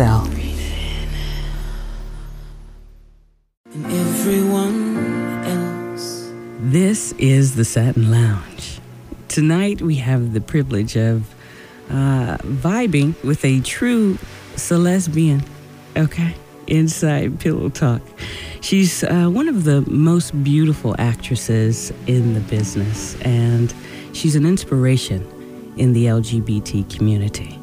TSL. 0.00 0.40
and 3.72 3.86
everyone 3.86 5.44
else. 5.44 6.32
This 6.60 7.12
is 7.18 7.54
the 7.54 7.64
Satin 7.66 8.10
Lounge. 8.10 8.80
Tonight 9.28 9.82
we 9.82 9.96
have 9.96 10.32
the 10.32 10.40
privilege 10.40 10.96
of 10.96 11.34
uh, 11.90 12.38
vibing 12.38 13.22
with 13.22 13.44
a 13.44 13.60
true 13.60 14.16
Celesbian, 14.54 15.46
okay, 15.96 16.34
inside 16.66 17.38
Pillow 17.38 17.68
Talk. 17.68 18.00
She's 18.62 19.04
uh, 19.04 19.28
one 19.28 19.48
of 19.48 19.64
the 19.64 19.82
most 19.82 20.42
beautiful 20.42 20.96
actresses 20.98 21.92
in 22.06 22.32
the 22.32 22.40
business, 22.40 23.20
and 23.20 23.74
she's 24.14 24.34
an 24.34 24.46
inspiration 24.46 25.26
in 25.76 25.92
the 25.92 26.06
LGBT 26.06 26.88
community. 26.96 27.59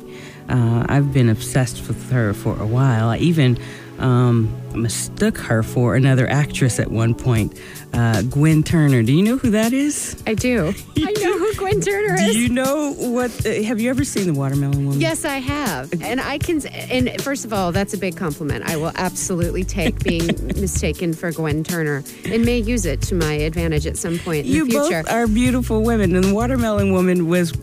Uh, 0.49 0.85
I've 0.87 1.13
been 1.13 1.29
obsessed 1.29 1.87
with 1.87 2.09
her 2.11 2.33
for 2.33 2.57
a 2.59 2.65
while. 2.65 3.09
I 3.09 3.17
even 3.17 3.57
um, 3.99 4.55
mistook 4.79 5.37
her 5.39 5.63
for 5.63 5.95
another 5.95 6.27
actress 6.29 6.79
at 6.79 6.91
one 6.91 7.15
point, 7.15 7.59
uh, 7.93 8.21
Gwen 8.21 8.61
Turner. 8.63 9.01
Do 9.03 9.11
you 9.11 9.23
know 9.23 9.37
who 9.37 9.49
that 9.51 9.73
is? 9.73 10.21
I 10.27 10.35
do. 10.35 10.67
I 10.97 11.11
know 11.13 11.37
who 11.37 11.53
Gwen 11.55 11.81
Turner 11.81 12.15
is. 12.15 12.33
Do 12.33 12.39
you 12.39 12.49
know 12.49 12.93
what? 12.93 13.45
Uh, 13.45 13.63
have 13.63 13.81
you 13.81 13.89
ever 13.89 14.03
seen 14.03 14.27
the 14.31 14.33
Watermelon 14.39 14.85
Woman? 14.85 15.01
Yes, 15.01 15.25
I 15.25 15.37
have. 15.37 15.91
And 16.01 16.21
I 16.21 16.37
can, 16.37 16.65
and 16.67 17.19
first 17.23 17.43
of 17.43 17.51
all, 17.53 17.71
that's 17.71 17.93
a 17.93 17.97
big 17.97 18.15
compliment. 18.15 18.69
I 18.69 18.77
will 18.77 18.91
absolutely 18.95 19.63
take 19.63 20.03
being 20.03 20.27
mistaken 20.45 21.11
for 21.13 21.31
Gwen 21.31 21.63
Turner 21.63 22.03
and 22.25 22.45
may 22.45 22.59
use 22.59 22.85
it 22.85 23.01
to 23.03 23.15
my 23.15 23.33
advantage 23.33 23.87
at 23.87 23.97
some 23.97 24.19
point 24.19 24.45
in 24.45 24.51
You 24.53 24.65
the 24.65 24.71
future. 24.71 25.03
both 25.03 25.11
are 25.11 25.27
beautiful 25.27 25.81
women, 25.83 26.15
and 26.15 26.23
the 26.23 26.33
Watermelon 26.33 26.91
Woman 26.93 27.27
was. 27.27 27.51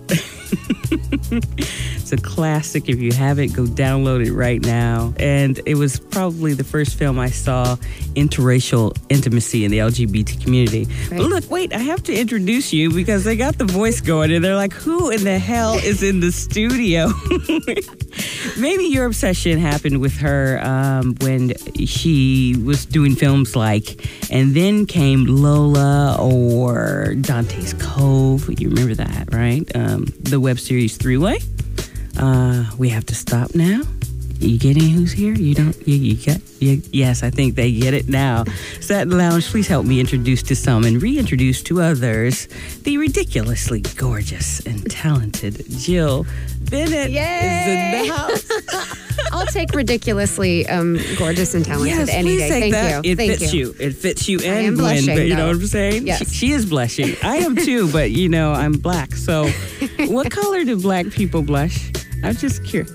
it's 2.05 2.13
a 2.13 2.19
classic. 2.19 2.91
If 2.91 3.01
you 3.01 3.13
have 3.13 3.39
it, 3.39 3.55
go 3.55 3.65
download 3.65 4.27
it 4.27 4.35
right 4.35 4.61
now. 4.61 5.15
And 5.17 5.59
it 5.65 5.77
was 5.77 5.99
probably 5.99 6.53
the 6.53 6.63
first 6.63 6.99
film 6.99 7.19
I 7.19 7.31
saw 7.31 7.77
interracial 8.15 8.95
intimacy 9.09 9.65
in 9.65 9.71
the 9.71 9.79
LGBT 9.79 10.43
community. 10.43 10.87
But 11.09 11.21
look, 11.21 11.51
wait, 11.51 11.73
I 11.73 11.79
have 11.79 12.03
to 12.03 12.15
introduce 12.15 12.75
you 12.75 12.91
because 12.91 13.25
they 13.25 13.37
got 13.37 13.57
the 13.57 13.65
voice 13.65 14.03
going, 14.03 14.33
and 14.33 14.45
they're 14.45 14.55
like, 14.55 14.75
"Who 14.75 15.09
in 15.09 15.25
the 15.25 15.39
hell 15.39 15.77
is 15.77 16.03
in 16.03 16.21
the 16.21 16.31
studio?" 16.31 17.09
Maybe 18.59 18.85
your 18.85 19.07
obsession 19.07 19.59
happened 19.59 20.03
with 20.03 20.19
her 20.19 20.61
um, 20.63 21.17
when 21.23 21.55
she 21.87 22.55
was 22.67 22.85
doing 22.85 23.15
films 23.15 23.57
like, 23.57 24.07
and 24.31 24.55
then 24.55 24.85
came 24.85 25.25
Lola 25.25 26.19
or 26.21 27.15
Dante's 27.15 27.73
Cove. 27.73 28.51
You 28.61 28.69
remember 28.69 28.95
that, 28.97 29.33
right? 29.33 29.65
Um, 29.75 30.05
the 30.21 30.39
web 30.39 30.59
series 30.59 30.99
Three 30.99 31.17
Way. 31.17 31.39
Uh, 32.19 32.65
we 32.79 32.89
have 32.91 33.07
to 33.07 33.15
stop 33.15 33.55
now. 33.55 33.83
You 34.41 34.59
getting 34.59 34.91
who's 34.91 35.13
here? 35.13 35.33
You 35.33 35.55
don't. 35.55 35.89
You, 35.89 35.95
you 35.97 36.15
get. 36.17 36.41
You, 36.61 36.83
yes, 36.93 37.23
I 37.23 37.31
think 37.31 37.55
they 37.55 37.73
get 37.73 37.95
it 37.95 38.09
now. 38.09 38.45
Satin 38.81 39.17
Lounge, 39.17 39.47
please 39.47 39.69
help 39.69 39.87
me 39.87 40.01
introduce 40.01 40.43
to 40.45 40.57
some 40.57 40.85
and 40.85 41.01
reintroduce 41.01 41.63
to 41.65 41.81
others 41.81 42.49
the 42.83 42.99
ridiculously 42.99 43.81
gorgeous 43.97 44.61
and 44.67 44.91
talented 44.91 45.65
Jill 45.71 46.27
Bennett 46.71 47.11
is 47.11 47.17
in 47.17 48.07
the 48.07 48.13
house. 48.13 49.01
I'll 49.33 49.47
take 49.47 49.73
ridiculously 49.73 50.67
um, 50.69 50.99
gorgeous 51.17 51.55
and 51.55 51.65
talented 51.65 51.97
Yes, 51.97 52.09
any 52.11 52.37
day. 52.37 52.49
Thank 52.49 52.73
that. 52.75 53.05
you. 53.05 53.13
It 53.13 53.17
Thank 53.17 53.39
fits 53.39 53.53
you. 53.55 53.69
you. 53.69 53.75
It 53.79 53.93
fits 53.93 54.29
you 54.29 54.41
I 54.41 54.47
am 54.63 54.77
blushing, 54.77 55.15
but 55.15 55.27
you 55.27 55.37
know 55.37 55.47
what 55.47 55.57
I'm 55.57 55.67
saying? 55.67 56.07
Yes. 56.07 56.19
She, 56.19 56.25
she 56.49 56.53
is 56.53 56.67
blushing. 56.67 57.15
I 57.23 57.37
am 57.37 57.57
too, 57.57 57.91
but 57.93 58.11
you 58.11 58.29
know, 58.29 58.53
I'm 58.53 58.73
black. 58.73 59.15
So 59.15 59.49
what 60.07 60.31
color 60.31 60.65
do 60.65 60.81
black 60.81 61.11
people 61.11 61.43
blush? 61.43 61.91
I'm 62.25 62.37
just 62.37 62.65
curious. 62.65 62.91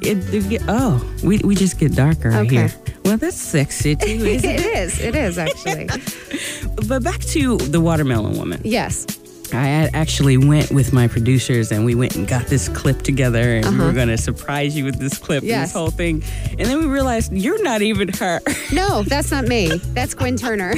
It, 0.00 0.18
it 0.52 0.62
oh, 0.68 1.00
we, 1.22 1.38
we 1.38 1.54
just 1.54 1.78
get 1.78 1.94
darker 1.94 2.32
Okay. 2.32 2.48
here. 2.56 2.72
Well, 3.04 3.16
that's 3.16 3.36
sexy 3.40 3.96
too, 3.96 4.06
isn't 4.06 4.50
It 4.50 4.60
it? 4.60 4.76
is. 4.76 5.00
It 5.00 5.14
is 5.14 5.38
actually. 5.38 5.88
But 6.88 7.02
back 7.02 7.20
to 7.34 7.56
the 7.56 7.80
watermelon 7.80 8.36
woman. 8.36 8.60
yes. 8.64 9.06
I 9.54 9.88
actually 9.94 10.36
went 10.36 10.70
with 10.70 10.92
my 10.92 11.08
producers 11.08 11.70
and 11.72 11.84
we 11.84 11.94
went 11.94 12.16
and 12.16 12.26
got 12.26 12.46
this 12.46 12.68
clip 12.68 13.02
together 13.02 13.54
and 13.56 13.64
we 13.66 13.74
Uh-huh. 13.74 13.84
were 13.86 13.92
going 13.92 14.08
to 14.08 14.18
surprise 14.18 14.76
you 14.76 14.84
with 14.84 14.98
this 14.98 15.16
clip 15.18 15.40
and 15.42 15.48
Yes. 15.48 15.68
this 15.68 15.72
whole 15.74 15.90
thing. 15.90 16.22
And 16.58 16.68
then 16.68 16.78
we 16.80 16.86
realized 16.86 17.32
you're 17.32 17.62
not 17.62 17.82
even 17.82 18.08
her. 18.14 18.40
No, 18.72 19.02
that's 19.04 19.30
not 19.30 19.44
me. 19.46 19.68
That's 19.94 20.14
Gwen 20.14 20.36
Turner. 20.36 20.74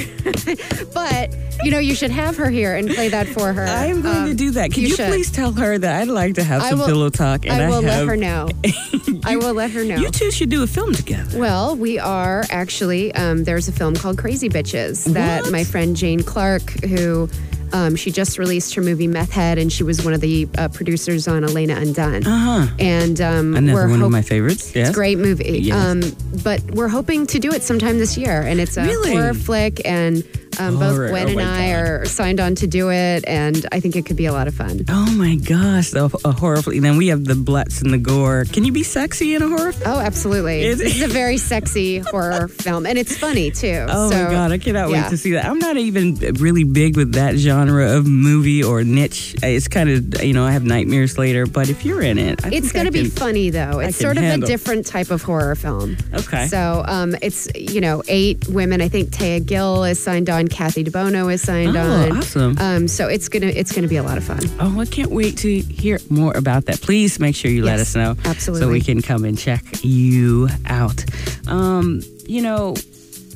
but 0.95 1.35
you 1.65 1.71
know, 1.71 1.79
you 1.79 1.95
should 1.95 2.11
have 2.11 2.37
her 2.37 2.51
here 2.51 2.77
and 2.77 2.91
play 2.91 3.09
that 3.09 3.27
for 3.29 3.53
her. 3.53 3.65
I 3.65 3.87
am 3.87 4.03
going 4.03 4.25
to 4.27 4.31
Um, 4.33 4.37
do 4.37 4.51
that. 4.53 4.73
Can 4.73 4.83
you, 4.83 4.95
should. 4.95 5.09
please 5.09 5.31
tell 5.31 5.53
her 5.53 5.79
that 5.79 6.03
I'd 6.03 6.09
like 6.09 6.35
to 6.35 6.45
have 6.45 6.63
I 6.63 6.69
some 6.71 6.81
will- 6.81 6.87
pillow 6.87 7.09
talk? 7.09 7.47
And 7.47 7.63
I 7.63 7.69
will 7.71 7.81
let 7.81 7.93
have, 8.01 8.09
her 8.09 8.17
know. 8.17 8.49
I 9.25 9.37
will 9.37 9.55
let 9.55 9.71
her 9.71 9.83
know. 9.85 9.97
You 9.97 10.11
two 10.11 10.31
should 10.31 10.51
do 10.51 10.63
a 10.63 10.67
film 10.67 10.93
together. 10.93 11.39
Well, 11.39 11.75
we 11.77 11.99
are 11.99 12.45
actually. 12.51 13.15
Um, 13.15 13.45
there's 13.45 13.69
a 13.69 13.73
film 13.73 13.95
called 13.95 14.19
Crazy 14.19 14.49
Bitches 14.51 15.11
that 15.15 15.45
What? 15.45 15.53
my 15.53 15.65
friend 15.65 15.97
Jane 15.97 16.23
Clark, 16.23 16.69
who 16.85 17.29
um, 17.73 17.97
she 17.97 18.11
just 18.11 18.39
released 18.39 18.75
her 18.75 18.83
movie 18.83 19.07
Meth 19.07 19.31
Head, 19.33 19.59
and 19.59 19.73
she 19.73 19.83
was 19.83 20.05
one 20.05 20.15
of 20.15 20.21
the 20.21 20.49
uh, 20.59 20.69
producers 20.69 21.29
on 21.29 21.45
Elena 21.45 21.75
Undone. 21.77 22.27
Uh 22.27 22.39
huh. 22.67 22.75
And 22.79 23.21
um, 23.21 23.55
Another 23.57 23.75
we're 23.87 23.91
one 23.91 24.03
of 24.03 24.11
my 24.11 24.23
favorites. 24.23 24.75
Yes. 24.75 24.89
It's 24.89 24.91
a 24.91 24.99
great 24.99 25.19
movie. 25.19 25.59
Yes. 25.61 25.75
Um, 25.77 26.03
but 26.43 26.63
we're 26.73 26.89
hoping 26.89 27.27
to 27.29 27.39
do 27.39 27.53
it 27.53 27.63
sometime 27.63 27.99
this 27.99 28.17
year, 28.17 28.41
and 28.43 28.61
it's 28.61 28.77
a 28.77 28.83
Really? 28.85 29.13
horror 29.13 29.35
flick, 29.35 29.81
and 29.87 30.23
um, 30.59 30.79
both 30.79 31.11
Gwen 31.11 31.29
Oh 31.29 31.31
and 31.31 31.41
I 31.41 31.73
God. 31.73 31.79
are 31.79 32.05
signed 32.07 32.41
on 32.41 32.55
to 32.57 32.67
do 32.67 32.91
it, 32.91 33.25
and 33.27 33.67
I 33.73 33.81
think 33.81 33.97
it 33.97 34.07
could 34.07 34.17
be 34.17 34.27
a 34.27 34.33
lot 34.33 34.49
of 34.49 34.55
fun. 34.55 34.85
Oh 34.89 35.11
my 35.13 35.37
gosh, 35.37 35.91
the, 35.91 36.05
a 36.25 36.33
horror 36.33 36.63
film. 36.63 36.81
Then 36.81 36.97
we 36.97 37.09
have 37.09 37.25
the 37.25 37.35
bloods 37.35 37.83
and 37.83 37.93
the 37.93 37.99
gore. 37.99 38.45
Can 38.53 38.65
you 38.65 38.73
be 38.73 38.83
sexy 38.83 39.35
in 39.35 39.43
a 39.43 39.49
horror 39.49 39.73
film? 39.73 39.97
Oh, 39.97 40.01
absolutely! 40.01 40.65
Is 40.65 40.81
it? 40.81 40.89
Is 40.89 41.03
a 41.03 41.09
very 41.09 41.37
sexy 41.53 41.99
horror 41.99 42.49
film, 42.49 42.87
and 42.87 42.99
it's 42.99 43.17
funny 43.17 43.51
too. 43.51 43.87
Oh 43.89 44.11
so, 44.11 44.25
my 44.25 44.31
god, 44.31 44.53
I 44.53 44.59
cannot 44.59 44.91
yeah. 44.91 45.03
wait 45.03 45.11
to 45.11 45.17
see 45.17 45.33
that. 45.33 45.45
I'm 45.45 45.59
not 45.59 45.77
even 45.77 46.15
really 46.15 46.65
big 46.65 46.97
with 46.97 47.13
that 47.15 47.37
genre 47.37 47.97
of 47.97 48.07
movie 48.07 48.63
or 48.63 48.85
niche. 48.85 49.37
It's 49.43 49.69
kind 49.69 49.91
of 49.91 50.23
you 50.23 50.33
know 50.33 50.45
I 50.45 50.53
have 50.53 50.65
nightmares 50.65 51.19
later, 51.19 51.47
but 51.47 51.69
if 51.69 51.85
you're 51.85 52.03
in 52.03 52.19
it, 52.19 52.45
I 52.45 52.51
It's 52.53 52.73
going 52.73 52.87
to 52.87 52.93
be 52.93 53.09
funny 53.09 53.51
though. 53.51 53.81
It's 53.81 53.97
sort 53.97 54.17
of 54.17 54.23
handle. 54.23 54.49
a 54.49 54.51
different 54.51 54.87
type 54.87 55.11
of 55.11 55.23
horror 55.23 55.55
film. 55.55 55.97
Okay. 56.15 56.47
So 56.47 56.85
um, 56.87 57.15
it's 57.23 57.49
you 57.55 57.81
know 57.81 58.03
eight 58.09 58.49
women. 58.49 58.81
I 58.81 58.89
think 58.89 59.11
Taya 59.11 59.45
Gill 59.45 59.85
is 59.85 60.03
signed 60.03 60.31
on. 60.31 60.46
Cathy 60.49 60.85
DeBuono 60.85 61.33
is 61.33 61.43
signed 61.43 61.77
Oh, 61.77 61.81
on. 61.81 62.17
awesome. 62.19 62.57
Um, 62.59 62.89
so 62.89 63.09
it's 63.09 63.29
gonna 63.29 63.47
it's 63.47 63.73
gonna 63.73 63.89
be 63.89 63.97
a 63.97 64.03
lot 64.03 64.19
of 64.19 64.25
fun. 64.25 64.41
Oh, 64.61 64.81
I 64.81 64.87
can't 64.87 65.11
wait 65.11 65.37
to 65.39 65.61
hear 65.61 65.99
more 66.11 66.37
about 66.37 66.67
that. 66.67 66.81
Please 66.81 67.19
make 67.21 67.35
sure 67.37 67.51
you 67.51 67.65
let 67.65 67.79
us 67.81 67.95
know. 67.95 68.15
So 68.39 68.69
we 68.71 68.81
can 68.81 69.03
come 69.03 69.25
and 69.25 69.37
check 69.39 69.63
you 69.83 70.49
out. 70.67 71.05
Um, 71.49 72.03
you 72.27 72.43
know, 72.43 72.75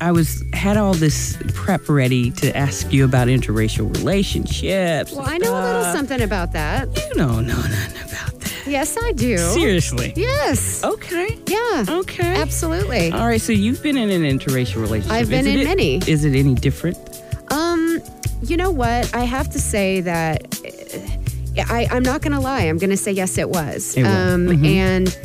I 0.01 0.11
was 0.11 0.43
had 0.53 0.77
all 0.77 0.93
this 0.93 1.37
prep 1.53 1.87
ready 1.87 2.31
to 2.31 2.55
ask 2.57 2.91
you 2.91 3.05
about 3.05 3.27
interracial 3.27 3.95
relationships. 3.97 5.11
Well, 5.13 5.25
I 5.27 5.37
know 5.37 5.53
a 5.53 5.61
little 5.63 5.93
something 5.93 6.21
about 6.21 6.53
that. 6.53 6.87
You 7.09 7.13
don't 7.15 7.45
know 7.47 7.55
nothing 7.55 8.01
about 8.09 8.39
that. 8.39 8.40
Yes, 8.67 8.97
I 9.01 9.11
do. 9.13 9.37
Seriously. 9.37 10.13
Yes. 10.15 10.83
Okay. 10.83 11.37
Yeah. 11.47 11.85
Okay. 11.89 12.35
Absolutely. 12.35 13.11
All 13.11 13.25
right, 13.25 13.41
so 13.41 13.51
you've 13.51 13.81
been 13.83 13.97
in 13.97 14.09
an 14.09 14.23
interracial 14.39 14.81
relationship. 14.81 15.11
I've 15.11 15.29
been 15.29 15.47
Is 15.47 15.53
in 15.55 15.59
it- 15.61 15.65
many. 15.65 15.95
Is 16.07 16.25
it 16.25 16.35
any 16.35 16.53
different? 16.55 16.97
Um, 17.51 17.99
you 18.43 18.57
know 18.57 18.71
what? 18.71 19.13
I 19.13 19.23
have 19.23 19.49
to 19.51 19.59
say 19.59 20.01
that 20.01 20.43
uh, 21.57 21.63
I, 21.73 21.87
I'm 21.91 22.03
not 22.03 22.21
going 22.21 22.31
to 22.33 22.39
lie. 22.39 22.61
I'm 22.63 22.77
going 22.77 22.89
to 22.91 22.97
say 22.97 23.11
yes, 23.11 23.37
it 23.37 23.49
was. 23.49 23.95
It 23.97 24.03
was. 24.03 24.11
Um, 24.33 24.47
Mhm. 24.47 24.65
And 24.65 25.17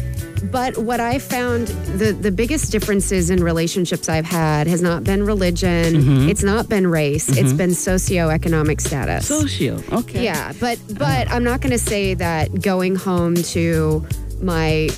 but 0.44 0.76
what 0.78 1.00
I 1.00 1.18
found 1.18 1.68
the 1.98 2.12
the 2.12 2.30
biggest 2.30 2.70
differences 2.72 3.30
in 3.30 3.42
relationships 3.42 4.08
I've 4.08 4.24
had 4.24 4.66
has 4.66 4.82
not 4.82 5.04
been 5.04 5.24
religion. 5.24 5.94
Mm-hmm. 5.94 6.28
It's 6.28 6.42
not 6.42 6.68
been 6.68 6.86
race. 6.86 7.28
It's 7.36 7.52
been 7.52 7.70
socioeconomic 7.70 8.80
status. 8.80 9.26
Socio. 9.28 9.82
Okay. 9.92 10.24
Yeah, 10.24 10.52
but 10.60 10.78
but 10.98 11.30
I'm 11.30 11.44
not 11.44 11.60
going 11.60 11.72
to 11.72 11.78
say 11.78 12.14
that 12.14 12.62
going 12.62 12.96
home 12.96 13.34
to 13.56 14.06
my 14.42 14.88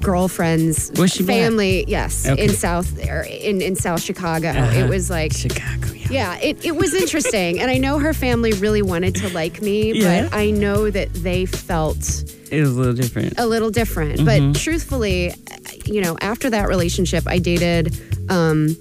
girlfriend's 0.00 0.92
Was 0.96 1.12
she 1.12 1.24
black? 1.24 1.36
family, 1.36 1.84
yes, 1.88 2.26
Okay. 2.28 2.44
in 2.44 2.50
South 2.50 2.98
or 3.08 3.22
in 3.22 3.60
in 3.60 3.74
South 3.76 4.00
Chicago. 4.02 4.50
Uh-huh. 4.50 4.78
It 4.84 4.88
was 4.88 5.10
like 5.10 5.32
Chicago. 5.32 5.88
Yeah. 5.92 6.08
yeah, 6.10 6.36
it, 6.40 6.64
it 6.64 6.76
was 6.76 6.94
interesting. 6.94 7.60
and 7.60 7.70
I 7.70 7.78
know 7.78 7.98
her 7.98 8.12
family 8.14 8.52
really 8.52 8.82
wanted 8.82 9.14
to 9.16 9.28
like 9.30 9.62
me, 9.62 9.92
Yeah. 9.94 10.28
but 10.28 10.34
I 10.36 10.50
know 10.50 10.90
that 10.90 11.12
they 11.14 11.46
felt 11.46 12.24
It 12.56 12.60
was 12.62 12.70
a 12.76 12.78
little 12.78 12.94
different. 12.94 13.34
a 13.38 13.46
little 13.46 13.70
different. 13.70 14.20
Mm-hmm. 14.20 14.52
But 14.52 14.58
truthfully, 14.60 15.32
you 15.84 16.00
know, 16.00 16.16
after 16.20 16.50
that 16.50 16.68
relationship, 16.68 17.24
I 17.26 17.38
dated 17.38 17.98
um, 18.28 18.76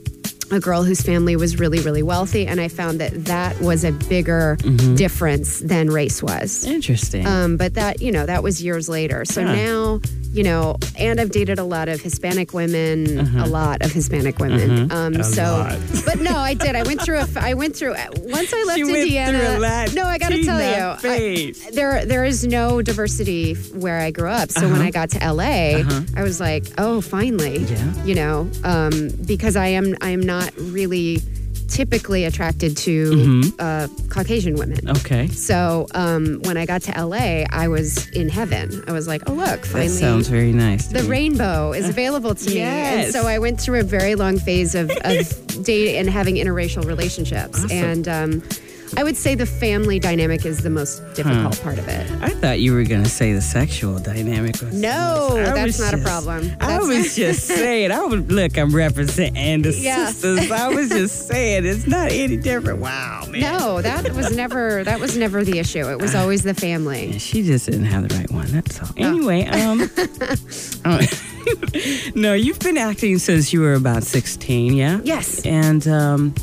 a 0.52 0.60
girl 0.60 0.84
whose 0.84 1.02
family 1.02 1.36
was 1.36 1.58
really, 1.60 1.80
really 1.80 2.04
wealthy. 2.04 2.46
And 2.48 2.62
I 2.62 2.68
found 2.68 3.00
that 3.00 3.26
that 3.26 3.60
was 3.62 3.84
a 3.84 3.92
bigger 3.92 4.58
Mm-hmm. 4.62 4.96
difference 4.96 5.60
than 5.60 5.90
race 5.90 6.22
was. 6.24 6.64
Interesting. 6.66 7.26
Um, 7.26 7.58
but 7.58 7.74
that, 7.74 8.02
you 8.02 8.12
know, 8.12 8.26
that 8.26 8.44
was 8.44 8.62
years 8.64 8.88
later. 8.88 9.26
So 9.26 9.44
Huh. 9.46 9.56
now, 9.56 10.02
you 10.34 10.44
know, 10.44 10.76
and 10.98 11.22
I've 11.22 11.30
dated 11.32 11.60
a 11.60 11.64
lot 11.64 11.88
of 11.90 12.02
Hispanic 12.02 12.54
women, 12.54 13.20
a 13.38 13.46
lot 13.46 13.84
of 13.86 13.92
Hispanic 13.92 14.40
women. 14.40 14.92
Um, 14.92 15.16
A 15.16 15.24
so, 15.24 15.68
but 16.06 16.20
no, 16.20 16.36
I 16.36 16.56
did. 16.56 16.76
I 16.76 16.84
went 16.84 17.02
through. 17.02 17.20
A, 17.20 17.28
I 17.36 17.54
went 17.54 17.76
through. 17.76 17.94
Once 18.18 18.52
I 18.54 18.64
left 18.66 18.80
Indiana. 18.80 19.38
through 19.38 19.64
a. 19.64 19.94
No, 19.94 20.06
I 20.08 20.18
got 20.18 20.30
to 20.30 20.44
tell 20.44 20.60
you, 20.60 20.98
I- 21.04 21.54
there 21.72 22.04
there 22.06 22.26
is 22.26 22.46
no 22.46 22.82
diversity 22.82 23.54
where 23.74 24.00
I 24.00 24.12
grew 24.12 24.30
up. 24.30 24.50
So 24.52 24.62
when 24.64 24.74
Uh-huh. 24.74 24.84
I 24.84 24.92
got 24.92 25.10
to 25.12 25.20
LA, 25.20 25.84
I 26.18 26.24
was 26.24 26.40
like, 26.40 26.66
oh, 26.78 27.00
finally, 27.02 27.60
Yeah. 27.60 28.04
you 28.04 28.16
know, 28.16 28.50
um, 28.64 29.10
because 29.26 29.56
I 29.56 29.68
am 29.68 29.96
I 30.02 30.10
am 30.10 30.22
not 30.22 30.52
really 30.58 31.22
typically 31.74 32.24
attracted 32.26 32.78
to 32.78 33.12
Mm-hmm. 33.12 33.50
uh, 33.60 33.88
Caucasian 34.10 34.56
women. 34.56 34.88
Okay. 34.98 35.28
So 35.28 35.88
um, 35.96 36.40
when 36.44 36.56
I 36.58 36.66
got 36.66 36.82
to 36.84 36.92
LA, 37.06 37.44
I 37.50 37.68
was 37.68 38.08
in 38.12 38.30
heaven. 38.30 38.84
I 38.88 38.92
was 38.92 39.08
like, 39.08 39.24
oh 39.28 39.34
look, 39.34 39.66
finally. 39.66 39.88
That 39.90 39.94
sounds 39.96 40.28
very 40.28 40.52
nice. 40.54 40.88
the 40.88 41.02
me. 41.04 41.10
rainbow 41.10 41.74
is 41.74 41.90
available 41.96 42.36
to 42.36 42.50
me. 42.50 42.62
And 42.62 43.02
Yes. 43.02 43.12
so 43.12 43.28
I 43.28 43.40
went 43.40 43.60
through 43.60 43.80
a 43.80 43.84
very 43.84 44.16
long 44.16 44.38
phase 44.40 44.76
of, 44.76 44.92
of 45.04 45.64
date 45.64 45.98
and 45.98 46.10
having 46.10 46.36
interracial 46.36 46.86
relationships. 46.86 47.64
Awesome. 47.64 47.72
And 47.72 48.08
um, 48.08 48.44
I 48.96 49.04
would 49.04 49.18
say 49.18 49.36
the 49.36 49.46
family 49.46 50.00
dynamic 50.00 50.46
is 50.46 50.60
the 50.64 50.70
most 50.70 51.00
difficult 51.16 51.60
part 51.62 51.80
of 51.80 51.88
it. 51.88 52.10
I 52.22 52.30
thought 52.30 52.60
you 52.60 52.74
were 52.74 52.84
going 52.84 53.04
to 53.04 53.10
say 53.10 53.34
the 53.34 53.42
sexual 53.42 53.98
dynamic 54.00 54.62
was. 54.62 54.74
No, 54.74 55.30
that's 55.36 55.80
not 55.80 55.94
a 55.94 55.98
just- 55.98 56.04
problem. 56.08 56.52
I 56.60 56.80
was 56.80 57.16
just 57.24 57.46
saying. 57.48 57.92
I 57.92 58.02
was 58.06 58.22
look. 58.30 58.58
I'm 58.58 58.74
representing 58.76 59.62
the 59.64 59.72
Yeah. 59.74 60.08
sisters. 60.08 60.52
I 60.52 60.68
was 60.70 60.90
just 60.90 61.28
saying 61.28 61.66
it's 61.66 61.88
not 61.88 62.12
any 62.12 62.38
different. 62.38 62.80
Wow, 62.80 63.26
man. 63.30 63.42
No, 63.42 63.82
that 63.82 64.12
was 64.14 64.36
never 64.36 64.84
that 64.84 65.00
was 65.00 65.18
never 65.18 65.44
the 65.44 65.60
issue. 65.60 65.90
It 65.90 66.00
was 66.00 66.14
always 66.16 66.44
the 66.44 66.54
family. 66.54 67.12
Yeah, 67.14 67.18
She 67.18 67.44
just 67.44 67.66
didn't 67.66 67.86
have 67.86 68.08
the 68.08 68.16
right 68.16 68.32
one. 68.32 68.48
That's 68.52 68.80
Oh. 68.82 68.86
all. 68.86 69.04
Anyway, 69.06 69.46
um, 69.48 69.90
oh, 70.86 71.00
no, 72.16 72.34
you've 72.34 72.60
been 72.60 72.78
acting 72.78 73.18
since 73.18 73.52
you 73.54 73.62
were 73.62 73.74
about 73.74 74.04
16, 74.04 74.74
yeah? 74.74 75.00
Yes. 75.04 75.46
And 75.46 75.88
um, 75.88 76.34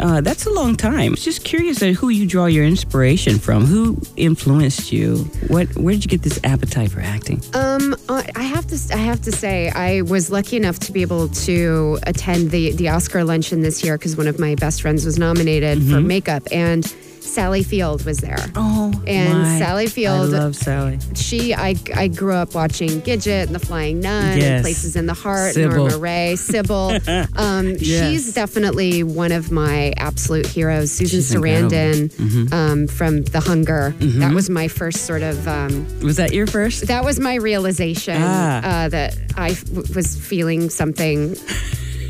uh, 0.00 0.20
that's 0.20 0.46
a 0.46 0.50
long 0.50 0.76
time. 0.76 1.14
Just 1.14 1.44
curious 1.44 1.82
at 1.82 1.94
who 1.94 2.08
you 2.08 2.26
draw 2.26 2.46
your 2.46 2.64
inspiration 2.64 3.38
from. 3.38 3.64
Who 3.64 4.00
influenced 4.16 4.92
you? 4.92 5.18
What? 5.48 5.74
Where 5.76 5.94
did 5.94 6.04
you 6.04 6.08
get 6.08 6.22
this 6.22 6.40
appetite 6.44 6.90
for 6.90 7.00
acting? 7.00 7.40
Um, 7.54 7.96
I 8.08 8.42
have 8.42 8.66
to. 8.68 8.94
I 8.94 8.98
have 8.98 9.20
to 9.22 9.32
say, 9.32 9.70
I 9.70 10.02
was 10.02 10.30
lucky 10.30 10.56
enough 10.56 10.78
to 10.80 10.92
be 10.92 11.02
able 11.02 11.28
to 11.28 11.98
attend 12.04 12.50
the 12.50 12.72
the 12.72 12.88
Oscar 12.88 13.24
luncheon 13.24 13.62
this 13.62 13.84
year 13.84 13.98
because 13.98 14.16
one 14.16 14.26
of 14.26 14.38
my 14.38 14.54
best 14.54 14.82
friends 14.82 15.04
was 15.04 15.18
nominated 15.18 15.82
for 15.82 16.00
makeup, 16.00 16.42
and 16.50 16.84
Sally 17.26 17.62
Field 17.62 18.04
was 18.04 18.18
there. 18.18 18.38
Oh, 18.54 18.92
And 19.06 19.42
my. 19.42 19.58
Sally 19.58 19.86
Field- 19.88 20.34
I 20.34 20.38
love 20.38 20.56
Sally. 20.56 20.98
She, 21.14 21.52
I, 21.54 21.74
I 21.94 22.08
grew 22.08 22.32
up 22.34 22.54
watching 22.54 22.88
Gidget 23.02 23.46
and 23.46 23.54
The 23.54 23.58
Flying 23.58 24.00
Nun, 24.00 24.38
Yes. 24.38 24.44
and 24.46 24.62
Places 24.62 24.96
in 24.96 25.06
the 25.06 25.14
Heart, 25.14 25.54
Sybil. 25.54 25.76
Norma 25.76 25.98
Rae, 25.98 26.36
Sybil. 26.36 26.98
Um, 27.36 27.74
Yes. 27.78 28.10
She's 28.10 28.34
definitely 28.34 29.02
one 29.02 29.32
of 29.32 29.50
my 29.50 29.92
absolute 29.96 30.46
heroes. 30.46 30.90
Susan 30.92 31.18
She's 31.20 31.34
incredible. 31.34 31.70
Mm-hmm. 31.70 32.44
Sarandon 32.46 32.52
um, 32.52 32.86
from 32.86 33.22
The 33.22 33.40
Hunger. 33.40 33.94
That 33.98 34.32
was 34.32 34.48
my 34.48 34.68
first 34.68 35.06
sort 35.06 35.22
of. 35.22 35.46
Um, 35.46 35.86
Was 36.00 36.16
that 36.16 36.32
your 36.32 36.46
first? 36.46 36.86
that 36.86 37.04
was 37.04 37.18
my 37.20 37.34
realization 37.34 38.16
Ah. 38.18 38.84
uh, 38.84 38.88
that 38.88 39.16
I 39.36 39.50
f- 39.50 39.68
was 39.94 40.16
feeling 40.16 40.70
something 40.70 41.36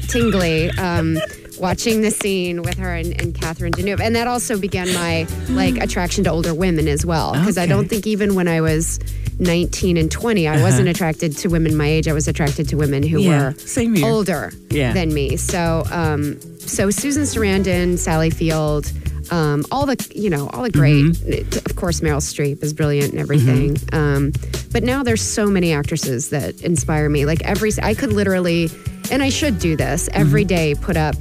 tingly 0.08 0.70
um, 0.72 1.16
watching 1.58 2.03
the 2.03 2.11
scene 2.11 2.62
with 2.62 2.76
her 2.79 2.94
and, 2.94 3.19
and 3.20 3.35
Catherine 3.35 3.73
Deneuve. 3.73 4.00
And 4.00 4.14
that 4.17 4.26
also 4.26 4.58
began 4.58 4.93
my 4.94 5.26
like 5.49 5.76
attraction 5.79 6.25
to 6.25 6.31
older 6.31 6.55
women 6.55 6.88
as 6.88 7.05
well. 7.06 7.32
Because 7.32 7.56
I 7.58 7.62
Okay. 7.62 7.73
Uh-huh. 7.73 7.81
don't 7.82 7.88
think 7.88 8.06
even 8.06 8.35
when 8.35 8.49
I 8.49 8.61
was 8.61 8.99
19 9.38 9.97
and 9.97 10.11
20, 10.11 10.49
I 10.49 10.62
wasn't 10.62 10.88
attracted 10.88 11.37
to 11.38 11.49
women 11.49 11.76
my 11.76 11.87
age. 11.87 12.08
I 12.08 12.12
was 12.12 12.26
attracted 12.29 12.69
to 12.70 12.76
women 12.76 13.03
who 13.03 13.20
Yeah, 13.20 13.53
were 13.76 14.05
older 14.06 14.53
Yeah. 14.70 14.93
than 14.93 15.12
me. 15.12 15.37
So, 15.37 15.85
um, 15.91 16.38
so 16.61 16.91
Susan 16.91 17.25
Sarandon, 17.25 17.99
Sally 17.99 18.31
Field, 18.31 18.91
um, 19.31 19.64
all 19.73 19.87
the 19.87 19.97
you 20.14 20.31
know 20.31 20.49
all 20.50 20.62
the 20.62 20.70
great. 20.70 21.05
Mm-hmm. 21.05 21.59
Of 21.69 21.76
course, 21.76 22.00
Meryl 22.00 22.20
Streep 22.23 22.62
is 22.62 22.73
brilliant 22.73 23.11
and 23.12 23.20
everything. 23.20 23.76
Um, 23.93 24.32
but 24.73 24.85
now 24.85 25.02
there's 25.02 25.20
so 25.23 25.47
many 25.49 25.73
actresses 25.73 26.31
that 26.31 26.61
inspire 26.62 27.09
me. 27.09 27.26
Like 27.26 27.43
every, 27.43 27.73
I 27.82 27.94
could 27.94 28.12
literally, 28.12 28.70
and 29.11 29.23
I 29.23 29.29
should 29.31 29.59
do 29.59 29.75
this 29.76 30.09
every 30.12 30.43
Mm-hmm. 30.44 30.49
day. 30.49 30.75
Put 30.76 30.97
up 30.97 31.17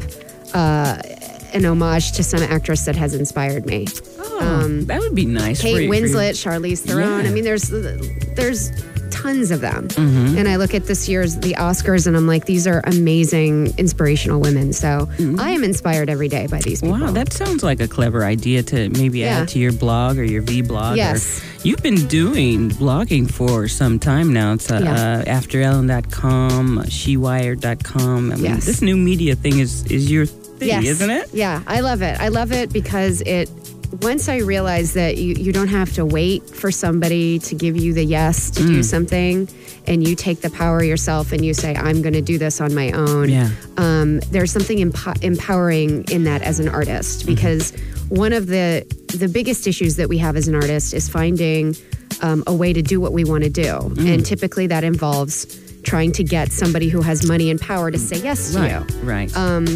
uh, 0.54 1.02
an 1.54 1.66
homage 1.66 2.12
to 2.14 2.24
some 2.24 2.42
actress 2.44 2.86
that 2.86 2.96
has 2.96 3.14
inspired 3.14 3.66
me. 3.66 3.88
Oh, 4.20 4.68
that 4.84 5.00
would 5.00 5.16
be 5.16 5.26
nice. 5.26 5.62
Kate 5.62 5.76
for 5.76 5.82
you. 5.82 5.90
Winslet, 5.90 6.32
Charlize 6.32 6.80
Theron. 6.86 7.24
Yeah. 7.24 7.30
I 7.30 7.34
mean, 7.34 7.44
there's 7.44 7.70
there's 7.70 8.72
tons 9.26 9.50
of 9.52 9.62
them. 9.62 9.88
Mm-hmm. 9.88 10.38
And 10.38 10.48
I 10.48 10.58
look 10.58 10.74
at 10.76 10.86
this 10.86 11.10
year's 11.10 11.36
the 11.38 11.54
Oscars, 11.54 12.06
and 12.08 12.16
I'm 12.16 12.28
like, 12.28 12.46
these 12.46 12.68
are 12.68 12.82
amazing, 12.86 13.74
inspirational 13.78 14.40
women. 14.40 14.72
So 14.74 15.10
I 15.40 15.52
am 15.52 15.64
inspired 15.64 16.10
every 16.10 16.28
day 16.28 16.46
by 16.48 16.60
these 16.62 16.82
people. 16.82 16.98
Mm-hmm. 16.98 17.06
Wow, 17.08 17.12
that 17.14 17.34
sounds 17.34 17.64
like 17.64 17.80
a 17.80 17.88
clever 17.88 18.24
idea 18.24 18.62
to 18.64 18.90
maybe 18.90 19.20
Yeah. 19.20 19.40
add 19.42 19.48
to 19.50 19.60
your 19.60 19.72
blog 19.72 20.18
or 20.20 20.24
your 20.24 20.42
V 20.44 20.62
blog. 20.62 20.98
Yes. 20.98 21.42
You've 21.64 21.82
been 21.82 22.06
doing 22.08 22.70
blogging 22.70 23.30
for 23.32 23.68
some 23.68 23.98
time 23.98 24.32
now. 24.32 24.54
It's 24.54 24.70
uh, 24.72 24.82
Yeah. 24.84 24.94
uh, 24.94 25.24
AfterEllen.com, 25.42 26.84
SheWired.com. 26.86 28.32
I 28.32 28.36
mean, 28.36 28.44
Yes. 28.44 28.66
this 28.66 28.82
new 28.82 28.96
media 28.98 29.36
thing 29.36 29.58
is, 29.60 29.86
is 29.88 30.12
your 30.12 30.26
thing, 30.28 30.68
yes. 30.70 30.86
isn't 30.86 31.10
it? 31.10 31.30
Yeah, 31.34 31.62
I 31.66 31.80
love 31.80 32.02
it. 32.04 32.20
I 32.20 32.28
love 32.28 32.52
it 32.52 32.72
because 32.72 33.22
it. 33.22 33.50
Once 34.02 34.28
I 34.30 34.38
realized 34.38 34.96
that 34.96 35.18
you, 35.18 35.36
you 35.36 35.52
don't 35.52 35.68
have 35.68 35.94
to 35.94 36.06
wait 36.06 36.44
for 36.50 36.72
somebody 36.72 37.40
to 37.40 37.56
give 37.56 37.78
you 37.78 37.94
the 37.94 38.04
yes 38.04 38.50
to 38.52 38.62
Mm. 38.64 38.68
do 38.68 38.84
something, 38.84 39.48
and 39.88 40.08
you 40.08 40.16
take 40.16 40.42
the 40.42 40.50
power 40.50 40.84
yourself 40.84 41.32
and 41.32 41.46
you 41.46 41.54
say, 41.54 41.76
I'm 41.76 42.02
going 42.02 42.14
to 42.14 42.22
do 42.22 42.38
this 42.38 42.60
on 42.62 42.74
my 42.74 42.92
own. 42.92 43.30
Yeah. 43.30 43.50
um, 43.78 44.20
there's 44.32 44.52
something 44.52 44.80
empo- 44.80 45.22
empowering 45.24 46.06
in 46.12 46.24
that 46.26 46.42
as 46.42 46.60
an 46.60 46.68
artist 46.70 47.20
Mm-hmm. 47.22 47.36
because 47.36 47.72
one 48.10 48.34
of 48.34 48.48
the 48.48 48.86
the 49.18 49.28
biggest 49.30 49.66
issues 49.66 49.96
that 49.96 50.10
we 50.10 50.18
have 50.18 50.36
as 50.36 50.48
an 50.50 50.56
artist 50.56 50.94
is 50.94 51.08
finding 51.08 51.74
um, 52.22 52.44
a 52.48 52.54
way 52.54 52.74
to 52.74 52.82
do 52.82 53.00
what 53.00 53.14
we 53.14 53.24
want 53.24 53.44
to 53.44 53.50
do, 53.50 53.64
Mm. 53.94 54.14
and 54.16 54.26
typically 54.26 54.68
that 54.68 54.84
involves 54.84 55.46
trying 55.84 56.12
to 56.14 56.24
get 56.24 56.52
somebody 56.52 56.90
who 56.90 57.02
has 57.02 57.26
money 57.28 57.50
and 57.52 57.62
power 57.62 57.92
to 57.92 58.00
say 58.00 58.18
yes 58.18 58.54
to 58.54 58.60
Right, 58.60 58.72
you. 58.72 59.02
right. 59.04 59.38
Um, 59.38 59.68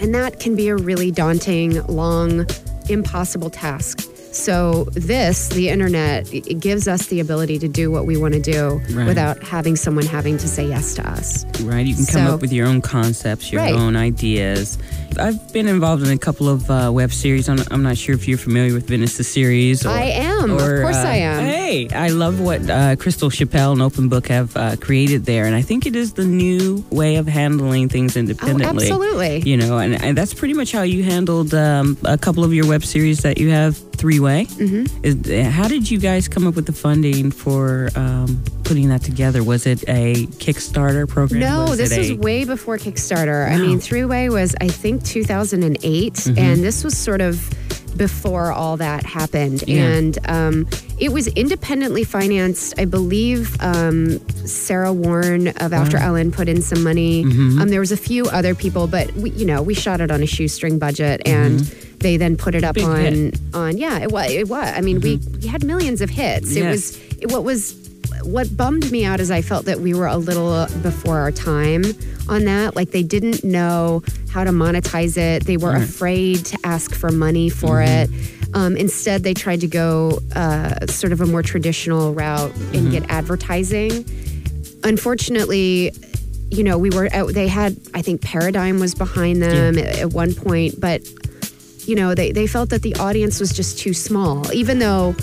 and 0.00 0.14
that 0.14 0.38
can 0.40 0.54
be 0.54 0.68
a 0.68 0.76
really 0.76 1.10
daunting, 1.10 1.82
long, 1.88 2.46
impossible 2.88 3.50
task. 3.50 4.00
So 4.36 4.84
this, 4.92 5.48
the 5.48 5.68
internet, 5.70 6.32
it 6.32 6.60
gives 6.60 6.86
us 6.88 7.06
the 7.06 7.20
ability 7.20 7.58
to 7.60 7.68
do 7.68 7.90
what 7.90 8.04
we 8.06 8.16
want 8.16 8.34
to 8.34 8.40
do 8.40 8.80
Right. 8.92 9.06
without 9.06 9.42
having 9.42 9.76
someone 9.76 10.04
having 10.04 10.36
to 10.38 10.46
say 10.48 10.66
yes 10.68 10.94
to 10.94 11.08
us. 11.10 11.44
right. 11.62 11.86
You 11.86 11.94
can 11.94 12.04
come 12.06 12.26
so- 12.26 12.34
up 12.34 12.40
with 12.42 12.52
your 12.52 12.66
own 12.66 12.80
concepts, 12.82 13.50
your 13.50 13.62
Right. 13.62 13.74
own 13.74 13.96
ideas. 13.96 14.78
I've 15.18 15.50
been 15.54 15.66
involved 15.66 16.06
in 16.06 16.12
a 16.12 16.18
couple 16.18 16.46
of 16.46 16.70
uh, 16.70 16.90
web 16.92 17.10
series. 17.10 17.48
I'm, 17.48 17.58
I'm 17.70 17.82
not 17.82 17.96
sure 17.96 18.14
if 18.14 18.28
you're 18.28 18.36
familiar 18.36 18.74
with 18.74 18.86
Venice 18.86 19.16
the 19.16 19.24
series. 19.24 19.86
Or, 19.86 19.88
I 19.88 20.02
am. 20.02 20.50
Of 20.50 20.58
course 20.60 20.96
uh, 20.96 21.08
I 21.08 21.16
am. 21.16 21.42
Hey, 21.42 21.88
I 21.88 22.08
love 22.08 22.38
what 22.38 22.68
uh, 22.68 22.96
Crystal 22.96 23.30
Chappell 23.30 23.72
and 23.72 23.80
Open 23.80 24.08
Book 24.10 24.28
have 24.28 24.54
uh, 24.56 24.76
created 24.76 25.24
there, 25.24 25.46
and 25.46 25.54
I 25.54 25.62
think 25.62 25.86
it 25.86 25.96
is 25.96 26.12
the 26.12 26.26
new 26.26 26.84
way 26.90 27.16
of 27.16 27.26
handling 27.26 27.88
things 27.88 28.14
independently. 28.16 28.66
Oh, 28.66 28.92
absolutely. 28.92 29.40
You 29.50 29.56
know, 29.56 29.78
and, 29.78 29.94
and 30.04 30.18
that's 30.18 30.34
pretty 30.34 30.52
much 30.54 30.72
how 30.72 30.82
you 30.82 31.02
handled 31.02 31.54
um, 31.54 31.96
a 32.04 32.18
couple 32.18 32.44
of 32.44 32.52
your 32.52 32.66
web 32.66 32.84
series 32.84 33.20
that 33.20 33.38
you 33.38 33.48
have 33.50 33.78
three 33.96 34.20
way. 34.20 34.46
Mm-hmm. 34.46 35.46
Uh, 35.46 35.50
how 35.50 35.68
did 35.68 35.90
you 35.90 35.98
guys 35.98 36.28
come 36.28 36.46
up 36.46 36.54
with 36.54 36.66
the 36.66 36.72
funding 36.72 37.30
for 37.30 37.88
um, 37.96 38.42
putting 38.64 38.88
that 38.90 39.02
together? 39.02 39.42
Was 39.42 39.66
it 39.66 39.82
a 39.88 40.26
Kickstarter 40.38 41.08
program? 41.08 41.40
No, 41.40 41.64
was 41.70 41.78
this 41.78 41.96
was 41.96 42.10
a, 42.10 42.16
way 42.16 42.44
before 42.44 42.78
Kickstarter. 42.78 43.50
I 43.50 43.56
mean, 43.58 43.80
Three 43.80 44.04
Way 44.04 44.28
was, 44.28 44.54
I 44.60 44.68
think, 44.68 45.04
2008, 45.04 46.12
Mm-hmm. 46.14 46.38
and 46.38 46.62
this 46.62 46.84
was 46.84 46.96
sort 46.96 47.20
of 47.20 47.48
before 47.96 48.52
all 48.52 48.76
that 48.76 49.04
happened. 49.04 49.64
Yeah. 49.66 49.82
And 49.82 50.18
um, 50.28 50.68
it 50.98 51.12
was 51.12 51.26
independently 51.28 52.04
financed. 52.04 52.78
I 52.78 52.84
believe 52.84 53.60
um, 53.60 54.18
Sarah 54.46 54.92
Warn 54.92 55.48
of 55.48 55.72
After 55.72 55.96
Ellen 55.96 56.30
put 56.30 56.48
in 56.48 56.62
some 56.62 56.82
money. 56.82 57.24
Mm-hmm. 57.24 57.60
Um, 57.60 57.68
there 57.68 57.80
was 57.80 57.92
a 57.92 57.96
few 57.96 58.26
other 58.26 58.54
people, 58.54 58.86
but 58.86 59.12
we, 59.14 59.30
you 59.30 59.46
know, 59.46 59.62
we 59.62 59.74
shot 59.74 60.00
it 60.00 60.10
on 60.10 60.22
a 60.22 60.26
shoestring 60.26 60.78
budget, 60.78 61.22
and 61.26 61.60
they 62.00 62.16
then 62.16 62.36
put 62.36 62.54
it 62.54 62.62
up 62.64 62.76
Mm-hmm. 62.76 62.94
Big 62.94 63.06
on 63.06 63.14
hit. 63.14 63.34
Mm-hmm. 63.34 63.56
on. 63.56 63.78
Yeah, 63.78 63.98
it 64.00 64.12
was. 64.12 64.30
It 64.30 64.48
was. 64.48 64.72
I 64.74 64.80
mean, 64.82 65.00
we, 65.00 65.16
we 65.40 65.46
had 65.48 65.64
millions 65.64 66.00
of 66.02 66.10
hits. 66.10 66.54
It 66.54 66.68
was. 66.68 66.96
It, 67.18 67.32
what 67.32 67.44
was 67.44 67.85
what 68.26 68.54
bummed 68.56 68.90
me 68.90 69.04
out 69.04 69.20
is 69.20 69.30
I 69.30 69.40
felt 69.42 69.64
that 69.66 69.80
we 69.80 69.94
were 69.94 70.06
a 70.06 70.16
little 70.16 70.66
before 70.82 71.18
our 71.18 71.30
time 71.32 71.84
on 72.28 72.44
that. 72.44 72.74
Like 72.76 72.90
they 72.90 73.02
didn't 73.02 73.44
know 73.44 74.02
how 74.30 74.44
to 74.44 74.50
monetize 74.50 75.16
it. 75.16 75.44
They 75.46 75.56
were 75.56 75.70
Right. 75.70 75.82
afraid 75.82 76.44
to 76.46 76.58
ask 76.64 76.94
for 76.94 77.10
money 77.10 77.48
for 77.48 77.82
it. 77.82 78.10
Um, 78.54 78.76
instead, 78.76 79.22
they 79.22 79.34
tried 79.34 79.60
to 79.60 79.66
go 79.66 80.20
uh, 80.34 80.86
sort 80.86 81.12
of 81.12 81.20
a 81.20 81.26
more 81.26 81.42
traditional 81.42 82.14
route 82.14 82.54
and 82.74 82.90
get 82.90 83.04
advertising. 83.10 84.04
Unfortunately, 84.84 85.92
you 86.50 86.62
know, 86.62 86.78
we 86.78 86.90
were 86.90 87.08
out, 87.12 87.32
they 87.34 87.48
had 87.48 87.76
I 87.94 88.02
think 88.02 88.22
Paradigm 88.22 88.78
was 88.78 88.94
behind 88.94 89.42
them 89.42 89.78
at, 89.78 89.98
at 89.98 90.12
one 90.12 90.32
point, 90.34 90.80
but 90.80 91.02
you 91.86 91.94
know 91.94 92.14
they 92.14 92.32
they 92.32 92.46
felt 92.46 92.70
that 92.70 92.82
the 92.82 92.94
audience 92.96 93.40
was 93.40 93.52
just 93.52 93.78
too 93.78 93.94
small, 93.94 94.50
even 94.52 94.78
though 94.78 95.14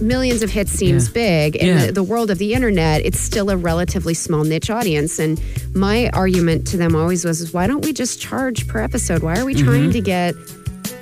millions 0.00 0.42
of 0.42 0.50
hits 0.50 0.72
seems 0.72 1.06
Yeah. 1.08 1.12
big, 1.12 1.56
in 1.56 1.66
Yeah. 1.66 1.86
the, 1.86 1.92
the 1.92 2.02
world 2.02 2.30
of 2.30 2.38
the 2.38 2.54
internet, 2.54 3.04
it's 3.04 3.20
still 3.20 3.50
a 3.50 3.56
relatively 3.56 4.14
small 4.14 4.44
niche 4.44 4.70
audience. 4.70 5.18
And 5.18 5.40
my 5.74 6.08
argument 6.10 6.66
to 6.68 6.76
them 6.76 6.94
always 6.96 7.24
was, 7.24 7.52
why 7.52 7.66
don't 7.66 7.84
we 7.84 7.92
just 7.92 8.20
charge 8.20 8.66
per 8.66 8.80
episode? 8.82 9.22
Why 9.22 9.38
are 9.38 9.44
we 9.44 9.54
trying 9.54 9.90
to 9.92 10.00
get? 10.00 10.34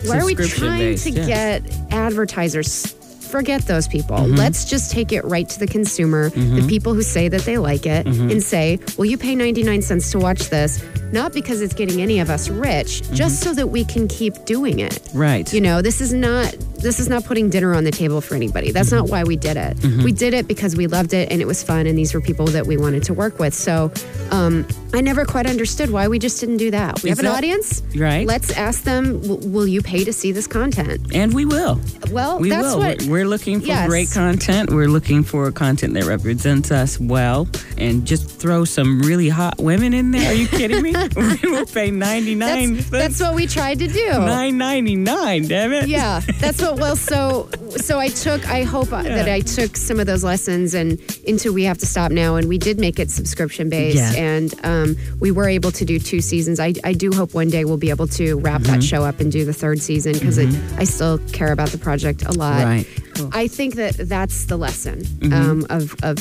Why 0.05 0.19
are 0.19 0.25
we 0.25 0.35
trying 0.35 0.97
Subscription-based, 0.97 1.05
to 1.05 1.11
yeah. 1.11 1.27
get 1.61 1.93
advertisers? 1.93 2.95
Forget 3.31 3.67
those 3.67 3.87
people. 3.87 4.17
Mm-hmm. 4.17 4.37
Let's 4.37 4.65
just 4.65 4.91
take 4.91 5.13
it 5.13 5.23
right 5.25 5.47
to 5.51 5.59
the 5.59 5.67
consumer, 5.67 6.31
the 6.31 6.65
people 6.67 6.95
who 6.95 7.03
say 7.03 7.29
that 7.29 7.43
they 7.43 7.59
like 7.59 7.85
it, 7.85 8.07
Mm-hmm. 8.07 8.31
and 8.31 8.43
say, 8.43 8.79
"Will 8.97 9.05
you 9.05 9.19
pay 9.19 9.35
ninety 9.35 9.63
nine 9.63 9.83
cents 9.83 10.11
to 10.13 10.19
watch 10.19 10.49
this?" 10.49 10.83
Not 11.13 11.33
because 11.33 11.63
it's 11.63 11.75
getting 11.75 12.01
any 12.03 12.21
of 12.21 12.31
us 12.31 12.49
rich, 12.49 13.03
Mm-hmm. 13.03 13.15
just 13.15 13.43
so 13.43 13.55
that 13.55 13.69
we 13.69 13.85
can 13.85 14.09
keep 14.09 14.35
doing 14.45 14.79
it. 14.81 14.99
Right. 15.15 15.51
You 15.53 15.61
know, 15.61 15.81
this 15.83 16.01
is 16.01 16.13
not 16.13 16.55
this 16.79 17.01
is 17.01 17.09
not 17.09 17.25
putting 17.25 17.51
dinner 17.51 17.75
on 17.75 17.83
the 17.83 17.91
table 17.91 18.21
for 18.21 18.37
anybody. 18.37 18.71
That's 18.71 18.89
Mm-hmm. 18.91 18.99
not 18.99 19.09
why 19.11 19.25
we 19.25 19.37
did 19.37 19.57
it. 19.57 19.77
We 20.05 20.13
did 20.13 20.33
it 20.33 20.47
because 20.47 20.77
we 20.77 20.87
loved 20.87 21.13
it 21.13 21.33
and 21.33 21.41
it 21.41 21.45
was 21.47 21.61
fun 21.63 21.87
and 21.89 21.99
these 21.99 22.15
were 22.15 22.21
people 22.21 22.47
that 22.47 22.67
we 22.69 22.77
wanted 22.77 23.03
to 23.05 23.15
work 23.15 23.39
with. 23.41 23.53
So 23.53 23.91
um, 24.31 24.65
I 24.95 25.01
never 25.01 25.25
quite 25.25 25.47
understood 25.47 25.91
why 25.91 26.07
we 26.09 26.19
just 26.21 26.39
didn't 26.41 26.59
do 26.59 26.71
that. 26.71 27.03
We 27.03 27.11
Is 27.11 27.17
have 27.19 27.25
an 27.25 27.31
that- 27.33 27.37
audience. 27.39 27.83
Right. 27.97 28.27
Let's 28.27 28.51
ask 28.53 28.85
them, 28.85 29.21
"W- 29.23 29.49
will 29.51 29.67
you 29.67 29.83
pay 29.83 30.05
to 30.05 30.13
see 30.13 30.31
this 30.33 30.47
content? 30.47 31.01
and 31.15 31.35
we 31.35 31.45
will. 31.45 31.81
Well, 32.13 32.39
We 32.39 32.51
that's 32.51 32.63
will. 32.75 32.79
what 32.79 33.03
We're, 33.03 33.11
we're 33.11 33.27
looking 33.29 33.61
for 33.61 33.67
Yes. 33.67 33.89
great 33.89 34.11
content. 34.13 34.71
We're 34.71 34.89
looking 34.89 35.25
for 35.25 35.51
content 35.51 35.95
that 35.95 36.05
represents 36.05 36.71
us 36.71 37.01
well, 37.01 37.49
and 37.77 38.07
just 38.07 38.29
throw 38.31 38.65
some 38.65 39.01
really 39.03 39.29
hot 39.29 39.59
women 39.59 39.93
in 39.95 40.13
there. 40.13 40.31
Are 40.31 40.35
you 40.35 40.47
kidding 40.47 40.83
me? 40.83 40.95
we 41.17 41.51
will 41.51 41.67
pay 41.67 41.91
ninety 41.91 42.35
nine. 42.35 42.75
that's, 42.77 42.91
that's 42.91 43.21
what 43.21 43.35
we 43.35 43.47
tried 43.47 43.79
to 43.81 43.89
do. 43.89 44.09
nine 44.11 44.59
ninety 44.59 44.97
nine. 44.97 45.47
Damn 45.49 45.73
it. 45.73 45.89
yeah 45.89 46.21
that's 46.41 46.61
what 46.63 46.79
well 46.79 46.97
so 46.97 47.49
so 47.77 47.99
i 47.99 48.09
took 48.09 48.47
i 48.49 48.63
hope 48.63 48.93
uh 48.93 49.03
that 49.03 49.29
i 49.29 49.41
took 49.41 49.77
some 49.77 50.01
of 50.01 50.07
those 50.07 50.25
lessons 50.25 50.75
and 50.75 50.99
into 51.25 51.53
we 51.53 51.65
have 51.65 51.79
to 51.79 51.87
stop 51.87 52.11
now 52.11 52.37
and 52.37 52.49
we 52.49 52.59
did 52.59 52.79
make 52.79 52.99
it 52.99 53.11
subscription 53.11 53.69
based 53.69 53.97
Yeah. 53.97 54.13
and 54.23 54.55
um, 54.65 54.97
we 55.21 55.31
were 55.31 55.49
able 55.49 55.71
to 55.73 55.85
do 55.85 55.99
two 55.99 56.21
seasons 56.21 56.59
I, 56.61 56.75
I 56.85 56.93
do 56.93 57.11
hope 57.13 57.35
one 57.35 57.49
day 57.51 57.65
we'll 57.65 57.77
be 57.77 57.91
able 57.91 58.09
to 58.09 58.39
wrap 58.39 58.63
that 58.63 58.69
Mm-hmm. 58.79 58.81
show 58.81 59.05
up 59.05 59.21
and 59.21 59.31
do 59.33 59.45
the 59.45 59.53
third 59.53 59.81
season 59.81 60.13
because 60.13 60.39
I 60.39 60.85
still 60.85 61.19
care 61.33 61.53
about 61.53 61.69
the 61.71 61.79
project 61.79 62.23
a 62.25 62.33
lot 62.33 62.65
Right. 62.65 62.87
Cool. 63.15 63.31
i 63.33 63.49
think 63.49 63.75
that 63.77 63.97
that's 63.97 64.47
the 64.47 64.57
lesson 64.57 65.01
Mm-hmm. 65.01 65.33
um, 65.33 65.67
of 65.71 65.95
of 66.03 66.17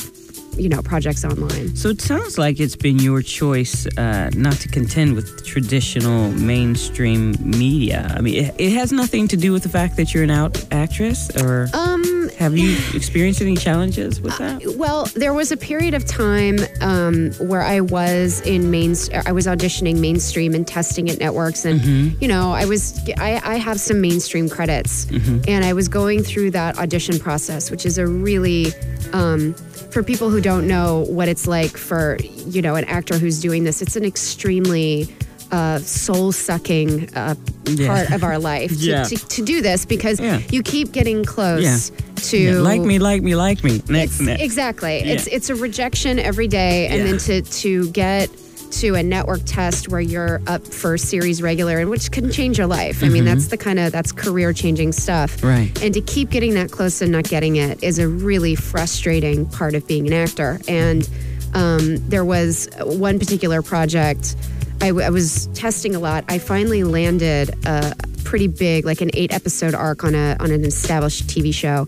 you 0.58 0.68
know 0.68 0.82
projects 0.82 1.24
online 1.24 1.74
So 1.76 1.88
it 1.90 2.00
sounds 2.00 2.38
like 2.38 2.60
it's 2.60 2.76
been 2.76 2.98
your 2.98 3.22
choice 3.22 3.86
uh, 3.96 4.30
not 4.34 4.54
to 4.62 4.68
contend 4.68 5.14
with 5.14 5.44
traditional 5.44 6.30
mainstream 6.32 7.34
media. 7.40 8.12
I 8.16 8.20
mean, 8.20 8.44
it, 8.44 8.54
it 8.58 8.72
has 8.72 8.92
nothing 8.92 9.28
to 9.28 9.36
do 9.36 9.52
with 9.52 9.62
the 9.62 9.68
fact 9.68 9.96
that 9.96 10.12
you're 10.12 10.24
an 10.24 10.30
out 10.30 10.54
actress, 10.72 11.30
or 11.42 11.68
um 11.72 12.28
have 12.38 12.56
you 12.56 12.76
experienced 12.94 13.40
any 13.40 13.56
challenges 13.56 14.20
with 14.20 14.36
that? 14.38 14.62
Well, 14.76 15.06
there 15.14 15.34
was 15.34 15.50
a 15.52 15.56
period 15.56 15.94
of 15.94 16.04
time 16.04 16.58
um, 16.80 17.32
where 17.50 17.62
I 17.62 17.80
was 17.80 18.40
in 18.42 18.70
main. 18.70 18.94
I 19.26 19.32
was 19.32 19.46
auditioning 19.46 19.98
mainstream 20.00 20.54
and 20.54 20.66
testing 20.66 21.08
at 21.10 21.18
networks, 21.18 21.64
and 21.64 21.78
Mm-hmm. 21.80 22.22
you 22.22 22.28
know, 22.28 22.52
I 22.52 22.64
was. 22.64 22.98
I, 23.18 23.40
I 23.44 23.56
have 23.56 23.78
some 23.80 24.00
mainstream 24.00 24.48
credits, 24.48 25.06
Mm-hmm. 25.06 25.42
and 25.48 25.64
I 25.64 25.72
was 25.72 25.88
going 25.88 26.22
through 26.22 26.50
that 26.52 26.78
audition 26.78 27.18
process, 27.18 27.70
which 27.70 27.84
is 27.86 27.98
a 27.98 28.06
really. 28.06 28.66
Um, 29.12 29.54
for 29.90 30.02
people 30.02 30.28
who 30.30 30.40
don't 30.40 30.66
know 30.68 31.06
what 31.08 31.28
it's 31.28 31.46
like 31.46 31.76
for 31.76 32.18
you 32.20 32.60
know 32.62 32.74
an 32.74 32.84
actor 32.84 33.18
who's 33.18 33.40
doing 33.40 33.64
this, 33.64 33.80
it's 33.82 33.96
an 33.96 34.04
extremely 34.04 35.08
uh, 35.50 35.78
soul 35.78 36.30
sucking 36.32 37.08
uh, 37.16 37.34
Yeah. 37.64 37.86
part 37.86 38.10
of 38.12 38.22
our 38.22 38.38
life 38.38 38.70
to, 38.70 38.76
Yeah. 38.76 39.04
to, 39.04 39.16
to 39.16 39.42
do 39.44 39.62
this 39.62 39.86
because 39.86 40.20
Yeah. 40.20 40.40
you 40.50 40.62
keep 40.62 40.92
getting 40.92 41.24
close 41.24 41.90
to 42.30 42.60
like 42.60 42.82
me, 42.82 42.98
like 42.98 43.22
me, 43.22 43.34
like 43.34 43.64
me. 43.64 43.80
Next, 43.88 44.12
it's, 44.14 44.20
next. 44.20 44.42
Exactly. 44.42 44.96
It's 44.98 45.26
it's 45.26 45.48
a 45.50 45.54
rejection 45.54 46.18
every 46.18 46.48
day, 46.48 46.88
and 46.88 47.06
then 47.06 47.18
to 47.18 47.40
to 47.62 47.88
get 47.92 48.28
to 48.72 48.94
a 48.94 49.02
network 49.02 49.40
test 49.44 49.88
where 49.88 50.00
you're 50.00 50.40
up 50.46 50.66
for 50.66 50.96
series 50.98 51.42
regular, 51.42 51.78
and 51.78 51.90
which 51.90 52.10
can 52.10 52.30
change 52.30 52.58
your 52.58 52.66
life. 52.66 53.02
I 53.02 53.08
mean, 53.08 53.24
that's 53.24 53.48
the 53.48 53.56
kind 53.56 53.78
of 53.78 53.92
that's 53.92 54.12
career 54.12 54.52
changing 54.52 54.92
stuff. 54.92 55.36
Mm-hmm. 55.38 55.46
Right. 55.46 55.82
And 55.82 55.94
to 55.94 56.00
keep 56.00 56.30
getting 56.30 56.54
that 56.54 56.70
close 56.70 57.00
and 57.02 57.12
not 57.12 57.24
getting 57.24 57.56
it 57.56 57.82
is 57.82 57.98
a 57.98 58.08
really 58.08 58.54
frustrating 58.54 59.46
part 59.46 59.74
of 59.74 59.86
being 59.86 60.06
an 60.06 60.12
actor. 60.12 60.60
And 60.68 61.08
um, 61.54 61.96
there 62.08 62.24
was 62.24 62.68
one 62.80 63.18
particular 63.18 63.62
project. 63.62 64.36
I, 64.80 64.88
w- 64.88 65.04
I 65.04 65.10
was 65.10 65.46
testing 65.54 65.94
a 65.94 65.98
lot. 65.98 66.24
I 66.28 66.38
finally 66.38 66.84
landed 66.84 67.50
a 67.66 67.96
pretty 68.22 68.46
big, 68.46 68.84
like 68.84 69.00
an 69.00 69.10
eight 69.14 69.32
episode 69.32 69.74
arc 69.74 70.04
on 70.04 70.14
a 70.14 70.36
on 70.38 70.50
an 70.50 70.64
established 70.64 71.26
TV 71.26 71.52
show, 71.52 71.86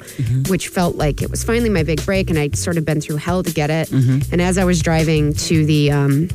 which 0.49 0.69
felt 0.69 0.97
like 0.97 1.21
it 1.23 1.31
was 1.31 1.45
finally 1.45 1.69
my 1.69 1.83
big 1.83 2.05
break. 2.05 2.31
And 2.31 2.39
I'd 2.39 2.57
sort 2.57 2.79
of 2.79 2.85
been 2.85 3.01
through 3.01 3.17
hell 3.17 3.43
to 3.43 3.53
get 3.53 3.71
it. 3.71 3.93
And 3.93 4.41
as 4.41 4.57
I 4.59 4.65
was 4.65 4.81
driving 4.81 5.35
to 5.35 5.65
the 5.67 5.93
um, 5.93 6.29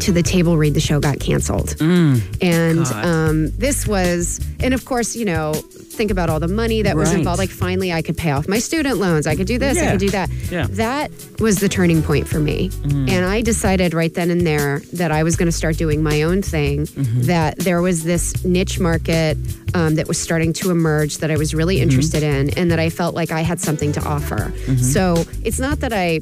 to 0.00 0.12
the 0.12 0.22
table 0.22 0.56
read, 0.56 0.74
the 0.74 0.80
show 0.80 1.00
got 1.00 1.20
canceled. 1.20 1.76
Mm. 1.76 2.22
and 2.42 2.86
um, 2.86 3.50
this 3.58 3.86
was, 3.86 4.40
and 4.60 4.74
of 4.74 4.84
course, 4.84 5.16
you 5.16 5.24
know, 5.24 5.54
think 5.54 6.10
about 6.10 6.30
all 6.30 6.40
the 6.40 6.48
money 6.48 6.82
that 6.82 6.96
was 6.96 7.12
involved. 7.12 7.38
Like, 7.38 7.50
finally, 7.50 7.92
I 7.92 8.02
could 8.02 8.16
pay 8.16 8.30
off 8.30 8.48
my 8.48 8.58
student 8.58 8.98
loans. 8.98 9.26
I 9.26 9.36
could 9.36 9.46
do 9.46 9.58
this. 9.58 9.78
I 9.78 9.90
could 9.90 10.00
do 10.00 10.10
that. 10.10 10.30
Yeah. 10.50 10.66
That 10.70 11.10
was 11.38 11.56
the 11.56 11.68
turning 11.68 12.02
point 12.02 12.26
for 12.26 12.38
me. 12.38 12.70
Mm. 12.70 13.10
And 13.10 13.24
I 13.24 13.42
decided 13.42 13.94
right 13.94 14.12
then 14.12 14.30
and 14.30 14.46
there 14.46 14.80
that 14.94 15.10
I 15.10 15.22
was 15.22 15.36
going 15.36 15.46
to 15.46 15.52
start 15.52 15.76
doing 15.76 16.02
my 16.02 16.22
own 16.22 16.42
thing, 16.42 16.86
mm-hmm. 16.86 17.22
that 17.22 17.58
there 17.58 17.82
was 17.82 18.04
this 18.04 18.44
niche 18.44 18.80
market 18.80 19.36
um, 19.74 19.94
that 19.96 20.08
was 20.08 20.18
starting 20.18 20.52
to 20.54 20.70
emerge 20.70 21.18
that 21.18 21.30
I 21.30 21.36
was 21.36 21.54
really 21.54 21.76
mm-hmm. 21.76 21.84
interested 21.90 22.22
in, 22.22 22.50
and 22.58 22.70
that 22.70 22.78
I 22.78 22.90
felt 22.90 23.14
like 23.14 23.30
I 23.30 23.42
had 23.42 23.60
something 23.60 23.92
to 23.92 24.02
offer. 24.04 24.36
Mm-hmm. 24.36 24.76
So 24.76 25.24
it's 25.44 25.60
not 25.60 25.80
that 25.80 25.92
I 25.92 26.20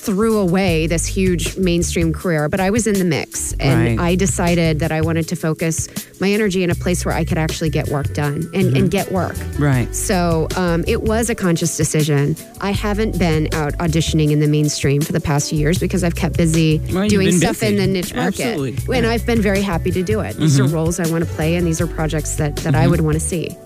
threw 0.00 0.38
away 0.38 0.86
this 0.86 1.04
huge 1.06 1.56
mainstream 1.58 2.12
career, 2.12 2.48
but 2.48 2.58
I 2.60 2.70
was 2.70 2.86
in 2.86 2.94
the 2.98 3.04
mix. 3.04 3.52
And 3.60 3.98
Right. 3.98 4.06
I 4.12 4.14
decided 4.14 4.80
that 4.80 4.90
I 4.92 5.00
wanted 5.02 5.28
to 5.28 5.36
focus 5.36 5.88
my 6.20 6.30
energy 6.30 6.62
in 6.62 6.70
a 6.70 6.74
place 6.74 7.04
where 7.04 7.14
I 7.14 7.24
could 7.24 7.36
actually 7.38 7.70
get 7.70 7.88
work 7.88 8.12
done 8.14 8.48
and, 8.54 8.76
and 8.76 8.90
get 8.90 9.12
work. 9.12 9.36
Right. 9.58 9.94
So 9.94 10.48
um, 10.56 10.84
it 10.86 11.02
was 11.02 11.28
a 11.30 11.34
conscious 11.34 11.76
decision. 11.76 12.34
I 12.60 12.70
haven't 12.72 13.18
been 13.18 13.48
out 13.54 13.74
auditioning 13.74 14.30
in 14.30 14.40
the 14.40 14.48
mainstream 14.48 15.00
for 15.02 15.12
the 15.12 15.20
past 15.20 15.50
few 15.50 15.58
years 15.58 15.78
because 15.78 16.02
I've 16.02 16.16
kept 16.16 16.36
busy 16.36 16.80
Well, 16.92 17.08
doing 17.08 17.32
stuff 17.32 17.60
busy. 17.60 17.74
in 17.74 17.76
the 17.80 17.86
niche 17.86 18.14
market. 18.14 18.40
Absolutely. 18.40 18.70
And 18.70 18.88
Yeah. 18.88 18.94
Mm-hmm. 19.02 19.10
I've 19.12 19.26
been 19.26 19.42
very 19.42 19.62
happy 19.62 19.90
to 19.92 20.02
do 20.02 20.20
it. 20.20 20.36
These 20.36 20.58
are 20.60 20.64
roles 20.66 20.98
I 20.98 21.10
want 21.10 21.24
to 21.24 21.30
play, 21.34 21.56
and 21.56 21.66
these 21.66 21.80
are 21.80 21.86
projects 21.86 22.36
that, 22.36 22.56
that 22.56 22.74
I 22.74 22.86
would 22.88 23.00
want 23.02 23.14
to 23.14 23.20
see. 23.20 23.56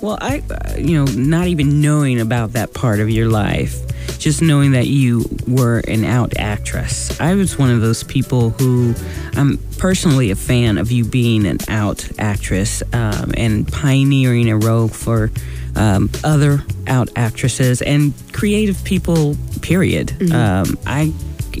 Well, 0.00 0.16
I, 0.20 0.42
you 0.78 1.04
know, 1.04 1.10
not 1.12 1.48
even 1.48 1.80
knowing 1.80 2.20
about 2.20 2.52
that 2.52 2.72
part 2.72 3.00
of 3.00 3.10
your 3.10 3.28
life, 3.28 3.76
just 4.18 4.40
knowing 4.40 4.72
that 4.72 4.86
you 4.86 5.24
were 5.46 5.80
an 5.80 6.04
out 6.04 6.36
actress. 6.36 7.18
I 7.20 7.34
was 7.34 7.58
one 7.58 7.70
of 7.70 7.80
those 7.80 8.04
people 8.04 8.50
who 8.50 8.94
I'm 9.34 9.58
personally 9.78 10.30
a 10.30 10.36
fan 10.36 10.78
of 10.78 10.92
you 10.92 11.04
being 11.04 11.46
an 11.46 11.58
out 11.68 12.08
actress 12.18 12.82
um, 12.92 13.32
and 13.36 13.66
pioneering 13.70 14.48
a 14.50 14.56
role 14.56 14.88
for 14.88 15.32
um, 15.74 16.10
other 16.22 16.64
out 16.86 17.08
actresses 17.16 17.82
and 17.82 18.12
creative 18.32 18.82
people, 18.84 19.36
period. 19.62 20.32
Um, 20.32 20.78
I 20.86 21.12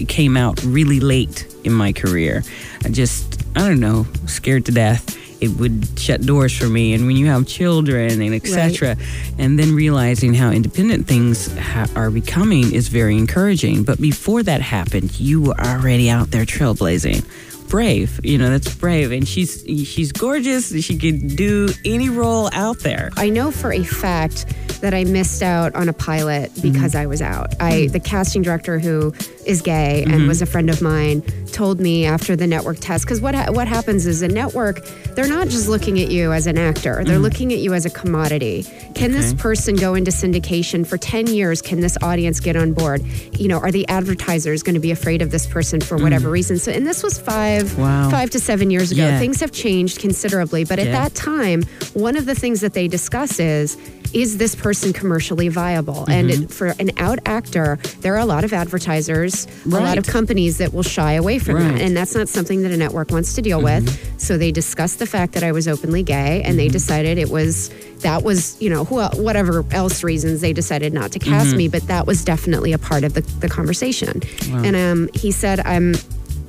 came 0.06 0.36
out 0.36 0.62
really 0.62 1.00
late 1.00 1.46
in 1.64 1.72
my 1.72 1.92
career. 1.92 2.44
I 2.84 2.90
just, 2.90 3.42
I 3.56 3.68
don't 3.68 3.80
know, 3.80 4.06
scared 4.26 4.66
to 4.66 4.72
death. 4.72 5.17
It 5.40 5.48
would 5.58 5.86
shut 5.98 6.22
doors 6.22 6.56
for 6.56 6.66
me. 6.66 6.94
And 6.94 7.06
when 7.06 7.16
you 7.16 7.26
have 7.26 7.46
children 7.46 8.20
and 8.20 8.34
etc., 8.34 8.96
and 9.38 9.58
then 9.58 9.74
realizing 9.74 10.34
how 10.34 10.50
independent 10.50 11.06
things 11.06 11.56
ha- 11.56 11.86
are 11.94 12.10
becoming 12.10 12.72
is 12.74 12.88
very 12.88 13.16
encouraging. 13.16 13.84
But 13.84 14.00
before 14.00 14.42
that 14.42 14.60
happened, 14.60 15.18
you 15.20 15.40
were 15.42 15.60
already 15.60 16.10
out 16.10 16.30
there 16.30 16.44
trailblazing. 16.44 17.24
Brave, 17.68 18.20
you 18.24 18.38
know 18.38 18.50
that's 18.50 18.74
brave, 18.74 19.12
and 19.12 19.28
she's 19.28 19.62
she's 19.86 20.10
gorgeous. 20.12 20.74
She 20.82 20.98
could 20.98 21.36
do 21.36 21.68
any 21.84 22.08
role 22.08 22.48
out 22.52 22.78
there. 22.80 23.10
I 23.16 23.28
know 23.28 23.50
for 23.50 23.72
a 23.72 23.82
fact 23.84 24.46
that 24.80 24.94
I 24.94 25.04
missed 25.04 25.42
out 25.42 25.74
on 25.74 25.88
a 25.88 25.92
pilot 25.92 26.52
mm-hmm. 26.52 26.72
because 26.72 26.94
I 26.94 27.06
was 27.06 27.20
out. 27.20 27.54
I 27.60 27.72
mm-hmm. 27.72 27.92
the 27.92 28.00
casting 28.00 28.42
director 28.42 28.78
who 28.78 29.12
is 29.44 29.60
gay 29.62 30.02
and 30.02 30.12
mm-hmm. 30.12 30.28
was 30.28 30.42
a 30.42 30.46
friend 30.46 30.70
of 30.70 30.80
mine 30.80 31.22
told 31.46 31.80
me 31.80 32.04
after 32.04 32.36
the 32.36 32.46
network 32.46 32.78
test 32.78 33.04
because 33.04 33.20
what 33.20 33.34
ha- 33.34 33.50
what 33.50 33.66
happens 33.66 34.06
is 34.06 34.22
a 34.22 34.28
network 34.28 34.84
they're 35.14 35.28
not 35.28 35.48
just 35.48 35.68
looking 35.68 35.98
at 35.98 36.10
you 36.10 36.32
as 36.32 36.46
an 36.46 36.58
actor. 36.58 37.02
They're 37.02 37.18
looking 37.18 37.52
at 37.52 37.58
you 37.58 37.74
as 37.74 37.84
a 37.84 37.90
commodity. 37.90 38.64
Can 38.94 39.10
this 39.10 39.34
person 39.34 39.74
go 39.74 39.94
into 39.94 40.12
syndication 40.12 40.86
for 40.86 40.96
10 40.96 41.26
years? 41.26 41.60
Can 41.60 41.80
this 41.80 41.98
audience 42.02 42.38
get 42.38 42.54
on 42.54 42.72
board? 42.72 43.02
You 43.36 43.48
know 43.48 43.58
are 43.58 43.72
the 43.72 43.88
advertisers 43.88 44.62
going 44.62 44.74
to 44.74 44.80
be 44.80 44.92
afraid 44.92 45.22
of 45.22 45.30
this 45.30 45.46
person 45.46 45.80
for 45.80 45.96
whatever 45.96 46.30
reason? 46.30 46.58
So 46.58 46.70
and 46.70 46.86
this 46.86 47.02
was 47.02 47.18
five 47.18 47.57
Wow. 47.64 48.10
five 48.10 48.30
to 48.30 48.40
seven 48.40 48.70
years 48.70 48.90
ago 48.92 49.02
Yeah. 49.06 49.18
things 49.18 49.40
have 49.40 49.52
changed 49.52 49.98
considerably 50.00 50.64
but 50.64 50.78
at 50.78 50.86
Yeah. 50.86 50.92
that 51.02 51.14
time 51.14 51.62
one 51.94 52.16
of 52.16 52.26
the 52.26 52.34
things 52.34 52.60
that 52.60 52.72
they 52.74 52.88
discuss 52.88 53.38
is 53.40 53.76
is 54.14 54.38
this 54.38 54.54
person 54.54 54.90
commercially 54.94 55.48
viable 55.48 56.06
and 56.08 56.30
Mm-hmm. 56.30 56.44
it- 56.44 56.50
for 56.50 56.68
an 56.78 56.90
out 56.96 57.18
actor 57.26 57.78
there 58.00 58.14
are 58.14 58.18
a 58.20 58.24
lot 58.24 58.42
of 58.44 58.52
advertisers 58.54 59.46
a 59.66 59.68
lot 59.68 59.98
of 59.98 60.06
companies 60.06 60.56
that 60.58 60.72
will 60.72 60.82
shy 60.82 61.12
away 61.12 61.38
from 61.38 61.56
Right. 61.56 61.72
that. 61.74 61.80
And 61.82 61.96
that's 61.96 62.14
not 62.14 62.28
something 62.28 62.62
that 62.62 62.72
a 62.72 62.76
network 62.76 63.10
wants 63.10 63.34
to 63.34 63.42
deal 63.42 63.60
with. 63.60 63.84
So 64.18 64.38
they 64.38 64.50
discussed 64.50 64.98
the 64.98 65.06
fact 65.06 65.34
that 65.34 65.42
I 65.42 65.52
was 65.52 65.68
openly 65.68 66.02
gay 66.02 66.42
and 66.44 66.58
they 66.58 66.68
decided 66.68 67.18
it 67.18 67.28
was 67.30 67.70
that 68.00 68.22
was, 68.22 68.56
you 68.60 68.70
know, 68.70 68.84
who, 68.84 69.02
whatever 69.22 69.64
else 69.72 70.02
reasons 70.04 70.40
they 70.40 70.52
decided 70.52 70.92
not 70.94 71.10
to 71.12 71.18
cast 71.18 71.56
me, 71.56 71.66
but 71.68 71.82
that 71.88 72.06
was 72.06 72.24
definitely 72.24 72.72
a 72.72 72.78
part 72.78 73.02
of 73.04 73.12
the, 73.14 73.22
the 73.40 73.48
conversation. 73.48 74.22
And 74.52 74.76
um, 74.76 75.08
he 75.14 75.32
said, 75.32 75.58
I'm 75.60 75.94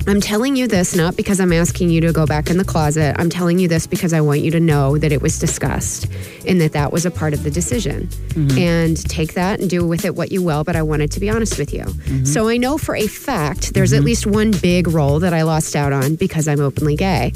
I'm 0.08 0.22
telling 0.22 0.56
you 0.56 0.68
this 0.68 0.96
not 0.96 1.15
because 1.15 1.39
I'm 1.39 1.53
asking 1.53 1.89
you 1.89 2.01
to 2.01 2.12
go 2.12 2.25
back 2.25 2.50
in 2.50 2.58
the 2.58 2.65
closet. 2.65 3.15
I'm 3.20 3.29
telling 3.29 3.60
you 3.60 3.68
this 3.68 3.88
because 3.88 4.13
I 4.13 4.22
want 4.22 4.41
you 4.41 4.51
to 4.51 4.60
know 4.60 4.98
that 4.98 5.12
it 5.12 5.22
was 5.22 5.39
discussed 5.39 6.08
and 6.48 6.60
that 6.62 6.74
that 6.74 6.91
was 6.91 7.06
a 7.06 7.12
part 7.12 7.34
of 7.34 7.44
the 7.44 7.51
decision. 7.51 8.08
Mm-hmm. 8.08 8.58
And 8.58 9.10
take 9.10 9.34
that 9.34 9.60
and 9.60 9.70
do 9.70 9.86
with 9.86 10.06
it 10.06 10.15
what 10.15 10.32
you 10.32 10.41
will, 10.41 10.63
but 10.63 10.75
I 10.75 10.82
wanted 10.82 11.12
to 11.12 11.20
be 11.20 11.29
honest 11.29 11.58
with 11.58 11.74
you. 11.74 11.84
Mm-hmm. 11.84 12.25
So 12.25 12.48
I 12.48 12.58
know 12.58 12.77
for 12.77 12.96
a 12.96 13.08
fact 13.08 13.74
there's 13.74 13.94
at 13.94 13.98
mm-hmm. 13.98 14.06
least 14.06 14.25
one 14.25 14.51
big 14.51 14.88
role 14.88 15.20
that 15.20 15.34
I 15.34 15.44
lost 15.44 15.75
out 15.75 15.94
on 15.94 16.15
because 16.15 16.48
I'm 16.48 16.60
openly 16.60 16.96
gay. 16.96 17.32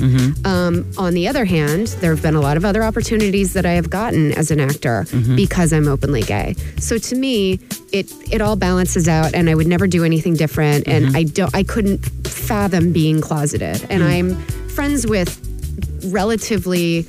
Um, 0.45 0.89
on 0.97 1.13
the 1.13 1.27
other 1.27 1.45
hand, 1.45 1.87
there 1.99 2.13
have 2.13 2.21
been 2.21 2.35
a 2.35 2.41
lot 2.41 2.57
of 2.57 2.65
other 2.65 2.83
opportunities 2.83 3.53
that 3.53 3.65
I 3.65 3.73
have 3.73 3.89
gotten 3.89 4.31
as 4.33 4.51
an 4.51 4.59
actor 4.59 5.05
because 5.35 5.73
I'm 5.73 5.87
openly 5.87 6.21
gay. 6.21 6.55
So 6.79 6.97
to 6.97 7.15
me, 7.15 7.59
it 7.91 8.11
it 8.31 8.41
all 8.41 8.55
balances 8.55 9.07
out, 9.07 9.33
and 9.35 9.49
I 9.49 9.55
would 9.55 9.67
never 9.67 9.87
do 9.87 10.03
anything 10.03 10.33
different. 10.33 10.87
And 10.87 11.15
I 11.15 11.23
don't, 11.23 11.55
I 11.55 11.63
couldn't 11.63 11.99
fathom 12.27 12.62
being 12.71 13.21
closeted. 13.21 13.85
And 13.89 14.03
I'm 14.03 14.35
friends 14.69 15.05
with 15.07 15.39
relatively. 16.13 17.05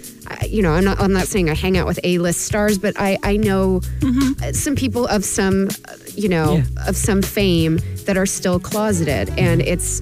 You 0.48 0.62
know, 0.62 0.72
I'm 0.72 0.84
not. 0.84 1.00
I'm 1.00 1.12
not 1.12 1.26
saying 1.26 1.50
I 1.50 1.54
hang 1.54 1.76
out 1.76 1.86
with 1.86 2.00
A-list 2.02 2.40
stars, 2.42 2.78
but 2.78 2.94
I 2.98 3.18
I 3.22 3.36
know 3.36 3.82
uh, 4.42 4.52
some 4.52 4.74
people 4.74 5.06
of 5.06 5.22
some, 5.24 5.68
uh, 5.86 5.96
you 6.14 6.28
know, 6.30 6.54
Yeah. 6.56 6.88
of 6.88 6.96
some 6.96 7.20
fame 7.20 7.78
that 8.06 8.16
are 8.16 8.26
still 8.26 8.58
closeted, 8.58 9.30
and 9.38 9.60
it's. 9.60 10.00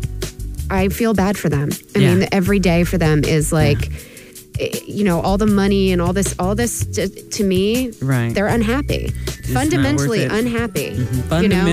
I 0.71 0.89
feel 0.89 1.13
bad 1.13 1.37
for 1.37 1.49
them. 1.49 1.71
I 1.95 1.99
Yeah. 1.99 2.15
mean, 2.15 2.29
every 2.33 2.59
day 2.61 2.85
for 2.85 2.97
them 2.99 3.25
is 3.25 3.53
like, 3.53 3.91
eh, 4.59 4.71
you 4.87 5.05
know, 5.05 5.21
all 5.21 5.37
the 5.37 5.47
money 5.47 5.93
and 5.93 6.01
all 6.01 6.15
this, 6.15 6.35
all 6.39 6.55
this 6.55 6.87
to, 6.95 7.09
to 7.09 7.45
me, 7.45 7.91
Right. 8.01 8.33
they're 8.33 8.47
unhappy, 8.47 9.13
worth 9.27 9.53
fundamentally 9.53 10.21
it. 10.23 10.31
Mm-hmm. 10.31 10.47
unhappy. 10.47 11.43
You 11.43 11.49
know, 11.49 11.65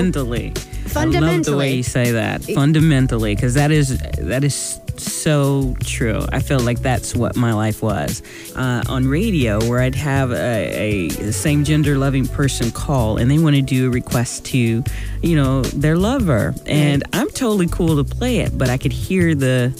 fundamentally. 0.89 1.29
I 1.29 1.35
love 1.37 1.45
the 1.45 1.57
way 1.57 1.73
you 1.75 1.83
say 1.83 2.11
that. 2.11 2.43
Fundamentally, 2.43 3.35
because 3.35 3.53
that 3.53 3.71
is 3.71 3.97
that 4.17 4.43
is 4.43 4.79
so 4.97 5.75
true. 5.79 6.25
I 6.31 6.39
feel 6.39 6.59
like 6.59 6.79
that's 6.79 7.15
what 7.15 7.35
my 7.35 7.53
life 7.53 7.81
was 7.81 8.21
uh, 8.55 8.83
on 8.89 9.07
radio, 9.07 9.59
where 9.67 9.79
I'd 9.79 9.95
have 9.95 10.31
a, 10.31 11.07
a 11.07 11.31
same 11.31 11.63
gender 11.63 11.97
loving 11.97 12.27
person 12.27 12.71
call, 12.71 13.17
and 13.17 13.31
they 13.31 13.39
want 13.39 13.55
to 13.55 13.61
do 13.61 13.87
a 13.87 13.89
request 13.89 14.45
to, 14.47 14.83
you 15.21 15.35
know, 15.35 15.61
their 15.61 15.95
lover, 15.97 16.53
and 16.65 17.03
I'm 17.13 17.29
totally 17.29 17.67
cool 17.67 17.95
to 17.95 18.03
play 18.03 18.39
it, 18.39 18.57
but 18.57 18.69
I 18.69 18.77
could 18.77 18.91
hear 18.91 19.35
the, 19.35 19.71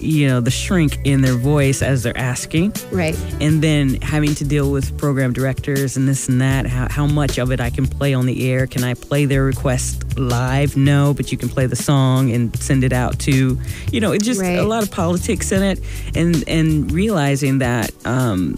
you 0.00 0.28
know, 0.28 0.40
the 0.40 0.50
shrink 0.50 0.98
in 1.04 1.22
their 1.22 1.34
voice 1.34 1.82
as 1.82 2.02
they're 2.02 2.16
asking 2.16 2.72
right? 2.92 3.16
and 3.40 3.62
then 3.62 4.00
having 4.00 4.34
to 4.36 4.44
deal 4.44 4.70
with 4.70 4.96
program 4.98 5.32
directors 5.32 5.96
and 5.96 6.08
this 6.08 6.28
and 6.28 6.40
that 6.40 6.66
how, 6.66 6.88
how 6.88 7.06
much 7.06 7.38
of 7.38 7.50
it 7.52 7.60
i 7.60 7.70
can 7.70 7.86
play 7.86 8.14
on 8.14 8.24
the 8.26 8.50
air 8.50 8.66
can 8.66 8.84
i 8.84 8.94
play 8.94 9.24
their 9.24 9.44
request 9.44 10.16
live 10.18 10.76
no 10.76 11.12
but 11.14 11.30
you 11.32 11.38
can 11.38 11.48
play 11.48 11.66
the 11.66 11.76
song 11.76 12.30
and 12.30 12.56
send 12.58 12.84
it 12.84 12.92
out 12.92 13.18
to 13.18 13.58
you 13.92 14.00
know 14.00 14.12
it's 14.12 14.24
just 14.24 14.40
Right. 14.40 14.58
a 14.58 14.64
lot 14.64 14.82
of 14.82 14.90
politics 14.90 15.50
in 15.52 15.62
it 15.62 15.80
and 16.14 16.44
and 16.48 16.90
realizing 16.92 17.58
that 17.58 17.90
um 18.06 18.54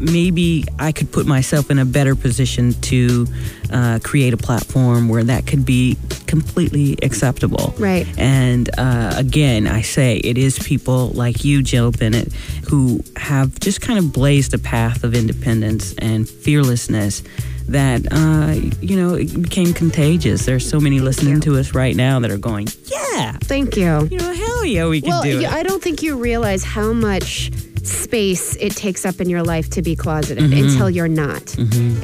maybe 0.00 0.64
I 0.78 0.92
could 0.92 1.12
put 1.12 1.26
myself 1.26 1.70
in 1.70 1.78
a 1.78 1.84
better 1.84 2.14
position 2.14 2.72
to 2.82 3.26
uh, 3.70 3.98
create 4.02 4.32
a 4.32 4.36
platform 4.36 5.08
where 5.08 5.22
that 5.24 5.46
could 5.46 5.64
be 5.64 5.96
completely 6.26 6.96
acceptable. 7.02 7.74
Right. 7.78 8.06
And 8.18 8.68
uh, 8.78 9.14
again, 9.16 9.66
I 9.66 9.82
say 9.82 10.16
it 10.16 10.38
is 10.38 10.58
people 10.58 11.08
like 11.08 11.44
you, 11.44 11.62
Jill 11.62 11.92
Bennett, 11.92 12.32
who 12.68 13.00
have 13.16 13.58
just 13.60 13.80
kind 13.80 13.98
of 13.98 14.12
blazed 14.12 14.54
a 14.54 14.58
path 14.58 15.04
of 15.04 15.14
independence 15.14 15.94
and 15.98 16.28
fearlessness 16.28 17.22
that, 17.68 18.06
uh, 18.10 18.52
you 18.80 18.96
know, 18.96 19.14
it 19.14 19.42
became 19.42 19.72
contagious. 19.72 20.44
There's 20.46 20.68
so 20.68 20.80
many 20.80 20.98
listening 20.98 21.34
you. 21.34 21.40
to 21.42 21.58
us 21.58 21.72
right 21.74 21.94
now 21.94 22.18
that 22.20 22.30
are 22.30 22.38
going, 22.38 22.66
yeah, 22.86 23.32
Thank 23.42 23.76
you. 23.76 24.08
you 24.10 24.18
know, 24.18 24.32
hell 24.32 24.64
yeah, 24.64 24.88
we 24.88 25.00
can 25.00 25.10
Well, 25.10 25.22
do 25.22 25.40
it. 25.40 25.46
I 25.46 25.62
don't 25.62 25.82
think 25.82 26.02
you 26.02 26.16
realize 26.18 26.64
how 26.64 26.92
much 26.92 27.50
space 27.86 28.56
it 28.56 28.76
takes 28.76 29.04
up 29.06 29.20
in 29.20 29.28
your 29.28 29.42
life 29.42 29.70
to 29.70 29.82
be 29.82 29.96
closeted 29.96 30.44
Mm-hmm. 30.44 30.68
until 30.68 30.90
you're 30.90 31.08
not. 31.08 31.56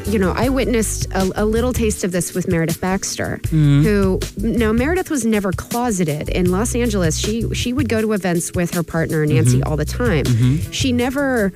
You 0.07 0.19
know, 0.19 0.33
I 0.37 0.49
witnessed 0.49 1.07
a, 1.12 1.31
a 1.43 1.45
little 1.45 1.73
taste 1.73 2.05
of 2.05 2.12
this 2.12 2.35
with 2.35 2.49
Meredith 2.49 2.81
Baxter, 2.81 3.39
Mm-hmm. 3.45 3.83
who 3.83 4.21
now 4.39 4.73
Meredith 4.73 5.11
was 5.11 5.25
never 5.25 5.53
closeted 5.53 6.29
in 6.29 6.51
Los 6.51 6.75
Angeles. 6.75 7.17
She 7.19 7.53
she 7.55 7.73
would 7.73 7.89
go 7.89 8.01
to 8.01 8.12
events 8.12 8.53
with 8.55 8.73
her 8.75 8.83
partner 8.83 9.25
Nancy 9.27 9.59
Mm-hmm. 9.61 9.69
all 9.71 9.77
the 9.77 9.85
time. 9.85 10.25
She 10.73 10.93
never 10.93 11.51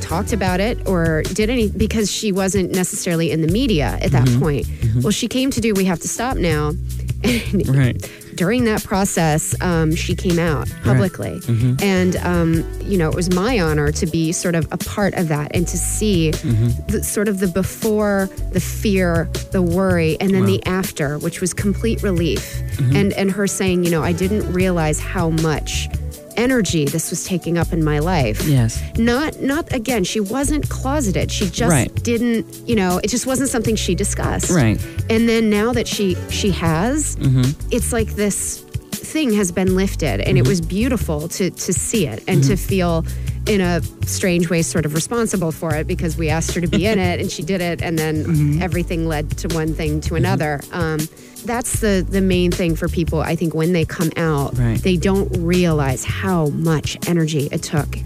talked 0.00 0.32
about 0.32 0.60
it 0.60 0.86
or 0.86 1.22
did 1.32 1.48
any 1.50 1.68
because 1.70 2.10
she 2.10 2.30
wasn't 2.32 2.70
necessarily 2.72 3.30
in 3.30 3.40
the 3.42 3.48
media 3.48 3.98
at 4.00 4.10
Mm-hmm. 4.10 4.24
that 4.32 4.40
point. 4.40 4.66
Well, 5.02 5.10
she 5.12 5.28
came 5.28 5.50
to 5.52 5.60
do 5.60 5.74
We 5.74 5.84
Have 5.86 6.00
to 6.00 6.08
Stop 6.08 6.36
Now. 6.36 6.72
And 7.24 7.66
Right. 7.74 8.10
During 8.36 8.64
that 8.64 8.82
process, 8.84 9.54
um, 9.60 9.94
she 9.94 10.14
came 10.14 10.38
out 10.38 10.68
publicly. 10.82 11.40
Mm-hmm. 11.40 11.82
And, 11.82 12.16
um, 12.16 12.80
you 12.82 12.98
know, 12.98 13.08
it 13.08 13.14
was 13.14 13.34
my 13.34 13.60
honor 13.60 13.92
to 13.92 14.06
be 14.06 14.32
sort 14.32 14.54
of 14.54 14.66
a 14.72 14.76
part 14.76 15.14
of 15.14 15.28
that 15.28 15.54
and 15.54 15.66
to 15.68 15.78
see 15.78 16.32
Mm-hmm. 16.34 16.86
the, 16.88 17.02
sort 17.02 17.28
of 17.28 17.40
the 17.40 17.46
before, 17.48 18.28
the 18.52 18.60
fear, 18.60 19.28
the 19.52 19.62
worry, 19.62 20.16
and 20.20 20.34
then 20.34 20.46
the 20.46 20.64
after, 20.66 21.18
which 21.18 21.40
was 21.40 21.54
complete 21.54 22.02
relief. 22.02 22.60
Mm-hmm. 22.76 22.96
And, 22.96 23.12
and 23.14 23.30
her 23.30 23.46
saying, 23.46 23.84
you 23.84 23.90
know, 23.90 24.02
I 24.02 24.12
didn't 24.12 24.52
realize 24.52 25.00
how 25.00 25.30
much 25.30 25.88
energy 26.36 26.84
this 26.84 27.10
was 27.10 27.24
taking 27.24 27.58
up 27.58 27.72
in 27.72 27.82
my 27.84 27.98
life 27.98 28.46
Yes. 28.46 28.80
not 28.98 29.40
not 29.40 29.72
again 29.72 30.04
she 30.04 30.20
wasn't 30.20 30.68
closeted 30.68 31.30
she 31.30 31.48
just 31.50 31.70
Right. 31.70 31.92
didn't 32.02 32.46
you 32.68 32.76
know 32.76 33.00
it 33.02 33.08
just 33.08 33.26
wasn't 33.26 33.50
something 33.50 33.76
she 33.76 33.94
discussed 33.94 34.50
Right. 34.50 34.78
and 35.10 35.28
then 35.28 35.50
now 35.50 35.72
that 35.72 35.86
she 35.88 36.16
she 36.30 36.50
has 36.50 37.16
Mm-hmm. 37.16 37.50
it's 37.70 37.92
like 37.92 38.14
this 38.16 38.60
thing 38.92 39.32
has 39.34 39.52
been 39.52 39.76
lifted 39.76 40.20
and 40.20 40.36
it 40.38 40.46
was 40.46 40.60
beautiful 40.60 41.28
to 41.28 41.50
to 41.50 41.72
see 41.72 42.06
it 42.06 42.22
and 42.26 42.42
to 42.44 42.56
feel 42.56 43.04
in 43.46 43.60
a 43.60 43.82
strange 44.06 44.48
way 44.48 44.62
sort 44.62 44.86
of 44.86 44.94
responsible 44.94 45.52
for 45.52 45.74
it 45.74 45.86
because 45.86 46.16
we 46.16 46.30
asked 46.30 46.52
her 46.54 46.60
to 46.60 46.66
be 46.66 46.86
in 46.86 46.98
it 46.98 47.20
and 47.20 47.30
she 47.30 47.42
did 47.42 47.60
it 47.60 47.82
and 47.82 47.98
then 47.98 48.60
everything 48.62 49.06
led 49.06 49.30
to 49.38 49.48
one 49.54 49.74
thing 49.74 50.00
to 50.00 50.14
another. 50.14 50.60
Um, 50.72 51.00
that's 51.44 51.80
the 51.80 52.06
the 52.08 52.22
main 52.22 52.50
thing 52.50 52.74
for 52.74 52.88
people 52.88 53.20
i 53.20 53.36
think 53.36 53.54
when 53.54 53.74
they 53.74 53.84
come 53.84 54.10
out 54.16 54.56
Right. 54.56 54.78
they 54.82 54.96
don't 54.96 55.28
realize 55.44 56.02
how 56.02 56.46
much 56.46 56.96
energy 57.06 57.50
it 57.52 57.62
took 57.62 57.98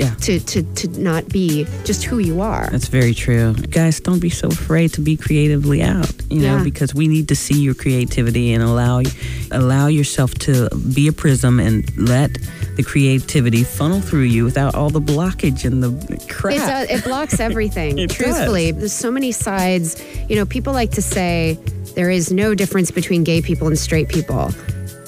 Yeah. 0.00 0.14
to, 0.14 0.40
to, 0.40 0.62
to 0.62 0.88
not 1.00 1.28
be 1.28 1.66
just 1.84 2.04
who 2.04 2.18
you 2.18 2.40
are. 2.40 2.68
That's 2.70 2.88
very 2.88 3.12
true. 3.14 3.54
Guys, 3.70 4.00
don't 4.00 4.18
be 4.20 4.30
so 4.30 4.48
afraid 4.48 4.92
to 4.94 5.00
be 5.00 5.16
creatively 5.16 5.82
out, 5.82 6.10
you 6.30 6.40
know, 6.40 6.56
Yeah. 6.56 6.64
because 6.64 6.94
we 6.94 7.06
need 7.06 7.28
to 7.28 7.36
see 7.36 7.60
your 7.60 7.74
creativity 7.74 8.52
and 8.54 8.62
allow 8.62 9.02
allow 9.50 9.86
yourself 9.88 10.34
to 10.46 10.68
be 10.94 11.08
a 11.08 11.12
prism 11.12 11.60
and 11.60 11.84
let 11.98 12.30
the 12.76 12.82
creativity 12.82 13.62
funnel 13.64 14.00
through 14.00 14.22
you 14.22 14.44
without 14.44 14.74
all 14.74 14.90
the 14.90 15.00
blockage 15.00 15.64
and 15.64 15.82
the 15.82 15.90
crap. 16.28 16.54
Uh, 16.54 16.56
it, 16.84 16.88
does, 16.88 17.00
it 17.00 17.04
blocks 17.04 17.40
everything. 17.40 17.98
It 17.98 18.10
Truthfully, 18.10 18.70
there's 18.72 18.92
so 18.92 19.10
many 19.10 19.32
sides. 19.32 20.02
You 20.28 20.36
know, 20.36 20.46
people 20.46 20.72
like 20.72 20.92
to 20.92 21.02
say 21.02 21.58
there 21.94 22.10
is 22.10 22.32
no 22.32 22.54
difference 22.54 22.90
between 22.90 23.24
gay 23.24 23.42
people 23.42 23.66
and 23.66 23.78
straight 23.78 24.08
people. 24.08 24.50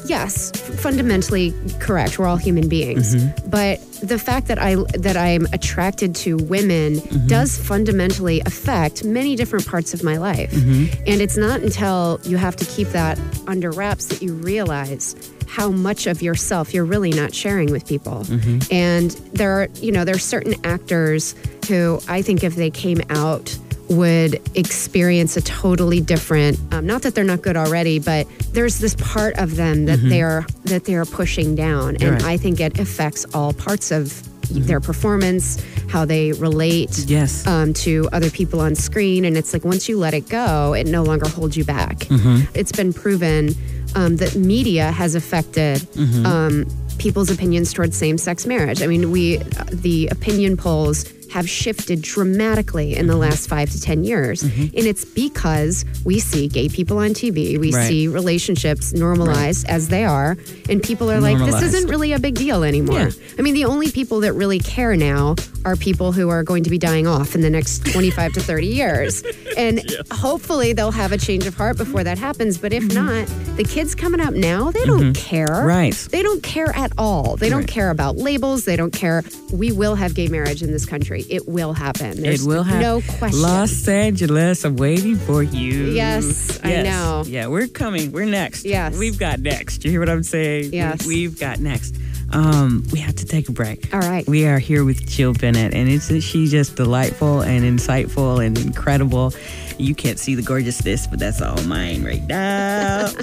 Yes, 0.07 0.51
fundamentally 0.83 1.55
correct. 1.81 2.19
We're 2.19 2.27
all 2.27 2.37
human 2.37 2.69
beings. 2.69 3.15
Mm-hmm. 3.15 3.49
But 3.51 3.81
the 4.03 4.19
fact 4.19 4.49
that 4.49 4.59
I 4.59 4.75
that 4.99 5.17
I'm 5.17 5.47
attracted 5.53 6.15
to 6.17 6.37
women 6.37 6.83
Mm-hmm. 6.83 7.27
does 7.27 7.59
fundamentally 7.59 8.41
affect 8.47 9.05
many 9.05 9.37
different 9.37 9.67
parts 9.67 9.95
of 9.95 10.03
my 10.03 10.17
life. 10.17 10.51
Mm-hmm. 10.53 11.03
And 11.07 11.21
it's 11.21 11.37
not 11.37 11.61
until 11.61 12.21
you 12.25 12.37
have 12.37 12.57
to 12.57 12.65
keep 12.65 12.89
that 12.89 13.21
under 13.47 13.71
wraps 13.71 14.07
that 14.07 14.23
you 14.23 14.35
realize 14.35 15.15
how 15.47 15.71
much 15.71 16.07
of 16.07 16.23
yourself 16.23 16.73
you're 16.73 16.85
really 16.85 17.11
not 17.11 17.35
sharing 17.35 17.71
with 17.71 17.87
people. 17.87 18.25
Mm-hmm. 18.25 18.73
And 18.73 19.11
there 19.35 19.63
are, 19.63 19.69
you 19.77 19.93
know, 19.93 20.05
there 20.05 20.15
are 20.15 20.19
certain 20.19 20.55
actors 20.65 21.35
who 21.69 22.01
I 22.09 22.23
think 22.23 22.43
if 22.43 22.57
they 22.57 22.71
came 22.71 23.03
out 23.11 23.57
would 23.93 24.41
experience 24.57 25.37
a 25.37 25.43
totally 25.43 26.01
different 26.01 26.59
um, 26.73 26.87
not 26.87 27.03
that 27.03 27.15
they're 27.15 27.25
not 27.25 27.43
good 27.43 27.57
already 27.57 27.99
but 27.99 28.27
there's 28.53 28.79
this 28.79 28.95
part 28.97 29.35
of 29.39 29.57
them 29.57 29.85
that 29.87 29.99
they're 30.03 30.45
that 30.65 30.85
they're 30.85 31.05
pushing 31.05 31.55
down 31.55 31.91
and 31.97 32.03
Mm-hmm. 32.03 32.15
Right. 32.15 32.25
i 32.25 32.37
think 32.37 32.61
it 32.61 32.79
affects 32.79 33.25
all 33.35 33.53
parts 33.53 33.91
of 33.91 34.23
their 34.51 34.81
performance 34.81 35.63
how 35.89 36.05
they 36.05 36.33
relate 36.33 36.99
Yes. 37.07 37.47
um, 37.47 37.73
to 37.85 38.09
other 38.13 38.29
people 38.31 38.61
on 38.61 38.75
screen. 38.75 39.25
And 39.25 39.37
it's 39.37 39.53
like 39.55 39.65
once 39.65 39.89
you 39.89 39.99
let 39.99 40.13
it 40.15 40.29
go, 40.29 40.75
it 40.75 40.87
no 40.87 41.03
longer 41.03 41.27
holds 41.29 41.57
you 41.57 41.65
back. 41.65 41.99
Mm-hmm. 42.01 42.51
It's 42.55 42.73
been 42.73 42.93
proven 42.93 43.55
um, 43.95 44.17
that 44.17 44.35
media 44.35 44.91
has 44.91 45.15
affected 45.15 45.79
Mm-hmm. 45.95 46.27
um, 46.27 46.67
people's 46.99 47.31
opinions 47.31 47.73
towards 47.73 47.97
same 47.97 48.17
sex 48.19 48.45
marriage. 48.47 48.81
I 48.83 48.87
mean, 48.87 49.11
we, 49.11 49.39
the 49.73 50.09
opinion 50.09 50.57
polls 50.57 51.05
have 51.33 51.49
shifted 51.49 52.03
dramatically 52.03 52.95
in 52.97 53.07
the 53.07 53.17
last 53.17 53.49
five 53.49 53.71
to 53.71 53.81
10 53.81 54.05
years. 54.05 54.43
And 54.43 54.71
it's 54.75 55.05
because 55.05 55.85
we 56.05 56.19
see 56.21 56.47
gay 56.49 56.69
people 56.69 56.99
on 56.99 57.11
TV, 57.15 57.59
we 57.59 57.73
Right. 57.73 57.89
see 57.89 58.09
relationships 58.09 58.93
normalized 58.93 59.67
as 59.69 59.89
they 59.89 60.05
are, 60.05 60.37
and 60.69 60.83
people 60.83 61.11
are 61.11 61.21
like, 61.21 61.39
this 61.39 61.63
isn't 61.63 61.89
really 61.89 62.13
a 62.13 62.19
big 62.19 62.35
deal 62.35 62.63
anymore. 62.65 62.99
Yeah. 63.01 63.11
I 63.39 63.43
mean, 63.43 63.55
the 63.55 63.65
only 63.65 63.91
people 63.91 64.21
that 64.21 64.33
really 64.35 64.59
care 64.59 64.95
now 64.97 65.37
are 65.65 65.77
people 65.77 66.11
who 66.13 66.29
are 66.29 66.43
going 66.43 66.65
to 66.65 66.71
be 66.71 66.79
dying 66.79 67.07
off 67.07 67.35
in 67.35 67.41
the 67.41 67.51
next 67.51 67.87
25 67.87 68.33
to 68.35 68.41
30 68.41 68.67
years. 68.67 69.23
And 69.55 69.83
hopefully 70.11 70.73
they'll 70.73 70.91
have 70.93 71.13
a 71.13 71.19
change 71.19 71.47
of 71.47 71.55
heart 71.55 71.77
before 71.77 72.03
that 72.05 72.17
happens. 72.17 72.57
But 72.57 72.73
if 72.73 72.85
not, 72.95 73.27
the 73.59 73.65
kids 73.65 73.95
coming 73.95 74.19
up 74.19 74.33
now, 74.33 74.71
they 74.71 74.85
don't 74.87 75.13
care. 75.15 75.47
Mm-hmm. 75.47 75.67
Right. 75.67 75.95
They 76.11 76.23
don't 76.23 76.43
care 76.43 76.75
at 76.75 76.91
all. 76.97 77.37
They 77.37 77.51
don't 77.51 77.67
care 77.67 77.91
about 77.91 78.17
labels. 78.17 78.65
They 78.65 78.77
don't 78.77 78.93
care. 78.95 79.23
We 79.53 79.71
will 79.71 79.95
have 79.95 80.15
gay 80.15 80.29
marriage 80.29 80.63
in 80.63 80.73
this 80.73 80.87
country. 80.87 81.22
It 81.29 81.49
will 81.49 81.73
happen. 81.73 82.21
There's 82.23 82.45
it 82.45 82.49
will 82.49 82.63
happen. 82.63 82.83
no 82.83 83.01
question. 83.19 83.43
Los 83.43 83.89
Angeles. 83.89 84.65
I'm 84.65 84.77
waiting 84.77 85.17
for 85.17 85.43
you. 85.43 85.91
Yes, 85.91 86.59
I 86.63 86.83
know. 86.83 87.25
Yeah, 87.27 87.47
we're 87.49 87.69
coming. 87.69 88.13
We're 88.13 88.27
next. 88.27 88.65
Yes. 88.65 88.97
we've 88.99 89.19
got 89.19 89.41
next. 89.41 89.85
You 89.85 89.91
hear 89.91 90.01
what 90.01 90.09
I'm 90.09 90.23
saying? 90.23 90.73
Yes. 90.73 91.07
we, 91.07 91.25
have 91.25 91.39
got 91.39 91.61
next. 91.61 91.97
Um, 92.33 92.85
we 92.93 92.99
have 93.01 93.17
to 93.17 93.27
take 93.27 93.49
a 93.49 93.53
break. 93.53 93.93
All 93.93 94.01
right. 94.01 94.27
We 94.27 94.47
are 94.47 94.59
here 94.59 94.85
with 94.85 95.07
Jill 95.07 95.35
Bennett, 95.35 95.75
and 95.75 95.89
it's 95.89 96.13
she's 96.25 96.51
just 96.51 96.77
delightful 96.77 97.43
and 97.43 97.65
insightful 97.65 98.45
and 98.45 98.59
incredible. 98.59 99.35
You 99.79 99.95
can't 99.95 100.19
see 100.19 100.35
the 100.35 100.43
gorgeousness, 100.43 101.07
but 101.07 101.19
that's 101.19 101.41
all 101.41 101.61
mine 101.63 102.05
right 102.05 102.23
now. 102.23 103.07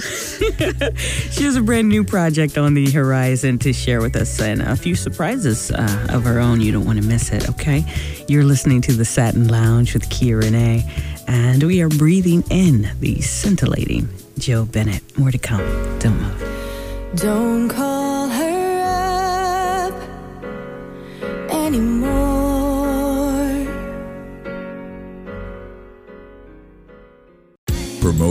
she 1.30 1.44
has 1.44 1.56
a 1.56 1.62
brand 1.62 1.88
new 1.88 2.04
project 2.04 2.58
on 2.58 2.74
the 2.74 2.90
horizon 2.90 3.58
to 3.60 3.72
share 3.72 4.00
with 4.00 4.16
us 4.16 4.40
and 4.40 4.62
a 4.62 4.76
few 4.76 4.94
surprises 4.94 5.70
uh, 5.70 6.06
of 6.10 6.24
her 6.24 6.38
own. 6.38 6.60
You 6.60 6.72
don't 6.72 6.84
want 6.84 7.00
to 7.00 7.06
miss 7.06 7.32
it, 7.32 7.48
okay? 7.50 7.84
You're 8.28 8.44
listening 8.44 8.80
to 8.82 8.92
the 8.92 9.04
Satin 9.04 9.48
Lounge 9.48 9.94
with 9.94 10.08
Kia 10.10 10.38
Renee, 10.38 10.84
and 11.26 11.62
we 11.62 11.80
are 11.82 11.88
breathing 11.88 12.44
in 12.50 12.90
the 13.00 13.20
scintillating 13.20 14.08
Jill 14.38 14.66
Bennett. 14.66 15.18
More 15.18 15.30
to 15.30 15.38
come. 15.38 15.60
Don't 15.98 16.20
move. 16.20 17.12
Don't 17.16 17.68
call 17.68 17.99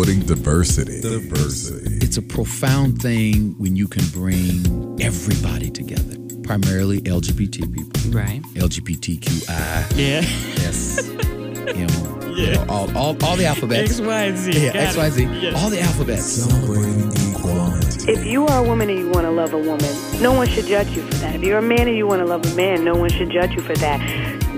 Promoting 0.09 0.27
diversity. 0.27 1.01
Diversity. 1.01 1.97
It's 2.03 2.17
a 2.17 2.23
profound 2.23 2.99
thing 2.99 3.53
when 3.59 3.75
you 3.75 3.87
can 3.87 4.03
bring 4.07 4.97
everybody 4.99 5.69
together, 5.69 6.15
primarily 6.41 6.99
LGBT 7.01 7.71
people, 7.71 8.11
Right. 8.11 8.41
LGBTQI, 8.55 9.85
Yeah. 9.95 10.25
S, 10.67 11.07
M, 11.07 11.87
you 12.35 12.53
know, 12.53 12.65
all, 12.67 12.89
all, 12.97 13.15
all 13.23 13.35
the 13.35 13.45
alphabets. 13.45 13.91
X, 13.91 14.01
Y, 14.01 14.23
and 14.23 14.37
Z. 14.39 14.51
Yeah, 14.51 14.73
Got 14.73 14.75
X, 14.77 14.95
it. 14.95 14.97
Y, 14.97 15.09
Z, 15.11 15.23
Yeah. 15.43 15.51
all 15.51 15.69
the 15.69 15.79
alphabets. 15.79 16.23
Celebrating 16.23 17.11
equality. 17.35 18.11
If 18.11 18.25
you 18.25 18.47
are 18.47 18.65
a 18.65 18.67
woman 18.67 18.89
and 18.89 18.97
you 18.97 19.09
want 19.11 19.27
to 19.27 19.31
love 19.31 19.53
a 19.53 19.59
woman, 19.59 19.93
no 20.19 20.33
one 20.33 20.47
should 20.47 20.65
judge 20.65 20.89
you 20.89 21.03
for 21.03 21.13
that. 21.17 21.35
If 21.35 21.43
you're 21.43 21.59
a 21.59 21.61
man 21.61 21.87
and 21.87 21.95
you 21.95 22.07
want 22.07 22.21
to 22.21 22.25
love 22.25 22.43
a 22.51 22.55
man, 22.55 22.83
no 22.83 22.95
one 22.95 23.11
should 23.11 23.29
judge 23.29 23.51
you 23.53 23.61
for 23.61 23.75
that. 23.75 23.99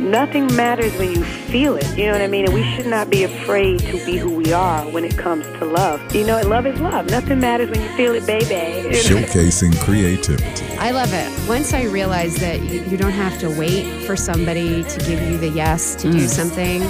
Nothing 0.02 0.48
matters 0.56 0.96
when 0.98 1.12
you 1.12 1.24
feel 1.24 1.76
it. 1.78 1.86
You 1.96 2.08
know 2.08 2.14
what 2.14 2.22
I 2.22 2.28
mean? 2.28 2.46
And 2.46 2.54
we 2.56 2.64
should 2.76 2.88
not 2.88 3.12
be 3.12 3.24
afraid 3.24 3.80
to 3.82 4.04
be 4.04 4.18
who 4.18 4.34
we 4.36 4.52
are 4.52 4.84
when 4.90 5.06
it 5.06 5.16
comes 5.16 5.46
to 5.60 5.66
love. 5.66 6.14
You 6.16 6.26
know, 6.26 6.42
love 6.42 6.66
is 6.66 6.80
love. 6.82 7.10
Nothing 7.12 7.40
matters 7.40 7.70
when 7.70 7.82
you 7.82 7.90
feel 7.90 8.16
it, 8.16 8.26
baby. 8.26 8.96
Showcasing 8.96 9.80
creativity. 9.82 10.66
I 10.78 10.90
love 10.90 11.14
it. 11.14 11.30
Once 11.48 11.74
I 11.76 11.84
realized 11.84 12.38
that 12.40 12.62
you, 12.62 12.82
you 12.82 12.98
don't 12.98 13.12
have 13.12 13.40
to 13.42 13.50
wait 13.60 14.06
for 14.08 14.16
somebody 14.16 14.84
to 14.84 15.00
give 15.06 15.22
you 15.22 15.38
the 15.38 15.50
yes 15.50 15.94
to 15.98 16.08
Mm. 16.08 16.14
do 16.14 16.28
something, 16.28 16.82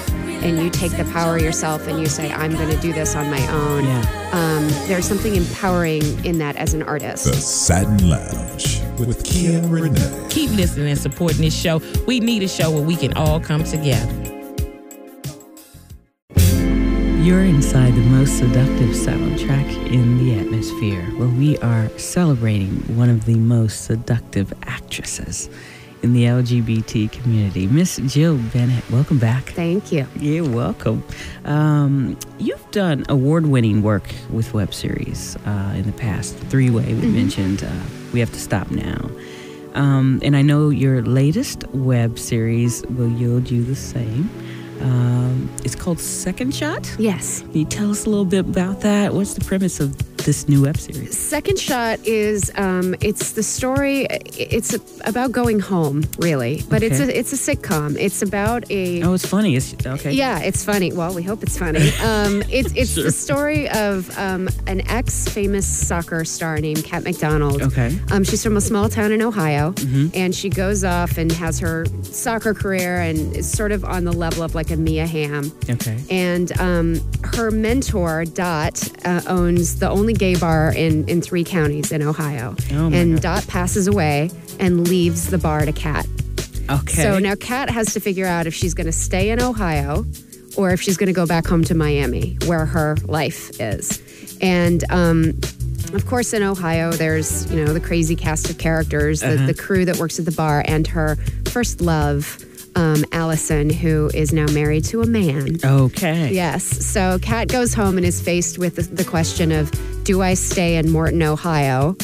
and 0.41 0.57
you 0.63 0.69
take 0.69 0.95
the 0.95 1.03
power 1.11 1.37
yourself 1.37 1.87
and 1.87 1.99
you 1.99 2.05
say, 2.07 2.31
I'm 2.31 2.53
going 2.53 2.69
to 2.69 2.81
do 2.81 2.93
this 2.93 3.13
on 3.15 3.29
my 3.29 3.45
own. 3.51 3.83
Yeah. 3.83 4.29
Um, 4.31 4.67
there's 4.87 5.05
something 5.05 5.35
empowering 5.35 6.03
in 6.25 6.37
that 6.37 6.55
as 6.55 6.73
an 6.73 6.81
artist. 6.83 7.25
The 7.25 7.33
Satin 7.33 8.09
Lounge 8.09 8.80
with 9.05 9.23
Kia 9.23 9.61
Renee. 9.67 10.27
Keep 10.29 10.51
listening 10.51 10.89
and 10.89 10.99
supporting 10.99 11.41
this 11.41 11.59
show. 11.59 11.81
We 12.07 12.19
need 12.19 12.43
a 12.43 12.47
show 12.47 12.71
where 12.71 12.83
we 12.83 12.95
can 12.95 13.13
all 13.13 13.39
come 13.39 13.63
together. 13.63 14.13
You're 17.21 17.43
inside 17.43 17.93
the 17.93 18.01
most 18.01 18.39
seductive 18.39 18.89
soundtrack 18.89 19.91
in 19.91 20.17
the 20.17 20.39
atmosphere, 20.39 21.03
where 21.17 21.27
we 21.27 21.57
are 21.59 21.87
celebrating 21.97 22.71
one 22.97 23.09
of 23.09 23.25
the 23.25 23.35
most 23.35 23.85
seductive 23.85 24.51
actresses 24.63 25.49
in 26.01 26.13
the 26.13 26.23
LGBT 26.23 27.11
community, 27.11 27.67
Miss 27.67 27.97
Jill 28.07 28.37
Bennett. 28.51 28.89
Welcome 28.89 29.19
back. 29.19 29.43
Thank 29.51 29.91
you. 29.91 30.07
You're 30.15 30.49
welcome. 30.49 31.03
Um, 31.45 32.17
you've 32.39 32.71
done 32.71 33.05
award-winning 33.07 33.83
work 33.83 34.09
with 34.31 34.53
web 34.53 34.73
series 34.73 35.37
uh, 35.45 35.73
in 35.75 35.83
the 35.83 35.93
past. 35.93 36.35
Three 36.35 36.71
Way 36.71 36.93
we 36.95 37.07
mentioned. 37.07 37.63
Uh, 37.63 38.00
we 38.13 38.19
have 38.19 38.31
to 38.31 38.39
stop 38.39 38.69
now. 38.71 39.09
Um, 39.73 40.19
and 40.21 40.35
I 40.35 40.41
know 40.41 40.69
your 40.69 41.01
latest 41.01 41.67
web 41.69 42.19
series 42.19 42.83
will 42.87 43.09
yield 43.09 43.49
you 43.49 43.63
the 43.63 43.75
same. 43.75 44.29
Um, 44.81 45.49
it's 45.63 45.75
called 45.75 45.99
Second 45.99 46.55
Shot. 46.55 46.93
Yes. 46.97 47.41
Can 47.41 47.53
you 47.57 47.65
tell 47.65 47.91
us 47.91 48.05
a 48.05 48.09
little 48.09 48.25
bit 48.25 48.39
about 48.39 48.81
that? 48.81 49.13
What's 49.13 49.33
the 49.33 49.45
premise 49.45 49.79
of 49.79 49.95
this 50.25 50.47
new 50.47 50.61
web 50.61 50.77
series? 50.77 51.17
Second 51.17 51.57
Shot 51.59 51.99
is 52.05 52.51
um, 52.55 52.95
it's 53.01 53.31
the 53.33 53.41
story. 53.43 54.05
It's 54.37 54.75
about 55.05 55.31
going 55.31 55.59
home, 55.59 56.03
really, 56.19 56.61
but 56.69 56.83
it's 56.83 56.99
a 56.99 57.17
it's 57.17 57.33
a 57.33 57.55
sitcom. 57.55 57.95
It's 57.99 58.21
about 58.21 58.69
a 58.69 59.01
Oh, 59.03 59.13
it's 59.13 59.25
funny. 59.25 59.55
It's 59.55 59.73
okay. 59.85 60.11
Yeah, 60.11 60.39
it's 60.39 60.63
funny. 60.63 60.93
Well, 60.93 61.13
we 61.13 61.23
hope 61.23 61.43
it's 61.43 61.57
funny. 61.57 61.91
Um, 62.01 62.43
it's 62.49 62.73
it's 62.75 62.95
the 62.95 63.11
story 63.11 63.69
of 63.69 64.15
um, 64.17 64.49
an 64.67 64.81
ex 64.89 65.27
famous 65.27 65.67
soccer 65.67 66.25
star 66.25 66.57
named 66.57 66.83
Kat 66.83 67.03
McDonald. 67.03 67.61
Okay. 67.61 67.89
Mm-hmm. 67.89 68.13
Um, 68.13 68.23
she's 68.23 68.43
from 68.43 68.57
a 68.57 68.61
small 68.61 68.89
town 68.89 69.11
in 69.11 69.21
Ohio, 69.21 69.73
and 70.13 70.33
she 70.35 70.49
goes 70.49 70.83
off 70.83 71.17
and 71.17 71.31
has 71.31 71.59
her 71.59 71.85
soccer 72.03 72.53
career 72.53 72.97
and 72.99 73.35
is 73.35 73.49
sort 73.51 73.71
of 73.71 73.85
on 73.85 74.03
the 74.03 74.11
level 74.11 74.41
of 74.43 74.55
like 74.55 74.70
a 74.71 74.77
Mia 74.77 75.05
Hamm. 75.05 75.51
Okay. 75.69 76.03
And 76.09 76.57
um, 76.59 77.01
her 77.23 77.51
mentor, 77.51 78.25
Dot, 78.25 78.87
uh, 79.05 79.21
owns 79.27 79.79
the 79.79 79.89
only 79.89 80.13
gay 80.13 80.35
bar 80.35 80.73
in, 80.73 81.07
in 81.07 81.21
three 81.21 81.43
counties 81.43 81.91
in 81.91 82.01
Ohio. 82.01 82.55
Oh, 82.71 82.89
my 82.89 82.97
and 82.97 83.13
God. 83.15 83.21
Dot 83.21 83.47
passes 83.47 83.87
away 83.87 84.31
and 84.59 84.87
leaves 84.87 85.27
the 85.27 85.37
bar 85.37 85.65
to 85.65 85.71
Kat. 85.71 86.05
Okay. 86.69 87.03
So 87.03 87.19
now 87.19 87.35
Kat 87.35 87.69
has 87.69 87.93
to 87.93 87.99
figure 87.99 88.25
out 88.25 88.47
if 88.47 88.53
she's 88.53 88.73
going 88.73 88.85
to 88.87 88.93
stay 88.93 89.29
in 89.29 89.41
Ohio 89.41 90.05
or 90.57 90.71
if 90.71 90.81
she's 90.81 90.97
going 90.97 91.07
to 91.07 91.13
go 91.13 91.25
back 91.25 91.45
home 91.45 91.63
to 91.65 91.75
Miami, 91.75 92.37
where 92.45 92.65
her 92.65 92.97
life 93.05 93.59
is. 93.59 94.01
And 94.41 94.83
um, 94.91 95.39
of 95.93 96.05
course, 96.05 96.33
in 96.33 96.43
Ohio, 96.43 96.91
there's 96.91 97.51
you 97.51 97.63
know 97.63 97.73
the 97.73 97.79
crazy 97.79 98.15
cast 98.15 98.49
of 98.49 98.57
characters, 98.57 99.21
the, 99.21 99.35
the 99.35 99.53
crew 99.53 99.85
that 99.85 99.97
works 99.97 100.19
at 100.19 100.25
the 100.25 100.31
bar, 100.31 100.63
and 100.65 100.87
her 100.87 101.17
first 101.49 101.81
love, 101.81 102.43
um, 102.75 103.03
Allison, 103.11 103.69
who 103.69 104.09
is 104.13 104.31
now 104.33 104.45
married 104.53 104.85
to 104.85 105.01
a 105.01 105.05
man. 105.07 105.57
Okay. 105.63 106.33
Yes. 106.33 106.63
So 106.63 107.19
Kat 107.21 107.47
goes 107.47 107.73
home 107.73 107.97
and 107.97 108.05
is 108.05 108.21
faced 108.21 108.57
with 108.57 108.75
the, 108.77 108.83
the 108.83 109.03
question 109.05 109.51
of, 109.51 109.71
do 110.03 110.21
I 110.21 110.33
stay 110.35 110.75
in 110.77 110.89
Morton, 110.91 111.21
Ohio? 111.23 111.95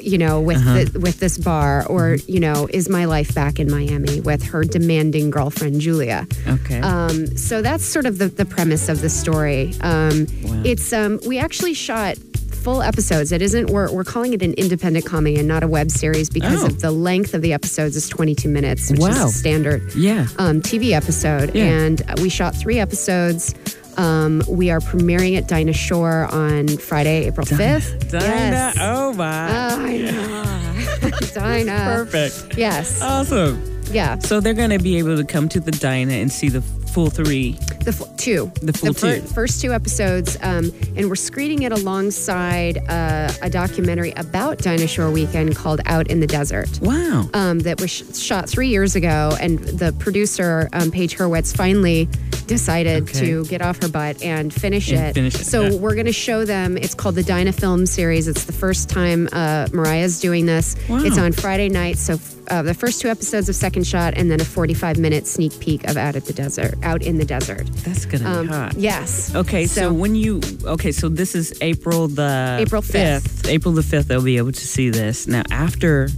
You 0.00 0.18
know, 0.18 0.40
with 0.40 0.58
the, 0.92 0.98
with 0.98 1.20
this 1.20 1.38
bar, 1.38 1.86
or 1.86 2.16
you 2.26 2.40
know, 2.40 2.68
is 2.72 2.88
my 2.88 3.04
life 3.04 3.32
back 3.34 3.60
in 3.60 3.70
Miami 3.70 4.20
with 4.20 4.42
her 4.42 4.64
demanding 4.64 5.30
girlfriend 5.30 5.80
Julia? 5.80 6.26
Okay. 6.46 6.80
Um, 6.80 7.36
so 7.36 7.62
that's 7.62 7.84
sort 7.84 8.04
of 8.04 8.18
the, 8.18 8.26
the 8.26 8.44
premise 8.44 8.88
of 8.88 9.00
the 9.00 9.08
story. 9.08 9.72
Um, 9.80 10.26
Wow. 10.42 10.62
It's 10.64 10.92
um, 10.92 11.20
we 11.26 11.38
actually 11.38 11.74
shot 11.74 12.16
full 12.64 12.82
episodes. 12.82 13.30
It 13.30 13.42
isn't 13.42 13.68
we're, 13.70 13.92
we're 13.92 14.04
calling 14.04 14.32
it 14.32 14.42
an 14.42 14.54
independent 14.54 15.04
comedy 15.04 15.36
and 15.36 15.46
not 15.46 15.62
a 15.62 15.68
web 15.68 15.90
series 15.90 16.30
because 16.30 16.62
Oh. 16.62 16.66
of 16.66 16.80
the 16.80 16.90
length 16.90 17.34
of 17.34 17.42
the 17.42 17.52
episodes 17.52 17.94
is 17.94 18.08
22 18.08 18.48
minutes, 18.48 18.90
which 18.90 19.00
is 19.00 19.06
Wow. 19.06 19.26
a 19.26 19.28
standard 19.28 19.94
yeah. 19.94 20.26
um, 20.38 20.62
TV 20.62 20.92
episode, 20.92 21.54
Yeah. 21.54 21.64
and 21.64 22.02
we 22.22 22.28
shot 22.30 22.56
three 22.56 22.78
episodes. 22.78 23.54
Um, 23.96 24.42
we 24.48 24.70
are 24.70 24.80
premiering 24.80 25.36
at 25.38 25.46
Dinah 25.46 25.72
Shore 25.74 26.26
on 26.32 26.66
Friday, 26.68 27.26
April 27.26 27.46
fifth. 27.46 28.10
Dinah. 28.10 28.24
Yes. 28.26 28.76
Oh 28.80 29.12
my. 29.12 29.48
Oh, 29.50 29.84
I 29.86 29.98
know. 29.98 31.10
Dinah. 31.34 31.84
Perfect. 32.04 32.56
Yes. 32.58 33.00
Awesome. 33.02 33.62
yeah. 33.92 34.18
So 34.18 34.40
they're 34.40 34.54
going 34.54 34.70
to 34.70 34.78
be 34.80 34.96
able 34.98 35.16
to 35.16 35.24
come 35.24 35.48
to 35.50 35.60
the 35.60 35.70
diner 35.70 36.14
and 36.14 36.32
see 36.32 36.48
the 36.48 36.62
full 36.94 37.10
three. 37.10 37.52
The 37.84 37.92
two. 38.16 38.50
The 38.62 38.72
full 38.72 38.94
fir- 38.94 39.16
two. 39.20 39.26
first 39.26 39.60
two 39.60 39.72
episodes, 39.72 40.36
um, 40.42 40.70
and 40.96 41.08
we're 41.08 41.16
screening 41.16 41.62
it 41.62 41.72
alongside 41.72 42.78
uh, 42.88 43.32
a 43.42 43.50
documentary 43.50 44.12
about 44.12 44.58
Dinah 44.58 44.86
Shore 44.86 45.10
Weekend 45.10 45.56
called 45.56 45.80
Out 45.86 46.06
in 46.08 46.20
the 46.20 46.26
Desert. 46.26 46.78
Wow. 46.80 47.28
um, 47.34 47.58
that 47.60 47.80
was 47.80 47.90
sh- 47.90 48.16
shot 48.16 48.48
three 48.48 48.68
years 48.68 48.94
ago, 48.94 49.36
and 49.40 49.58
the 49.58 49.92
producer 49.98 50.68
um, 50.72 50.90
Paige 50.92 51.16
Hurwitz 51.16 51.54
finally 51.54 52.08
decided 52.46 53.04
Okay. 53.04 53.20
to 53.20 53.44
get 53.46 53.62
off 53.62 53.80
her 53.82 53.88
butt 53.88 54.22
and 54.22 54.52
finish 54.52 54.90
And 54.92 55.00
it. 55.08 55.14
finish 55.14 55.34
it, 55.34 55.44
so 55.46 55.62
yeah. 55.62 55.76
we're 55.76 55.94
going 55.94 56.06
to 56.06 56.12
show 56.12 56.44
them. 56.44 56.76
It's 56.76 56.94
called 56.94 57.14
the 57.16 57.22
Dinah 57.22 57.52
Film 57.54 57.86
Series. 57.86 58.28
It's 58.28 58.44
the 58.44 58.52
first 58.52 58.88
time 58.90 59.28
uh, 59.32 59.66
Mariah's 59.72 60.20
doing 60.20 60.46
this. 60.46 60.76
Wow. 60.88 61.02
It's 61.04 61.18
on 61.18 61.32
Friday 61.32 61.70
night. 61.70 61.96
So 61.96 62.18
uh, 62.48 62.60
the 62.60 62.74
first 62.74 63.00
two 63.00 63.08
episodes 63.08 63.48
of 63.48 63.56
Second 63.56 63.86
Shot, 63.86 64.12
and 64.18 64.30
then 64.30 64.40
a 64.42 64.44
45 64.44 64.98
minute 64.98 65.26
sneak 65.26 65.58
peek 65.58 65.84
of 65.88 65.96
Out 65.96 66.16
at 66.16 66.26
the 66.26 66.34
Desert, 66.34 66.74
Out 66.84 67.02
in 67.02 67.18
the 67.18 67.24
Desert. 67.24 67.66
That's 67.84 68.04
gonna 68.04 68.28
Um, 68.30 68.46
be 68.46 68.52
hot. 68.52 68.74
Yes. 68.76 69.34
Okay, 69.34 69.66
so, 69.66 69.92
when 69.92 70.14
you 70.14 70.40
okay, 70.64 70.92
so 70.92 71.08
this 71.08 71.34
is 71.34 71.52
April 71.60 72.08
the 72.08 72.58
April 72.60 72.82
5th. 72.82 73.48
April 73.48 73.72
the 73.74 73.82
fifth, 73.82 74.08
they'll 74.08 74.22
be 74.22 74.36
able 74.36 74.52
to 74.52 74.66
see 74.66 74.90
this. 74.90 75.26
Now, 75.26 75.42
after 75.50 76.08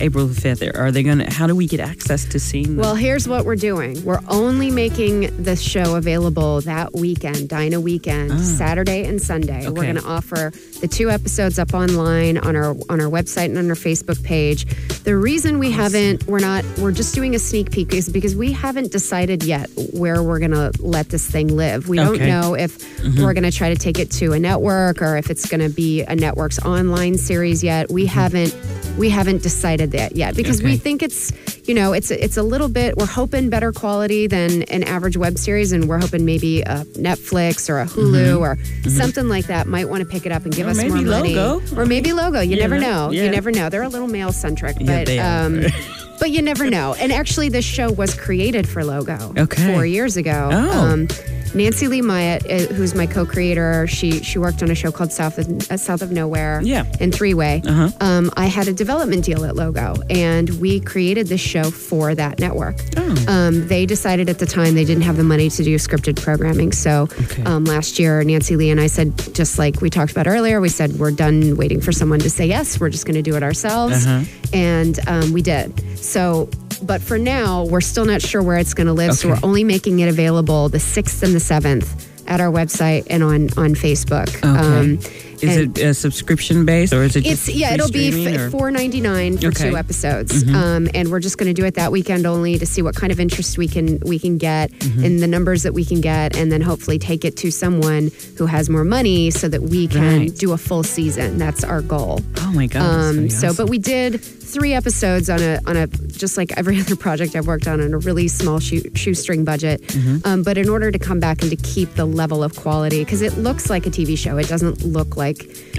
April 0.00 0.26
the 0.26 0.34
fifth, 0.40 0.62
are 0.62 0.90
they 0.90 1.02
gonna? 1.02 1.30
How 1.30 1.46
do 1.46 1.54
we 1.54 1.66
get 1.66 1.80
access 1.80 2.24
to 2.26 2.40
seeing? 2.40 2.76
Well, 2.76 2.94
here's 2.94 3.28
what 3.28 3.44
we're 3.44 3.54
doing. 3.56 4.02
We're 4.04 4.20
only 4.28 4.70
making 4.70 5.42
the 5.42 5.56
show 5.56 5.96
available 5.96 6.62
that 6.62 6.94
weekend, 6.94 7.48
Dinah 7.50 7.80
weekend, 7.80 8.40
Saturday 8.40 9.04
and 9.04 9.20
Sunday. 9.20 9.68
We're 9.68 9.80
Ah. 9.80 9.82
Going 9.90 9.96
to 9.96 10.04
offer 10.06 10.52
the 10.80 10.88
two 10.88 11.10
episodes 11.10 11.58
up 11.58 11.74
online 11.74 12.38
on 12.38 12.56
our 12.56 12.70
on 12.88 13.00
our 13.00 13.10
website 13.10 13.46
and 13.46 13.58
on 13.58 13.68
our 13.68 13.76
Facebook 13.76 14.22
page. 14.24 14.64
The 15.04 15.16
reason 15.16 15.58
we 15.58 15.70
haven't, 15.70 16.26
we're 16.26 16.38
not, 16.40 16.64
we're 16.78 16.92
just 16.92 17.14
doing 17.14 17.34
a 17.34 17.38
sneak 17.38 17.70
peek 17.70 17.94
is 17.94 18.08
because 18.10 18.36
we 18.36 18.52
haven't 18.52 18.92
decided 18.92 19.42
yet 19.42 19.68
where 19.92 20.22
we're 20.22 20.38
going 20.38 20.50
to 20.50 20.70
let 20.80 21.08
this 21.08 21.26
thing 21.28 21.48
live. 21.56 21.88
We 21.88 21.96
don't 21.96 22.18
know 22.20 22.54
if 22.54 22.78
we're 23.18 23.32
going 23.32 23.44
to 23.44 23.50
try 23.50 23.70
to 23.70 23.76
take 23.76 23.98
it 23.98 24.10
to 24.12 24.32
a 24.32 24.38
network 24.38 25.00
or 25.00 25.16
if 25.16 25.30
it's 25.30 25.46
going 25.48 25.62
to 25.62 25.70
be 25.74 26.02
a 26.02 26.14
network's 26.14 26.58
online 26.60 27.16
series 27.16 27.64
yet. 27.64 27.90
We 27.90 28.04
haven't 28.06 28.54
we 28.98 29.08
haven't 29.08 29.42
decided 29.42 29.92
that 29.92 30.16
yet 30.16 30.36
because 30.36 30.62
we 30.62 30.76
think 30.76 31.02
it's 31.02 31.32
you 31.68 31.74
know 31.74 31.92
it's 31.92 32.10
it's 32.10 32.36
a 32.36 32.42
little 32.42 32.68
bit 32.68 32.96
we're 32.96 33.06
hoping 33.06 33.48
better 33.48 33.72
quality 33.72 34.26
than 34.26 34.62
an 34.64 34.82
average 34.84 35.16
web 35.16 35.38
series 35.38 35.72
and 35.72 35.88
we're 35.88 35.98
hoping 35.98 36.24
maybe 36.24 36.60
a 36.62 36.84
Netflix 36.96 37.70
or 37.70 37.80
a 37.80 37.86
Hulu 37.86 38.40
or 38.40 38.58
something 38.90 39.28
like 39.28 39.46
that 39.46 39.66
might 39.66 39.88
want 39.88 40.02
to 40.02 40.08
pick 40.08 40.26
it 40.26 40.32
up 40.32 40.44
and 40.44 40.54
give 40.54 40.66
Or 40.66 40.70
us 40.70 40.82
more 40.84 41.00
money. 41.00 41.34
Logo. 41.34 41.80
or 41.80 41.86
maybe 41.86 42.12
logo. 42.12 42.40
You 42.40 42.56
You 42.56 42.62
never 42.62 42.78
know, 42.78 43.10
yeah. 43.10 43.24
you 43.24 43.30
never 43.30 43.50
know. 43.50 43.68
They're 43.70 43.82
a 43.82 43.88
little 43.88 44.08
male 44.08 44.32
centric 44.32 44.76
Yeah, 44.80 45.04
but 45.04 45.18
um 45.18 45.62
but 46.18 46.30
you 46.30 46.42
never 46.42 46.68
know. 46.68 46.94
And 46.94 47.12
actually 47.12 47.48
this 47.48 47.64
show 47.64 47.90
was 47.92 48.14
created 48.14 48.68
for 48.68 48.84
logo 48.84 49.32
Okay. 49.38 49.72
four 49.72 49.86
years 49.86 50.16
ago. 50.16 50.50
Oh. 50.52 50.86
um 50.92 51.08
Nancylee 51.54 52.02
Myatt, 52.02 52.46
uh, 52.50 52.72
who's 52.74 52.94
my 52.94 53.06
co-creator, 53.06 53.86
she 53.88 54.22
she 54.22 54.38
worked 54.38 54.62
on 54.62 54.70
a 54.70 54.74
show 54.74 54.92
called 54.92 55.12
South 55.12 55.38
of, 55.38 55.48
uh, 55.70 55.76
South 55.76 56.00
of 56.02 56.10
Nowhere, 56.12 56.60
Yeah. 56.62 56.84
and 57.00 57.14
Three 57.14 57.34
Way. 57.34 57.62
Uh-huh. 57.66 57.90
Um, 58.00 58.30
I 58.36 58.46
had 58.46 58.68
a 58.68 58.72
development 58.72 59.24
deal 59.24 59.44
at 59.44 59.56
Logo, 59.56 59.96
and 60.08 60.48
we 60.60 60.80
created 60.80 61.26
this 61.26 61.40
show 61.40 61.70
for 61.70 62.14
that 62.14 62.38
network. 62.38 62.76
Oh. 62.96 63.24
Um, 63.28 63.66
they 63.68 63.84
decided 63.86 64.28
at 64.30 64.38
the 64.38 64.46
time 64.46 64.74
they 64.74 64.84
didn't 64.84 65.02
have 65.02 65.16
the 65.16 65.24
money 65.24 65.50
to 65.50 65.62
do 65.64 65.74
scripted 65.76 66.22
programming. 66.22 66.72
So 66.72 67.08
Okay. 67.24 67.42
um, 67.44 67.64
last 67.64 67.98
year, 67.98 68.22
Nancy 68.22 68.56
Lee 68.56 68.70
and 68.70 68.80
I 68.80 68.86
said, 68.86 69.12
just 69.34 69.58
like 69.58 69.80
we 69.80 69.90
talked 69.90 70.12
about 70.12 70.26
earlier, 70.28 70.60
we 70.60 70.68
said 70.68 70.98
we're 70.98 71.10
done 71.10 71.56
waiting 71.56 71.80
for 71.80 71.90
someone 71.92 72.20
to 72.20 72.30
say 72.30 72.46
yes. 72.46 72.78
We're 72.78 72.90
just 72.90 73.06
going 73.06 73.16
to 73.16 73.22
do 73.22 73.34
it 73.36 73.42
ourselves, 73.42 74.06
Uh-huh. 74.06 74.24
and 74.52 74.98
um, 75.08 75.32
we 75.32 75.42
did. 75.42 75.72
So. 75.98 76.48
But 76.82 77.02
for 77.02 77.18
now, 77.18 77.64
we're 77.64 77.80
still 77.80 78.04
not 78.04 78.22
sure 78.22 78.42
where 78.42 78.58
it's 78.58 78.74
going 78.74 78.86
to 78.86 78.92
live. 78.92 79.14
So 79.14 79.28
we're 79.28 79.40
only 79.42 79.64
making 79.64 80.00
it 80.00 80.08
available 80.08 80.68
the 80.68 80.78
6th 80.78 81.22
and 81.22 81.34
the 81.34 81.38
7th 81.38 82.06
at 82.26 82.40
our 82.40 82.50
website 82.50 83.06
and 83.10 83.22
on, 83.22 83.42
on 83.56 83.74
Facebook. 83.74 84.42
Um, 84.44 84.98
Okay. 84.98 85.26
Is 85.42 85.56
and- 85.56 85.78
it 85.78 85.82
a 85.84 85.94
subscription 85.94 86.64
based 86.64 86.92
or 86.92 87.02
is 87.02 87.16
it 87.16 87.26
it's 87.26 87.46
just 87.46 87.56
yeah, 87.56 87.74
it'll 87.74 87.90
be 87.90 88.26
f- 88.26 88.50
four 88.50 88.70
ninety 88.70 89.00
nine 89.00 89.38
for 89.38 89.48
Okay. 89.48 89.70
two 89.70 89.76
episodes, 89.76 90.42
um, 90.50 90.88
and 90.94 91.10
we're 91.10 91.20
just 91.20 91.38
going 91.38 91.48
to 91.48 91.54
do 91.60 91.64
it 91.66 91.74
that 91.74 91.90
weekend 91.92 92.26
only 92.26 92.58
to 92.58 92.66
see 92.66 92.82
what 92.82 92.94
kind 92.94 93.12
of 93.12 93.20
interest 93.20 93.58
we 93.58 93.68
can 93.68 93.98
we 94.00 94.18
can 94.18 94.38
get 94.38 94.70
and 94.82 95.20
the 95.20 95.26
numbers 95.26 95.62
that 95.62 95.72
we 95.74 95.84
can 95.84 96.00
get, 96.00 96.36
and 96.36 96.50
then 96.52 96.60
hopefully 96.60 96.98
take 96.98 97.24
it 97.24 97.36
to 97.38 97.50
someone 97.50 98.10
who 98.36 98.46
has 98.46 98.68
more 98.68 98.84
money 98.84 99.30
so 99.30 99.48
that 99.48 99.62
we 99.62 99.86
can 99.86 100.00
Right. 100.20 100.34
do 100.36 100.52
a 100.52 100.58
full 100.58 100.82
season. 100.82 101.38
That's 101.38 101.64
our 101.64 101.80
goal. 101.82 102.20
Oh 102.38 102.52
my 102.52 102.66
god! 102.66 102.82
Um, 102.82 103.30
so, 103.30 103.48
awesome. 103.48 103.56
but 103.66 103.70
we 103.70 103.78
did 103.78 104.20
three 104.22 104.72
episodes 104.74 105.30
on 105.30 105.40
a 105.40 105.58
on 105.66 105.76
a 105.76 105.86
just 105.86 106.36
like 106.36 106.52
every 106.56 106.80
other 106.82 106.96
project 106.96 107.36
I've 107.36 107.46
worked 107.46 107.68
on 107.68 107.80
on 107.80 107.94
a 107.94 107.98
really 107.98 108.28
small 108.28 108.58
shoe, 108.60 108.82
shoestring 108.94 109.44
budget. 109.44 109.80
Mm-hmm. 109.82 110.18
Um, 110.24 110.42
but 110.42 110.58
in 110.58 110.68
order 110.68 110.90
to 110.90 110.98
come 110.98 111.20
back 111.20 111.42
and 111.42 111.50
to 111.50 111.56
keep 111.56 111.94
the 111.94 112.04
level 112.04 112.42
of 112.42 112.56
quality, 112.56 113.04
because 113.04 113.22
it 113.22 113.36
looks 113.38 113.70
like 113.70 113.86
a 113.86 113.90
TV 113.90 114.16
show, 114.18 114.36
it 114.38 114.48
doesn't 114.48 114.84
look 114.84 115.16
like. 115.16 115.29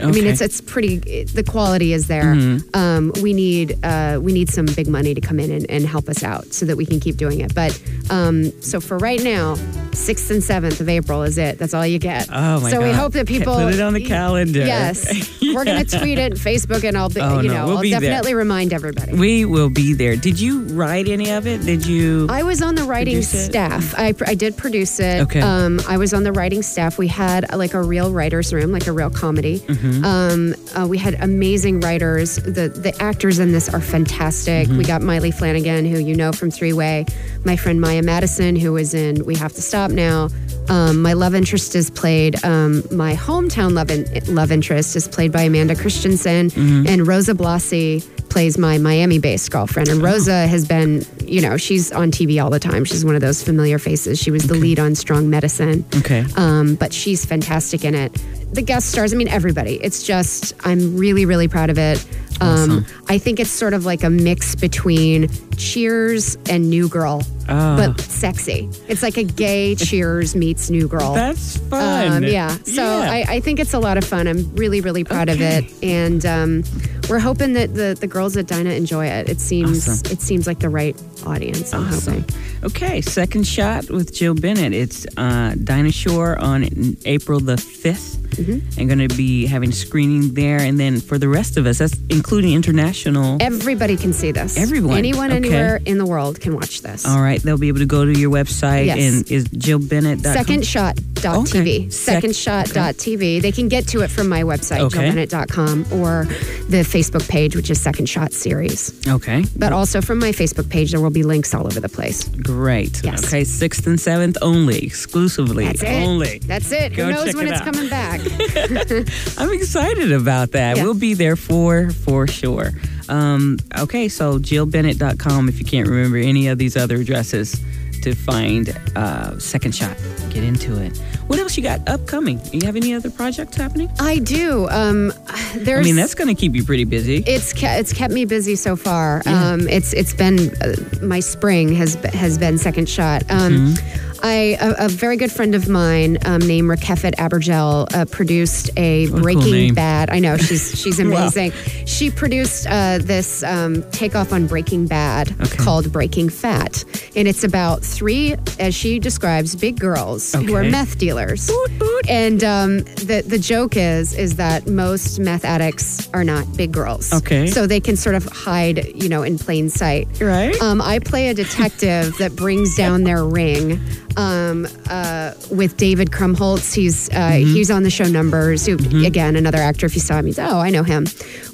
I 0.01 0.11
mean, 0.11 0.25
it's 0.25 0.41
it's 0.41 0.61
pretty. 0.61 0.95
It, 1.05 1.29
the 1.29 1.43
quality 1.43 1.93
is 1.93 2.07
there. 2.07 2.35
Mm-hmm. 2.35 2.75
Um, 2.75 3.11
we 3.21 3.33
need 3.33 3.77
uh, 3.83 4.19
we 4.21 4.33
need 4.33 4.49
some 4.49 4.65
big 4.65 4.87
money 4.87 5.13
to 5.13 5.21
come 5.21 5.39
in 5.39 5.51
and, 5.51 5.69
and 5.69 5.85
help 5.85 6.09
us 6.09 6.23
out 6.23 6.53
so 6.53 6.65
that 6.65 6.75
we 6.77 6.85
can 6.85 6.99
keep 6.99 7.17
doing 7.17 7.41
it. 7.41 7.53
But 7.53 7.81
um, 8.09 8.51
so 8.61 8.79
for 8.79 8.97
right 8.97 9.21
now, 9.23 9.55
sixth 9.93 10.29
and 10.31 10.43
seventh 10.43 10.79
of 10.81 10.89
April 10.89 11.23
is 11.23 11.37
it. 11.37 11.57
That's 11.57 11.73
all 11.73 11.85
you 11.85 11.99
get. 11.99 12.27
Oh, 12.31 12.59
my 12.61 12.69
god. 12.69 12.71
so 12.71 12.81
we 12.81 12.91
hope 12.91 13.13
that 13.13 13.27
people 13.27 13.55
Put 13.55 13.73
it 13.73 13.81
on 13.81 13.93
the 13.93 14.03
calendar. 14.05 14.59
Yes, 14.59 15.39
we're 15.41 15.65
gonna 15.65 15.85
tweet 15.85 16.17
it, 16.17 16.33
Facebook, 16.33 16.83
and 16.83 16.97
I'll 16.97 17.09
be, 17.09 17.21
Oh, 17.21 17.39
you 17.41 17.49
no, 17.49 17.67
we'll 17.67 17.77
I'll 17.77 17.81
be 17.81 17.91
there. 17.91 17.99
definitely 17.99 18.33
remind 18.33 18.73
everybody. 18.73 19.13
we 19.13 19.45
will 19.45 19.69
be 19.69 19.93
there. 19.93 20.15
Did 20.15 20.39
you 20.39 20.61
write 20.63 21.07
any 21.07 21.31
of 21.31 21.47
it? 21.47 21.61
Did 21.65 21.85
you? 21.85 22.27
I 22.29 22.43
was 22.43 22.61
on 22.61 22.75
the 22.75 22.83
writing 22.83 23.21
staff. 23.21 23.93
I, 23.97 24.13
I 24.25 24.35
did 24.35 24.57
produce 24.57 24.99
it. 24.99 25.21
Okay. 25.21 25.41
Um, 25.41 25.79
I 25.87 25.97
was 25.97 26.13
on 26.13 26.23
the 26.23 26.31
writing 26.31 26.61
staff. 26.61 26.97
We 26.97 27.07
had 27.07 27.53
like 27.53 27.73
a 27.73 27.81
real 27.81 28.11
writer's 28.11 28.53
room, 28.53 28.71
like 28.71 28.87
a 28.87 28.91
real 28.91 29.09
comedy. 29.41 29.59
Mm-hmm. 29.59 30.05
Um, 30.05 30.55
uh, 30.75 30.87
we 30.87 30.97
had 30.97 31.15
amazing 31.21 31.79
writers. 31.81 32.35
The 32.37 32.69
the 32.69 32.95
actors 33.01 33.39
in 33.39 33.51
this 33.51 33.69
are 33.73 33.81
fantastic. 33.81 34.67
Mm-hmm. 34.67 34.77
We 34.77 34.83
got 34.83 35.01
Maile 35.01 35.31
Flanagan, 35.31 35.85
who 35.85 35.99
you 35.99 36.15
know 36.15 36.31
from 36.31 36.51
Three 36.51 36.73
Way. 36.73 37.05
My 37.45 37.55
friend 37.55 37.81
Maya 37.81 38.03
Madison, 38.03 38.55
who 38.55 38.73
was 38.73 38.93
in 38.93 39.25
We 39.25 39.35
Have 39.35 39.53
to 39.53 39.61
Stop 39.61 39.91
Now. 39.91 40.29
Um, 40.69 41.01
my 41.01 41.13
love 41.13 41.33
interest 41.35 41.75
is 41.75 41.89
played. 41.89 42.43
Um, 42.45 42.83
my 42.91 43.15
hometown 43.15 43.73
love 43.73 43.89
in, 43.91 44.05
love 44.33 44.51
interest 44.51 44.95
is 44.95 45.07
played 45.07 45.31
by 45.31 45.43
Amanda 45.43 45.75
Christensen, 45.75 46.49
Mm-hmm. 46.51 46.87
and 46.87 47.07
Rosa 47.07 47.33
Blasi 47.33 48.01
plays 48.29 48.57
my 48.57 48.77
Miami-based 48.77 49.51
girlfriend. 49.51 49.89
And 49.89 50.01
Rosa 50.01 50.47
has 50.47 50.65
been, 50.65 51.03
you 51.25 51.41
know, 51.41 51.57
she's 51.57 51.91
on 51.91 52.11
TV 52.11 52.41
all 52.41 52.49
the 52.49 52.59
time. 52.59 52.85
She's 52.85 53.03
one 53.03 53.15
of 53.15 53.21
those 53.21 53.43
familiar 53.43 53.77
faces. 53.77 54.19
She 54.21 54.31
was 54.31 54.47
the 54.47 54.53
lead 54.53 54.79
on 54.79 54.95
Strong 54.95 55.29
Medicine. 55.29 55.83
Okay. 55.97 56.23
Um, 56.37 56.75
but 56.75 56.93
she's 56.93 57.25
fantastic 57.25 57.83
in 57.83 57.93
it. 57.93 58.11
The 58.53 58.61
guest 58.61 58.89
stars, 58.91 59.13
I 59.13 59.15
mean, 59.17 59.27
everybody. 59.29 59.75
It's 59.75 60.03
just, 60.03 60.53
I'm 60.65 60.97
really, 60.97 61.25
really 61.25 61.47
proud 61.47 61.69
of 61.69 61.77
it. 61.77 62.05
Um, 62.41 62.85
I 63.07 63.19
think 63.19 63.39
it's 63.39 63.51
sort 63.51 63.73
of 63.75 63.85
like 63.85 64.03
a 64.03 64.09
mix 64.09 64.55
between 64.55 65.29
Cheers 65.57 66.37
and 66.49 66.71
New 66.71 66.89
Girl, 66.89 67.21
Oh. 67.47 67.77
but 67.77 68.01
sexy. 68.01 68.67
It's 68.87 69.03
like 69.03 69.17
a 69.17 69.23
gay 69.23 69.75
Cheers 69.75 70.35
meets 70.35 70.69
New 70.71 70.87
Girl. 70.87 71.13
That's 71.13 71.57
fun. 71.57 72.11
Um, 72.11 72.23
yeah. 72.23 72.57
So 72.65 72.81
Yeah. 72.83 73.11
I, 73.11 73.25
I 73.35 73.39
think 73.41 73.59
it's 73.59 73.75
a 73.75 73.79
lot 73.79 73.97
of 73.99 74.03
fun. 74.03 74.27
I'm 74.27 74.53
really, 74.55 74.81
really 74.81 75.03
proud 75.03 75.29
of 75.29 75.39
it, 75.39 75.65
and 75.83 76.25
um, 76.25 76.63
we're 77.09 77.19
hoping 77.19 77.53
that 77.53 77.75
the, 77.75 77.95
the 77.99 78.07
girls 78.07 78.35
at 78.37 78.47
Dinah 78.47 78.71
enjoy 78.71 79.05
it. 79.05 79.29
It 79.29 79.39
seems 79.39 79.87
Awesome. 79.87 80.11
it 80.11 80.21
seems 80.21 80.47
like 80.47 80.59
the 80.59 80.69
right 80.69 80.99
audience. 81.27 81.73
I'm 81.75 81.87
Awesome. 81.89 82.21
hoping. 82.23 82.35
Okay, 82.63 83.01
second 83.01 83.45
shot 83.45 83.89
with 83.91 84.13
Jill 84.15 84.33
Bennett. 84.33 84.73
It's 84.73 85.05
uh, 85.15 85.53
Dinah 85.63 85.91
Shore 85.91 86.39
on 86.39 86.63
April 87.05 87.39
the 87.39 87.55
5th. 87.55 88.17
Mm-hmm. 88.41 88.79
And 88.79 88.89
going 88.89 89.07
to 89.07 89.15
be 89.15 89.45
having 89.45 89.71
screening 89.71 90.33
there. 90.33 90.57
And 90.59 90.79
then 90.79 90.99
for 90.99 91.17
the 91.17 91.27
rest 91.29 91.57
of 91.57 91.65
us, 91.65 91.77
that's 91.79 91.95
including 92.09 92.53
international. 92.53 93.37
Everybody 93.41 93.97
can 93.97 94.13
see 94.13 94.31
this. 94.31 94.57
Everyone. 94.57 94.97
anyone, 94.97 95.29
Okay. 95.31 95.37
anywhere 95.37 95.79
in 95.85 95.97
the 95.97 96.05
world 96.05 96.39
can 96.39 96.53
watch 96.55 96.81
this. 96.81 97.05
All 97.05 97.21
right, 97.21 97.41
they'll 97.41 97.57
be 97.57 97.67
able 97.67 97.79
to 97.79 97.85
go 97.85 98.05
to 98.05 98.17
your 98.19 98.31
website 98.31 98.85
Yes. 98.87 98.97
and 98.99 99.31
is 99.31 99.45
Jill 99.49 99.79
Bennett. 99.79 100.19
Secondshot.tv. 100.19 101.49
Okay. 101.49 101.89
Sec- 101.89 102.23
Secondshot.tv. 102.23 103.41
They 103.41 103.51
can 103.51 103.67
get 103.67 103.87
to 103.89 104.01
it 104.01 104.09
from 104.09 104.27
my 104.29 104.43
website, 104.43 104.79
Okay. 104.81 105.09
jillbennett.com, 105.09 105.85
or 105.91 106.25
the 106.69 106.77
Facebook 106.83 107.27
page, 107.27 107.55
which 107.55 107.69
is 107.69 107.79
Second 107.79 108.07
Shot 108.07 108.33
Series. 108.33 108.93
Okay, 109.07 109.43
But 109.57 109.71
also 109.73 110.01
from 110.01 110.19
my 110.19 110.31
Facebook 110.31 110.69
page, 110.69 110.91
there 110.91 110.99
will 111.01 111.09
be 111.09 111.23
links 111.23 111.53
all 111.53 111.65
over 111.67 111.79
the 111.79 111.89
place. 111.89 112.23
great. 112.41 113.01
Yes. 113.03 113.23
Okay, 113.25 113.43
sixth 113.43 113.85
and 113.87 113.99
seventh 113.99 114.37
only, 114.41 114.83
exclusively. 114.83 115.65
That's 115.65 115.83
it. 115.83 116.03
Only. 116.03 116.39
That's 116.39 116.71
it. 116.71 116.95
Go 116.95 117.05
Who 117.05 117.11
knows 117.11 117.35
when 117.35 117.47
it 117.47 117.51
it's 117.51 117.61
out. 117.61 117.73
coming 117.73 117.89
back? 117.89 118.19
I'm 119.37 119.51
excited 119.53 120.11
about 120.11 120.51
that. 120.51 120.77
Yeah. 120.77 120.83
We'll 120.83 120.93
be 120.93 121.13
there 121.13 121.35
for 121.35 121.91
for 121.91 122.27
sure. 122.27 122.71
Um, 123.09 123.57
okay, 123.77 124.07
so 124.07 124.39
jillbennett.com 124.39 125.49
if 125.49 125.59
you 125.59 125.65
can't 125.65 125.87
remember 125.87 126.17
any 126.17 126.47
of 126.47 126.57
these 126.57 126.77
other 126.77 126.95
addresses 126.95 127.59
to 128.01 128.15
find 128.15 128.75
uh, 128.95 129.37
Second 129.39 129.75
Shot. 129.75 129.95
Get 130.29 130.43
into 130.43 130.81
it. 130.81 130.97
What 131.27 131.39
else 131.39 131.55
you 131.55 131.63
got 131.63 131.87
upcoming? 131.87 132.39
You 132.51 132.65
have 132.65 132.75
any 132.75 132.93
other 132.93 133.09
projects 133.11 133.55
happening? 133.55 133.89
I 133.99 134.17
do. 134.19 134.67
Um, 134.69 135.13
there's. 135.55 135.79
I 135.79 135.83
mean, 135.83 135.95
that's 135.95 136.15
going 136.15 136.27
to 136.27 136.39
keep 136.39 136.55
you 136.55 136.63
pretty 136.63 136.83
busy. 136.85 137.17
It's 137.27 137.53
ke- 137.53 137.63
it's 137.79 137.93
kept 137.93 138.13
me 138.13 138.25
busy 138.25 138.55
so 138.55 138.75
far. 138.75 139.21
Um, 139.25 139.67
it's 139.67 139.93
it's 139.93 140.13
been 140.13 140.53
uh, 140.61 140.75
my 141.01 141.19
spring 141.19 141.73
has 141.75 141.95
has 142.13 142.37
been 142.37 142.57
second 142.57 142.89
shot. 142.89 143.23
Um, 143.29 143.75
I 144.23 144.57
a, 144.59 144.85
a 144.85 144.89
very 144.89 145.17
good 145.17 145.31
friend 145.31 145.55
of 145.55 145.67
mine 145.67 146.17
um, 146.25 146.41
named 146.41 146.69
Rakefet 146.69 147.15
Abergel 147.15 147.93
uh, 147.93 148.05
produced 148.05 148.69
a 148.77 149.07
cool 149.07 149.21
Breaking 149.21 149.51
name. 149.51 149.73
Bad. 149.75 150.09
I 150.09 150.19
know 150.19 150.37
she's 150.37 150.71
she's 150.79 150.99
Wow. 151.01 151.07
amazing. 151.07 151.51
She 151.85 152.11
produced 152.11 152.67
uh, 152.69 152.99
this 152.99 153.43
um, 153.43 153.83
takeoff 153.91 154.31
on 154.33 154.47
Breaking 154.47 154.85
Bad 154.87 155.31
Okay. 155.41 155.57
called 155.57 155.91
Breaking 155.91 156.29
Fat, 156.29 156.83
and 157.15 157.27
it's 157.27 157.43
about 157.43 157.83
three, 157.83 158.35
as 158.59 158.75
she 158.75 158.99
describes, 158.99 159.55
big 159.55 159.79
girls 159.79 160.33
who 160.33 160.55
are 160.55 160.63
meth 160.63 160.97
dealers. 160.97 161.47
Boot, 161.47 161.79
boot. 161.79 162.09
And 162.09 162.43
um, 162.43 162.79
the 162.79 163.23
the 163.25 163.39
joke 163.39 163.75
is 163.77 164.13
is 164.13 164.35
that 164.37 164.67
most 164.67 165.19
meth 165.19 165.45
addicts 165.45 166.09
are 166.13 166.23
not 166.23 166.45
big 166.55 166.71
girls. 166.71 167.11
Okay. 167.13 167.47
So 167.47 167.65
they 167.67 167.79
can 167.79 167.95
sort 167.97 168.15
of 168.15 168.25
hide, 168.25 168.85
you 168.95 169.09
know, 169.09 169.23
in 169.23 169.37
plain 169.37 169.69
sight. 169.69 170.07
Right. 170.21 170.59
Um, 170.61 170.81
I 170.81 170.99
play 170.99 171.29
a 171.29 171.33
detective 171.33 172.17
that 172.19 172.35
brings 172.35 172.75
down 172.75 173.03
their 173.03 173.23
ring 173.25 173.79
um, 174.17 174.67
uh, 174.89 175.33
with 175.51 175.77
David 175.77 176.11
Krumholtz. 176.11 176.73
He's 176.73 177.09
uh, 177.09 177.13
Mm-hmm. 177.13 177.53
he's 177.53 177.71
on 177.71 177.83
the 177.83 177.89
show 177.89 178.05
Numbers. 178.05 178.65
Who 178.65 178.77
again, 179.05 179.35
another 179.35 179.57
actor. 179.59 179.85
If 179.85 179.95
you 179.95 180.01
saw 180.01 180.17
him, 180.17 180.25
he's 180.25 180.39
oh, 180.39 180.59
I 180.59 180.69
know 180.69 180.83
him. 180.83 181.05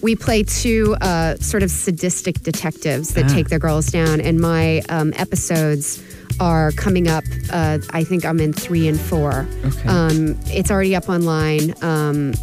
We 0.01 0.15
play 0.15 0.43
two 0.43 0.95
uh, 1.01 1.35
sort 1.37 1.63
of 1.63 1.69
sadistic 1.71 2.41
detectives 2.41 3.13
that 3.13 3.25
Ah. 3.25 3.33
take 3.33 3.49
their 3.49 3.59
girls 3.59 3.87
down, 3.87 4.21
and 4.21 4.39
my 4.39 4.81
um, 4.89 5.13
episodes 5.17 6.01
are 6.39 6.71
coming 6.73 7.07
up. 7.07 7.23
Uh, 7.51 7.79
I 7.91 8.03
think 8.03 8.23
I'm 8.25 8.39
in 8.39 8.53
three 8.53 8.87
and 8.87 8.99
four. 8.99 9.47
Okay. 9.65 9.89
Um, 9.89 10.37
it's 10.47 10.69
already 10.69 10.95
up 10.95 11.09
online. 11.09 11.73
Um, 11.83 12.33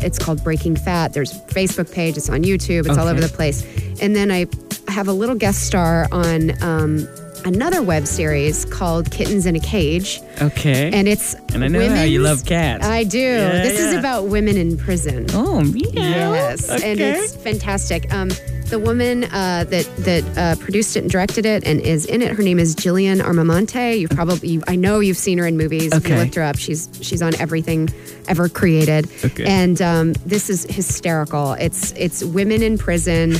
it's 0.00 0.18
called 0.18 0.42
Breaking 0.42 0.74
Fat. 0.74 1.12
There's 1.12 1.32
a 1.32 1.38
Facebook 1.48 1.92
page. 1.92 2.16
It's 2.16 2.28
on 2.28 2.42
YouTube. 2.42 2.86
It's 2.88 2.98
all 2.98 3.06
over 3.08 3.20
the 3.20 3.28
place. 3.28 3.62
And 4.00 4.16
then 4.16 4.30
I 4.32 4.46
have 4.88 5.06
a 5.08 5.12
little 5.12 5.34
guest 5.34 5.64
star 5.66 6.08
on 6.10 6.60
um, 6.62 7.06
another 7.44 7.82
web 7.82 8.06
series 8.06 8.64
called 8.64 9.10
Kittens 9.10 9.46
in 9.46 9.56
a 9.56 9.60
Cage, 9.60 10.20
Okay. 10.42 10.90
and 10.92 11.06
it's 11.08 11.34
And 11.54 11.64
I 11.64 11.68
know 11.68 11.88
how 11.94 12.02
you 12.02 12.20
love 12.20 12.44
cats. 12.44 12.84
I 12.86 13.04
do. 13.04 13.18
Yeah, 13.18 13.62
this 13.62 13.78
is 13.80 13.94
about 13.94 14.26
women 14.28 14.56
in 14.56 14.76
prison. 14.76 15.26
oh, 15.30 15.62
yeah. 15.74 16.32
Yes, 16.32 16.68
and 16.70 17.00
it's 17.00 17.34
fantastic. 17.36 18.12
Um, 18.12 18.30
the 18.68 18.80
woman 18.80 19.22
uh, 19.24 19.62
that 19.68 19.86
that 19.98 20.24
uh, 20.36 20.56
produced 20.60 20.96
it 20.96 21.02
and 21.02 21.10
directed 21.10 21.46
it 21.46 21.62
and 21.64 21.80
is 21.80 22.04
in 22.04 22.20
it, 22.20 22.32
her 22.32 22.42
name 22.42 22.58
is 22.58 22.74
Jillian 22.74 23.20
Armenante. 23.20 23.96
You 24.00 24.08
probably, 24.08 24.48
you, 24.48 24.62
I 24.66 24.74
know 24.74 24.98
you've 24.98 25.16
seen 25.16 25.38
her 25.38 25.46
in 25.46 25.56
movies. 25.56 25.92
If 25.92 26.08
you 26.08 26.14
Okay. 26.14 26.24
looked 26.24 26.34
her 26.34 26.42
up, 26.42 26.58
she's 26.58 26.88
she's 27.00 27.22
on 27.22 27.36
everything 27.36 27.88
ever 28.26 28.48
created. 28.48 29.08
Okay. 29.24 29.44
And 29.44 29.80
um, 29.80 30.14
this 30.26 30.50
is 30.50 30.64
hysterical. 30.68 31.52
It's 31.52 31.92
it's 31.92 32.24
women 32.24 32.60
in 32.62 32.76
prison. 32.76 33.36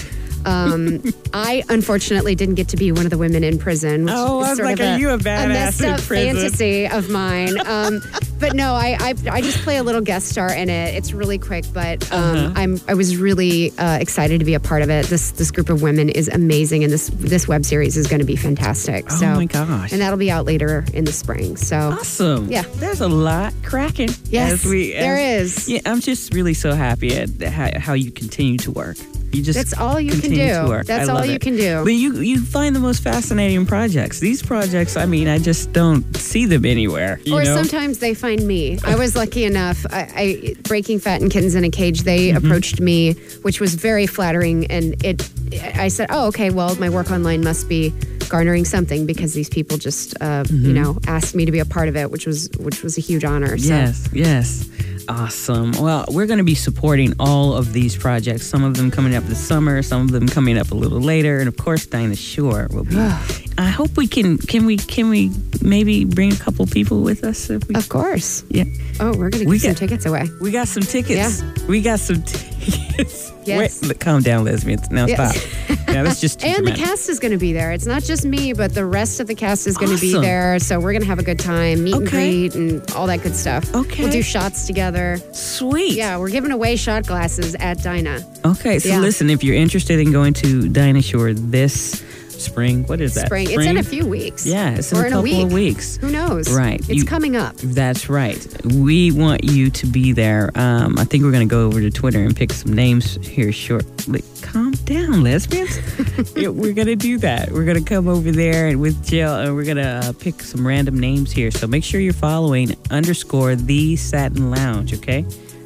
Um, 0.47 1.03
I 1.35 1.63
unfortunately 1.69 2.35
didn't 2.35 2.55
get 2.55 2.69
to 2.69 2.77
be 2.77 2.93
one 2.93 3.05
of 3.05 3.11
the 3.11 3.19
women 3.19 3.45
in 3.45 3.59
prison. 3.59 4.05
Which 4.05 4.15
Oh, 4.17 4.41
I 4.41 4.43
is 4.45 4.49
was 4.51 4.57
sort 4.59 4.67
like, 4.69 4.81
of 4.81 4.87
are 4.87 4.99
you 4.99 5.11
a 5.11 5.19
badass 5.19 5.49
messed 5.49 5.83
up 5.83 6.01
prison? 6.01 6.37
fantasy 6.37 6.87
of 6.89 7.11
mine. 7.11 7.59
Um, 7.67 8.01
but 8.39 8.55
no, 8.55 8.75
I, 8.75 8.97
I 9.01 9.15
I 9.31 9.41
just 9.41 9.59
play 9.59 9.79
a 9.79 9.83
little 9.83 10.03
guest 10.03 10.29
star 10.29 10.53
in 10.53 10.69
it. 10.71 10.95
It's 10.95 11.13
really 11.13 11.39
quick, 11.39 11.65
but 11.73 12.11
um, 12.13 12.37
Uh-huh. 12.37 12.53
I'm 12.55 12.81
I 12.87 12.95
was 12.95 13.17
really 13.17 13.73
uh, 13.79 13.99
excited 14.01 14.39
to 14.41 14.45
be 14.45 14.55
a 14.55 14.61
part 14.61 14.83
of 14.83 14.91
it. 14.91 15.07
This 15.07 15.31
this 15.33 15.51
group 15.51 15.69
of 15.71 15.83
women 15.83 16.09
is 16.11 16.29
amazing, 16.29 16.85
and 16.85 16.93
this 16.93 17.09
this 17.15 17.49
web 17.49 17.65
series 17.65 17.97
is 17.97 18.07
going 18.07 18.21
to 18.21 18.27
be 18.27 18.37
fantastic. 18.37 19.07
Oh 19.11 19.17
so, 19.17 19.27
my 19.35 19.47
gosh. 19.47 19.93
And 19.93 20.01
that'll 20.01 20.19
be 20.19 20.31
out 20.31 20.45
later 20.45 20.85
in 20.93 21.05
the 21.07 21.13
spring. 21.13 21.57
So 21.57 21.77
Awesome. 21.99 22.49
Yeah. 22.51 22.63
There's 22.77 23.01
a 23.01 23.09
lot 23.09 23.53
cracking. 23.65 24.11
Yes, 24.31 24.53
as 24.53 24.65
we, 24.67 24.93
as- 24.95 25.57
is. 25.67 25.69
Yeah, 25.69 25.81
I'm 25.87 26.01
just 26.01 26.33
really 26.35 26.55
so 26.55 26.73
happy 26.75 27.17
at 27.17 27.31
how, 27.43 27.71
how 27.81 27.93
you 27.95 28.11
continue 28.11 28.59
to 28.59 28.71
work. 28.71 28.97
You 29.33 29.43
just 29.43 29.59
That's 29.59 29.75
all 29.79 30.01
you 30.01 30.13
can 30.21 30.31
do. 30.31 30.69
work. 30.69 30.87
That's 30.87 31.09
all 31.09 31.25
you 31.25 31.35
it. 31.35 31.41
can 31.43 31.57
do. 31.57 31.83
But 31.85 31.93
you 31.93 32.21
you 32.21 32.41
find 32.41 32.75
the 32.75 32.81
most 32.81 33.03
fascinating 33.03 33.67
projects. 33.67 34.19
These 34.21 34.43
projects, 34.43 34.97
I 34.97 35.05
mean, 35.07 35.29
I 35.29 35.39
just 35.39 35.73
don't 35.73 36.17
see 36.17 36.47
them 36.47 36.65
anywhere. 36.65 37.21
Or 37.31 37.43
know? 37.45 37.55
sometimes 37.57 37.99
they 37.99 38.15
find 38.15 38.47
me. 38.47 38.79
I 38.85 38.97
was 38.97 39.15
lucky 39.15 39.45
enough. 39.45 39.85
I, 39.91 40.09
I 40.17 40.55
Breaking 40.63 40.99
Fat 41.01 41.21
and 41.21 41.31
Kittens 41.31 41.55
in 41.55 41.65
a 41.65 41.71
Cage. 41.71 42.03
They 42.03 42.29
Mm-hmm. 42.29 42.47
approached 42.47 42.81
me, 42.81 43.13
which 43.43 43.61
was 43.61 43.75
very 43.75 44.07
flattering, 44.07 44.67
and 44.71 44.95
it. 45.05 45.29
I 45.77 45.89
said, 45.89 46.09
"Oh, 46.11 46.29
okay. 46.29 46.51
Well, 46.51 46.75
my 46.77 46.89
work 46.89 47.11
online 47.11 47.43
must 47.45 47.69
be 47.69 47.93
garnering 48.29 48.65
something 48.65 49.07
because 49.07 49.35
these 49.35 49.49
people 49.49 49.77
just, 49.77 50.15
uh, 50.21 50.45
Mm-hmm. 50.45 50.67
you 50.67 50.73
know, 50.73 50.99
asked 51.07 51.35
me 51.35 51.45
to 51.45 51.53
be 51.53 51.59
a 51.61 51.65
part 51.67 51.89
of 51.89 51.97
it, 51.97 52.11
which 52.11 52.27
was 52.27 52.49
which 52.59 52.83
was 52.83 52.97
a 52.97 53.01
huge 53.01 53.25
honor." 53.25 53.59
So. 53.59 53.69
Yes, 53.69 54.09
yes. 54.13 54.69
Awesome. 55.09 55.73
Well, 55.73 56.05
we're 56.11 56.27
going 56.27 56.39
to 56.39 56.45
be 56.45 56.55
supporting 56.55 57.15
all 57.21 57.55
of 57.55 57.73
these 57.73 57.97
projects. 57.97 58.47
Some 58.47 58.65
of 58.65 58.77
them 58.77 58.91
coming 58.91 59.15
up 59.15 59.25
this 59.25 59.39
summer, 59.47 59.83
some 59.83 60.03
of 60.03 60.11
them 60.11 60.29
coming 60.29 60.59
up 60.59 60.71
a 60.73 60.75
little 60.75 61.01
later, 61.01 61.39
and 61.39 61.49
of 61.49 61.57
course, 61.57 61.87
Dinah 61.87 62.17
Shore 62.17 62.69
will 62.73 62.85
be. 62.85 62.97
I 63.59 63.69
hope 63.71 63.97
we 63.97 64.07
can. 64.07 64.37
Can 64.39 64.67
we? 64.67 64.77
Can 64.77 65.09
we 65.09 65.31
maybe 65.63 66.05
bring 66.05 66.33
a 66.33 66.37
couple 66.37 66.67
people 66.67 67.01
with 67.03 67.25
us? 67.25 67.49
If 67.49 67.67
we, 67.69 67.75
Of 67.75 67.89
course. 67.89 68.45
yeah. 68.51 68.65
Oh, 69.01 69.11
we're 69.17 69.31
gonna 69.31 69.45
give 69.45 69.49
We 69.49 69.59
some 69.59 69.71
get- 69.71 69.79
tickets 69.79 70.05
away. 70.07 70.29
We 70.43 70.51
got 70.51 70.69
some 70.69 70.83
tickets. 70.83 71.43
We 71.67 71.81
got 71.81 72.01
some 72.01 72.23
tickets. 72.23 73.33
Yes. 73.47 73.81
Wait, 73.81 74.01
calm 74.01 74.23
down, 74.23 74.43
lesbians. 74.45 74.91
Now 74.91 75.07
Yes. 75.07 75.41
stop. 75.41 75.79
yeah, 75.89 76.03
that's 76.03 76.21
just 76.21 76.41
too 76.41 76.49
And 76.49 76.67
the 76.67 76.73
cast 76.73 77.09
is 77.09 77.21
going 77.21 77.31
to 77.31 77.39
be 77.39 77.53
there. 77.53 77.71
It's 77.71 77.87
not 77.87 78.03
just 78.03 78.25
me, 78.25 78.53
but 78.55 78.75
the 78.75 78.85
rest 78.85 79.21
of 79.21 79.29
the 79.29 79.37
cast 79.37 79.69
is 79.69 79.79
going 79.79 79.95
to 79.95 80.01
be 80.01 80.15
there. 80.15 80.59
So 80.59 80.81
we're 80.81 80.91
going 80.91 81.03
to 81.03 81.07
have 81.07 81.21
a 81.21 81.23
good 81.23 81.39
time, 81.39 81.85
meet 81.85 81.95
and 81.95 82.09
greet, 82.09 82.57
and 82.57 82.91
all 82.91 83.07
that 83.07 83.23
good 83.23 83.37
stuff. 83.37 83.73
Okay. 83.73 84.03
We'll 84.03 84.11
do 84.11 84.21
shots 84.23 84.67
together. 84.67 84.96
Sweet. 85.33 85.97
Yeah, 85.97 86.19
we're 86.19 86.31
giving 86.31 86.51
away 86.53 86.77
shot 86.77 87.07
glasses 87.07 87.55
at 87.57 87.83
Dinah. 87.83 88.21
Okay, 88.45 88.79
so 88.79 88.89
Yeah. 88.89 89.01
listen, 89.01 89.29
if 89.31 89.45
you're 89.45 89.55
interested 89.57 90.01
in 90.01 90.11
going 90.13 90.33
to 90.35 90.69
Dinah 90.69 91.03
Shore 91.03 91.33
this 91.35 92.03
spring, 92.41 92.85
what 92.87 93.01
is 93.01 93.15
that? 93.15 93.27
Spring. 93.27 93.47
It's 93.51 93.65
in 93.65 93.77
a 93.79 93.83
few 93.83 94.07
weeks. 94.07 94.47
Yeah, 94.47 94.71
it's 94.77 94.93
in 94.93 94.99
or 94.99 95.03
a 95.03 95.07
in 95.07 95.13
couple 95.13 95.21
a 95.21 95.23
week. 95.35 95.45
of 95.47 95.53
weeks. 95.53 95.97
Who 95.97 96.11
knows? 96.11 96.53
Right. 96.53 96.81
It's 96.81 96.89
You- 96.91 97.05
coming 97.05 97.37
up. 97.37 97.57
That's 97.57 98.09
right. 98.09 98.39
We 98.65 99.11
want 99.13 99.45
you 99.45 99.71
to 99.71 99.87
be 99.87 100.13
there. 100.13 100.51
Um, 100.55 100.99
I 100.99 101.05
think 101.05 101.25
we're 101.25 101.31
going 101.33 101.49
to 101.49 101.51
go 101.51 101.67
over 101.67 101.81
to 101.81 101.91
Twitter 101.91 102.21
and 102.23 102.35
pick 102.37 102.53
some 102.53 102.73
names 102.73 103.17
here 103.27 103.53
shortly. 103.53 104.23
Calm 104.43 104.73
down, 104.85 105.23
lesbians. 105.23 105.79
Yeah, 106.37 106.49
we're 106.49 106.73
going 106.75 106.87
to 106.87 106.97
do 106.97 107.19
that. 107.19 107.51
We're 107.51 107.65
going 107.65 107.83
to 107.83 107.85
come 107.85 108.09
over 108.09 108.31
there 108.31 108.69
and 108.69 108.81
with 108.81 109.05
Jill, 109.07 109.35
and 109.35 109.55
we're 109.55 109.65
going 109.65 109.77
to 109.79 109.83
uh, 110.09 110.13
pick 110.19 110.43
some 110.43 110.67
random 110.67 110.99
names 110.99 111.31
here. 111.33 111.51
So 111.51 111.67
make 111.67 111.83
sure 111.85 112.01
you're 112.01 112.13
following 112.13 112.75
underscore 112.91 113.55
the 113.57 113.97
Satin 113.97 114.51
Lounge. 114.51 114.95
Okay, 114.95 115.25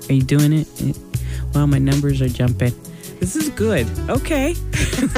are 0.08 0.12
you 0.12 0.22
doing 0.22 0.52
it? 0.52 0.68
Wow, 1.54 1.66
my 1.66 1.78
numbers 1.78 2.20
are 2.22 2.28
jumping. 2.28 2.72
This 3.20 3.36
is 3.36 3.50
good. 3.50 3.86
Okay. 4.08 4.54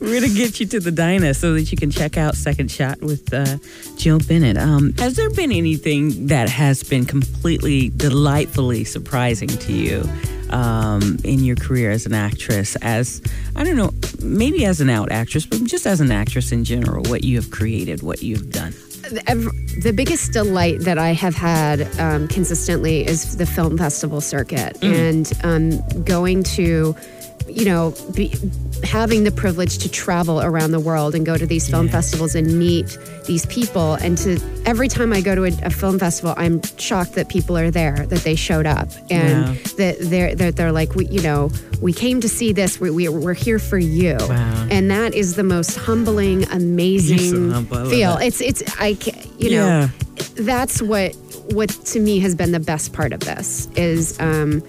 We're 0.00 0.20
going 0.20 0.22
to 0.22 0.34
get 0.34 0.58
you 0.58 0.66
to 0.66 0.80
the 0.80 0.90
Dinah 0.92 1.34
so 1.34 1.54
that 1.54 1.70
you 1.70 1.78
can 1.78 1.90
check 1.90 2.18
out 2.18 2.34
Second 2.34 2.68
Shot 2.68 3.00
with 3.00 3.32
uh, 3.32 3.58
Jill 3.96 4.18
Bennett. 4.18 4.58
Um, 4.58 4.92
has 4.98 5.14
there 5.14 5.30
been 5.30 5.52
anything 5.52 6.26
that 6.26 6.48
has 6.48 6.82
been 6.82 7.06
completely 7.06 7.90
delightfully 7.90 8.82
surprising 8.82 9.48
to 9.48 9.72
you 9.72 10.02
um, 10.50 11.16
in 11.22 11.44
your 11.44 11.54
career 11.54 11.92
as 11.92 12.06
an 12.06 12.12
actress? 12.12 12.74
As, 12.82 13.22
I 13.54 13.62
don't 13.62 13.76
know, 13.76 13.92
maybe 14.20 14.64
as 14.64 14.80
an 14.80 14.90
out 14.90 15.12
actress, 15.12 15.46
but 15.46 15.62
just 15.62 15.86
as 15.86 16.00
an 16.00 16.10
actress 16.10 16.50
in 16.50 16.64
general, 16.64 17.04
what 17.04 17.22
you 17.22 17.36
have 17.36 17.52
created, 17.52 18.02
what 18.02 18.24
you've 18.24 18.50
done? 18.50 18.74
The 19.12 19.92
biggest 19.94 20.32
delight 20.32 20.80
that 20.80 20.98
I 20.98 21.12
have 21.12 21.34
had 21.34 21.82
um, 21.98 22.28
consistently 22.28 23.06
is 23.06 23.36
the 23.36 23.46
film 23.46 23.76
festival 23.78 24.20
circuit 24.20 24.82
and 24.82 25.30
um, 25.42 26.04
going 26.04 26.42
to, 26.44 26.96
you 27.52 27.64
know, 27.64 27.94
be, 28.14 28.32
having 28.84 29.24
the 29.24 29.30
privilege 29.30 29.78
to 29.78 29.88
travel 29.88 30.40
around 30.42 30.72
the 30.72 30.80
world 30.80 31.14
and 31.14 31.24
go 31.24 31.36
to 31.36 31.46
these 31.46 31.68
film 31.68 31.88
festivals 31.88 32.34
and 32.34 32.58
meet 32.58 32.98
these 33.26 33.46
people. 33.46 33.94
And 33.94 34.18
to 34.18 34.38
every 34.66 34.88
time 34.88 35.12
I 35.12 35.20
go 35.20 35.34
to 35.34 35.44
a, 35.44 35.52
a 35.62 35.70
film 35.70 35.98
festival, 35.98 36.34
I'm 36.36 36.60
shocked 36.78 37.14
that 37.14 37.28
people 37.28 37.56
are 37.56 37.70
there, 37.70 38.06
that 38.06 38.20
they 38.20 38.34
showed 38.34 38.66
up, 38.66 38.88
and 39.10 39.44
Wow. 39.46 39.54
that 39.76 39.96
they're, 40.00 40.34
they're 40.34 40.52
they're 40.52 40.72
like, 40.72 40.94
we, 40.94 41.06
you 41.06 41.22
know, 41.22 41.50
we 41.80 41.92
came 41.92 42.20
to 42.20 42.28
see 42.28 42.52
this. 42.52 42.80
We, 42.80 42.90
we 42.90 43.08
we're 43.08 43.34
here 43.34 43.58
for 43.58 43.78
you, 43.78 44.16
Wow. 44.20 44.66
and 44.70 44.90
that 44.90 45.14
is 45.14 45.36
the 45.36 45.44
most 45.44 45.76
humbling, 45.76 46.44
amazing 46.50 47.50
humble. 47.50 47.88
Feel. 47.90 48.16
that. 48.16 48.26
It's 48.26 48.40
it's 48.40 48.62
I 48.78 48.96
you 49.38 49.50
know 49.50 49.66
Yeah. 49.66 49.88
that's 50.36 50.80
what 50.82 51.14
what 51.50 51.68
to 51.70 52.00
me 52.00 52.20
has 52.20 52.34
been 52.34 52.52
the 52.52 52.60
best 52.60 52.92
part 52.92 53.12
of 53.12 53.20
this 53.20 53.68
is 53.76 54.18
um 54.20 54.62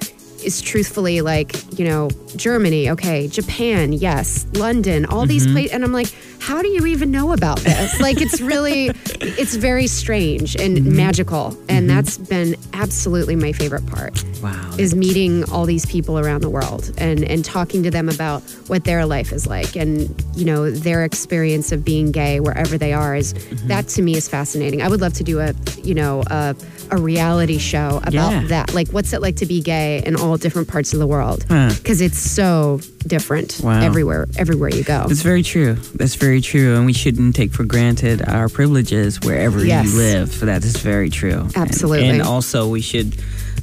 is 0.43 0.62
truthfully 0.62 1.21
like 1.21 1.56
you 1.79 1.86
know 1.86 2.10
Germany 2.36 2.89
okay 2.89 3.27
Japan 3.27 3.93
yes 3.93 4.45
London 4.53 5.06
all 5.06 5.25
these 5.25 5.43
Mm-hmm. 5.45 5.53
places 5.53 5.73
and 5.73 5.84
I'm 5.84 5.91
like 5.93 6.13
how 6.39 6.62
do 6.62 6.67
you 6.67 6.86
even 6.86 7.10
know 7.12 7.32
about 7.34 7.60
this 7.60 7.99
like 8.01 8.21
it's 8.21 8.41
really 8.41 8.88
it's 9.21 9.56
very 9.56 9.88
strange 9.88 10.56
and 10.56 10.77
Mm-hmm. 10.77 10.95
magical 10.97 11.58
and 11.69 11.89
that's 11.89 12.17
been 12.17 12.56
absolutely 12.73 13.36
my 13.36 13.51
favorite 13.51 13.86
part 13.88 14.23
Wow. 14.41 14.75
is 14.77 14.93
meeting 14.95 15.43
all 15.51 15.65
these 15.65 15.86
people 15.86 16.19
around 16.19 16.41
the 16.41 16.49
world 16.49 16.91
and 16.97 17.23
and 17.23 17.45
talking 17.45 17.84
to 17.84 17.91
them 17.91 18.10
about 18.10 18.41
what 18.67 18.84
their 18.84 19.06
life 19.06 19.32
is 19.32 19.47
like 19.47 19.75
and 19.77 20.13
you 20.36 20.45
know 20.45 20.69
their 20.71 21.03
experience 21.06 21.71
of 21.71 21.84
being 21.86 22.12
gay 22.12 22.39
wherever 22.39 22.77
they 22.77 22.93
are 22.93 23.15
is 23.15 23.34
Mm-hmm. 23.34 23.67
that 23.67 23.88
to 23.89 24.01
me 24.01 24.15
is 24.15 24.27
fascinating. 24.27 24.82
I 24.82 24.88
would 24.89 25.01
love 25.01 25.13
to 25.15 25.23
do 25.23 25.39
a 25.39 25.53
you 25.84 25.93
know 25.93 26.23
a, 26.27 26.56
a 26.93 26.97
reality 27.01 27.58
show 27.58 27.97
about 28.03 28.13
Yeah. 28.32 28.43
that. 28.49 28.73
Like 28.73 28.89
what's 28.89 29.13
it 29.13 29.21
like 29.21 29.38
to 29.38 29.45
be 29.47 29.62
gay 29.62 30.01
in 30.06 30.15
all 30.15 30.38
different 30.38 30.67
parts 30.67 30.93
of 30.93 30.99
the 30.99 31.08
world? 31.08 31.43
Huh. 31.49 31.71
Because 31.75 32.01
it's 32.01 32.19
so 32.19 32.79
different 33.08 33.59
Wow. 33.63 33.82
everywhere 33.82 34.28
everywhere 34.38 34.70
you 34.70 34.84
go. 34.84 35.05
That's 35.07 35.22
very 35.24 35.43
true. 35.43 35.76
That's 35.95 36.15
very 36.15 36.39
true. 36.41 36.76
And 36.76 36.86
we 36.86 36.93
shouldn't 36.93 37.36
take 37.36 37.51
for 37.51 37.63
granted 37.63 38.22
our 38.28 38.47
privileges 38.47 39.20
wherever 39.22 39.65
Yes. 39.65 39.86
you 39.88 39.97
live. 39.97 40.39
That 40.41 40.63
is 40.63 40.78
very 40.78 41.09
true. 41.09 41.41
And- 41.55 41.57
Absolutely. 41.57 42.09
And, 42.09 42.22
also, 42.22 42.68
we 42.68 42.82
should 42.82 43.15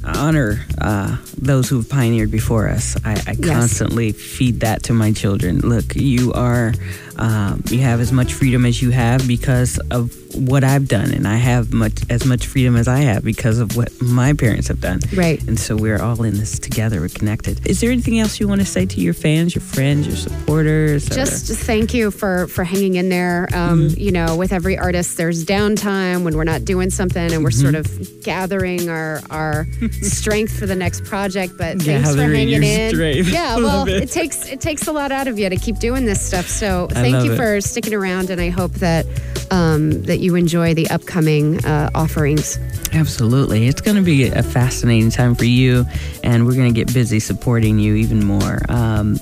honor 0.03 0.65
uh, 0.79 1.15
those 1.37 1.69
who've 1.69 1.87
pioneered 1.87 2.31
before 2.31 2.67
us. 2.67 2.95
I, 3.05 3.11
I 3.27 3.35
Yes. 3.37 3.47
constantly 3.47 4.11
feed 4.11 4.59
that 4.61 4.83
to 4.83 4.93
my 4.93 5.11
children. 5.13 5.59
Look, 5.59 5.95
you 5.95 6.33
are, 6.33 6.73
um, 7.21 7.63
you 7.69 7.79
have 7.79 7.99
as 8.01 8.11
much 8.11 8.33
freedom 8.33 8.65
as 8.65 8.81
you 8.81 8.89
have 8.89 9.27
because 9.27 9.77
of 9.91 10.13
what 10.35 10.63
I've 10.63 10.87
done, 10.87 11.11
and 11.13 11.27
I 11.27 11.35
have 11.35 11.71
much 11.71 11.93
as 12.09 12.25
much 12.25 12.47
freedom 12.47 12.75
as 12.75 12.87
I 12.87 12.99
have 12.99 13.23
because 13.23 13.59
of 13.59 13.75
what 13.77 13.89
my 14.01 14.33
parents 14.33 14.67
have 14.69 14.79
done. 14.81 14.99
Right. 15.13 15.41
And 15.47 15.59
so 15.59 15.75
we're 15.75 16.01
all 16.01 16.23
in 16.23 16.37
this 16.37 16.57
together. 16.57 16.99
We're 17.01 17.09
connected. 17.09 17.65
Is 17.67 17.79
there 17.81 17.91
anything 17.91 18.19
else 18.19 18.39
you 18.39 18.47
want 18.47 18.61
to 18.61 18.65
say 18.65 18.85
to 18.85 18.99
your 18.99 19.13
fans, 19.13 19.53
your 19.53 19.61
friends, 19.61 20.07
your 20.07 20.15
supporters? 20.15 21.11
or- 21.11 21.15
just 21.15 21.47
to 21.47 21.53
thank 21.55 21.93
you 21.93 22.11
for 22.11 22.47
for 22.47 22.63
hanging 22.63 22.95
in 22.95 23.09
there. 23.09 23.47
Um, 23.53 23.71
Mm-hmm. 23.81 23.99
You 24.01 24.11
know, 24.11 24.35
with 24.35 24.51
every 24.51 24.77
artist, 24.77 25.15
there's 25.17 25.45
downtime 25.45 26.23
when 26.23 26.35
we're 26.35 26.43
not 26.43 26.65
doing 26.65 26.89
something, 26.89 27.31
and 27.31 27.43
we're 27.43 27.51
sort 27.51 27.75
of 27.75 27.85
Mm-hmm. 27.85 28.21
gathering 28.21 28.89
our 28.89 29.21
our 29.29 29.65
strength 30.01 30.57
for 30.57 30.65
the 30.65 30.75
next 30.75 31.03
project. 31.05 31.53
But 31.57 31.81
thanks 31.81 32.15
for 32.15 32.21
hanging 32.23 32.63
in. 32.63 32.89
strength. 32.91 33.29
Yeah, 33.29 33.55
well, 33.67 33.87
it. 33.87 34.03
it. 34.03 34.11
takes 34.11 34.45
it 34.49 34.59
takes 34.61 34.87
a 34.87 34.91
lot 34.91 35.11
out 35.11 35.27
of 35.27 35.37
you 35.37 35.49
to 35.49 35.55
keep 35.57 35.77
doing 35.79 36.05
this 36.05 36.21
stuff. 36.25 36.47
So 36.47 36.87
I 36.95 37.10
thank 37.11 37.25
you 37.25 37.33
it. 37.33 37.37
for 37.37 37.61
sticking 37.61 37.93
around, 37.93 38.29
and 38.29 38.41
I 38.41 38.49
hope 38.49 38.71
that 38.73 39.05
um, 39.51 40.03
that 40.03 40.19
you 40.19 40.35
enjoy 40.35 40.73
the 40.73 40.89
upcoming 40.89 41.63
uh, 41.65 41.89
offerings. 41.93 42.57
Absolutely. 42.93 43.67
It's 43.67 43.81
going 43.81 43.97
to 43.97 44.03
be 44.03 44.27
a 44.27 44.43
fascinating 44.43 45.11
time 45.11 45.35
for 45.35 45.45
you, 45.45 45.85
and 46.23 46.45
we're 46.45 46.55
going 46.55 46.73
to 46.73 46.77
get 46.77 46.93
busy 46.93 47.19
supporting 47.19 47.79
you 47.79 47.95
even 47.95 48.25
more. 48.25 48.59
Um, 48.69 49.19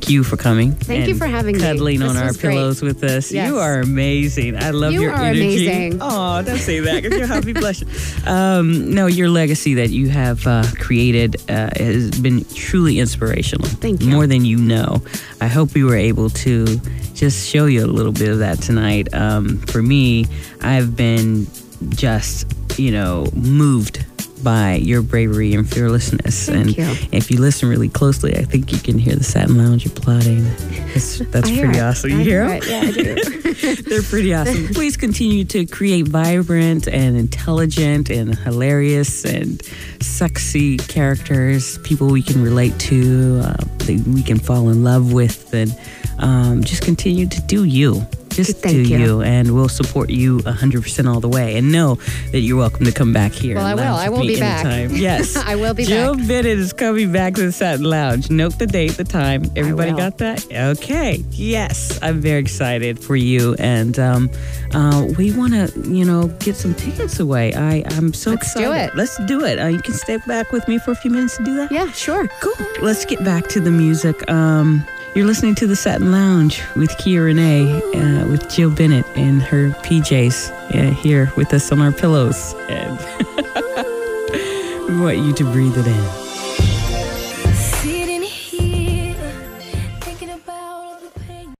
thank 0.00 0.10
you 0.10 0.22
for 0.24 0.36
coming. 0.36 0.72
Thank 0.72 1.08
you 1.08 1.14
for 1.14 1.26
having 1.26 1.56
me. 1.56 1.60
Cuddling 1.62 2.02
on 2.02 2.16
our 2.16 2.28
was 2.28 2.36
great. 2.36 2.52
pillows 2.54 2.82
with 2.82 3.02
us. 3.04 3.32
Yes. 3.32 3.48
You 3.48 3.58
are 3.58 3.80
amazing. 3.80 4.56
I 4.56 4.70
love 4.70 4.92
You 4.92 5.02
your 5.02 5.12
are 5.12 5.24
energy. 5.24 5.66
amazing. 5.68 5.98
Oh, 6.00 6.42
don't 6.42 6.58
say 6.58 6.80
that 6.80 7.02
because 7.02 7.28
have 7.28 7.44
me 7.44 7.52
blushing. 7.54 7.88
Um, 8.26 8.94
no, 8.94 9.06
your 9.06 9.28
legacy 9.28 9.74
that 9.74 9.90
you 9.90 10.08
have 10.08 10.46
uh, 10.46 10.64
created 10.78 11.36
uh, 11.50 11.70
has 11.76 12.10
been 12.20 12.44
truly 12.54 12.98
inspirational. 13.00 13.68
Thank 13.68 14.02
you. 14.02 14.10
More 14.10 14.26
than 14.26 14.44
you 14.44 14.56
know. 14.58 15.02
I 15.40 15.48
hope 15.48 15.74
we 15.74 15.84
were 15.84 15.96
able 15.96 16.30
to 16.30 16.66
just 17.14 17.48
show 17.48 17.66
you 17.66 17.84
a 17.84 17.86
little 17.88 18.12
bit 18.12 18.28
of 18.28 18.38
that 18.38 18.58
tonight. 18.62 19.12
Um, 19.14 19.58
for 19.62 19.82
me, 19.82 20.26
I've 20.60 20.96
been 20.96 21.46
just, 21.90 22.46
you 22.78 22.92
know, 22.92 23.26
moved 23.34 23.97
by 24.42 24.74
your 24.74 25.02
bravery 25.02 25.54
and 25.54 25.68
fearlessness. 25.68 26.46
Thank 26.46 26.78
and 26.78 26.78
you. 26.78 27.08
if 27.12 27.30
you 27.30 27.40
listen 27.40 27.68
really 27.68 27.88
closely, 27.88 28.36
I 28.36 28.44
think 28.44 28.72
you 28.72 28.78
can 28.78 28.98
hear 28.98 29.14
the 29.14 29.24
satin 29.24 29.58
lounge 29.58 29.84
applauding. 29.86 30.44
That's, 30.88 31.18
that's 31.30 31.50
pretty 31.50 31.80
awesome. 31.80 32.10
You 32.10 32.18
hear 32.18 32.38
hear. 32.46 32.62
Yeah, 32.64 32.80
I 32.80 32.90
do. 32.92 33.14
They're 33.82 34.02
pretty 34.02 34.34
awesome. 34.34 34.68
Please 34.68 34.96
continue 34.96 35.44
to 35.46 35.66
create 35.66 36.08
vibrant 36.08 36.86
and 36.86 37.16
intelligent 37.16 38.10
and 38.10 38.36
hilarious 38.38 39.24
and 39.24 39.62
sexy 40.00 40.76
characters, 40.76 41.78
people 41.78 42.08
we 42.08 42.22
can 42.22 42.42
relate 42.42 42.78
to, 42.80 43.40
uh, 43.42 43.54
that 43.78 44.04
we 44.06 44.22
can 44.22 44.38
fall 44.38 44.68
in 44.68 44.84
love 44.84 45.12
with, 45.12 45.52
and 45.54 45.76
um, 46.18 46.62
just 46.62 46.82
continue 46.82 47.26
to 47.26 47.40
do 47.42 47.64
you. 47.64 48.06
Just 48.38 48.58
Thank 48.58 48.76
do 48.76 48.82
you. 48.82 48.98
you. 48.98 49.22
and 49.22 49.52
we'll 49.52 49.68
support 49.68 50.10
you 50.10 50.38
100% 50.38 51.12
all 51.12 51.18
the 51.18 51.28
way. 51.28 51.56
And 51.58 51.72
know 51.72 51.96
that 52.30 52.38
you're 52.38 52.56
welcome 52.56 52.84
to 52.86 52.92
come 52.92 53.12
back 53.12 53.32
here. 53.32 53.56
Well, 53.56 53.66
I 53.66 53.74
will. 53.74 53.82
I 53.82 54.08
will 54.10 54.20
be 54.20 54.38
back. 54.38 54.64
anytime. 54.64 54.96
Yes. 55.08 55.36
I 55.36 55.56
will 55.56 55.74
be 55.74 55.84
Jill 55.84 56.14
back. 56.14 56.28
Bennett 56.28 56.58
is 56.58 56.72
coming 56.72 57.10
back 57.10 57.34
to 57.34 57.42
the 57.46 57.50
Satin 57.52 57.84
Lounge. 57.84 58.30
Note 58.30 58.56
the 58.60 58.66
date, 58.68 58.92
the 58.92 59.02
time. 59.02 59.44
Everybody 59.56 59.90
got 59.90 60.18
that? 60.18 60.46
Okay. 60.52 61.24
Yes. 61.32 61.98
I'm 62.00 62.20
very 62.20 62.38
excited 62.40 63.00
for 63.00 63.16
you. 63.16 63.54
And 63.58 63.98
um, 63.98 64.30
uh, 64.72 65.06
we 65.18 65.32
want 65.32 65.52
to, 65.54 65.72
you 65.90 66.04
know, 66.04 66.28
get 66.38 66.54
some 66.54 66.74
tickets 66.74 67.18
away. 67.18 67.52
I, 67.54 67.82
I'm 67.90 68.12
so 68.14 68.30
Let's 68.30 68.54
do 68.54 68.60
excited. 68.70 68.92
it. 68.92 68.96
Let's 68.96 69.16
do 69.26 69.44
it. 69.44 69.58
Uh, 69.58 69.66
you 69.66 69.80
can 69.82 69.94
stay 69.94 70.18
back 70.28 70.52
with 70.52 70.68
me 70.68 70.78
for 70.78 70.92
a 70.92 70.96
few 70.96 71.10
minutes 71.10 71.36
to 71.38 71.44
do 71.44 71.56
that? 71.56 71.72
Yeah, 71.72 71.90
sure. 71.90 72.28
Cool. 72.40 72.54
Let's 72.82 73.04
get 73.04 73.24
back 73.24 73.48
to 73.48 73.60
the 73.60 73.72
music. 73.72 74.28
Um, 74.30 74.84
you're 75.18 75.26
listening 75.26 75.56
to 75.56 75.66
the 75.66 75.74
Satin 75.74 76.12
Lounge 76.12 76.62
with 76.76 76.96
Kia 76.98 77.24
Renee, 77.24 77.82
uh, 77.92 78.28
with 78.28 78.48
Jill 78.48 78.70
Bennett 78.70 79.04
in 79.16 79.40
her 79.40 79.70
PJs 79.82 80.76
uh, 80.76 80.92
here 80.92 81.32
with 81.36 81.52
us 81.52 81.72
on 81.72 81.80
our 81.80 81.90
pillows. 81.90 82.54
And 82.68 82.96
we 84.88 85.00
want 85.00 85.18
you 85.18 85.32
to 85.32 85.44
breathe 85.50 85.76
it 85.76 85.88
in. 85.88 86.27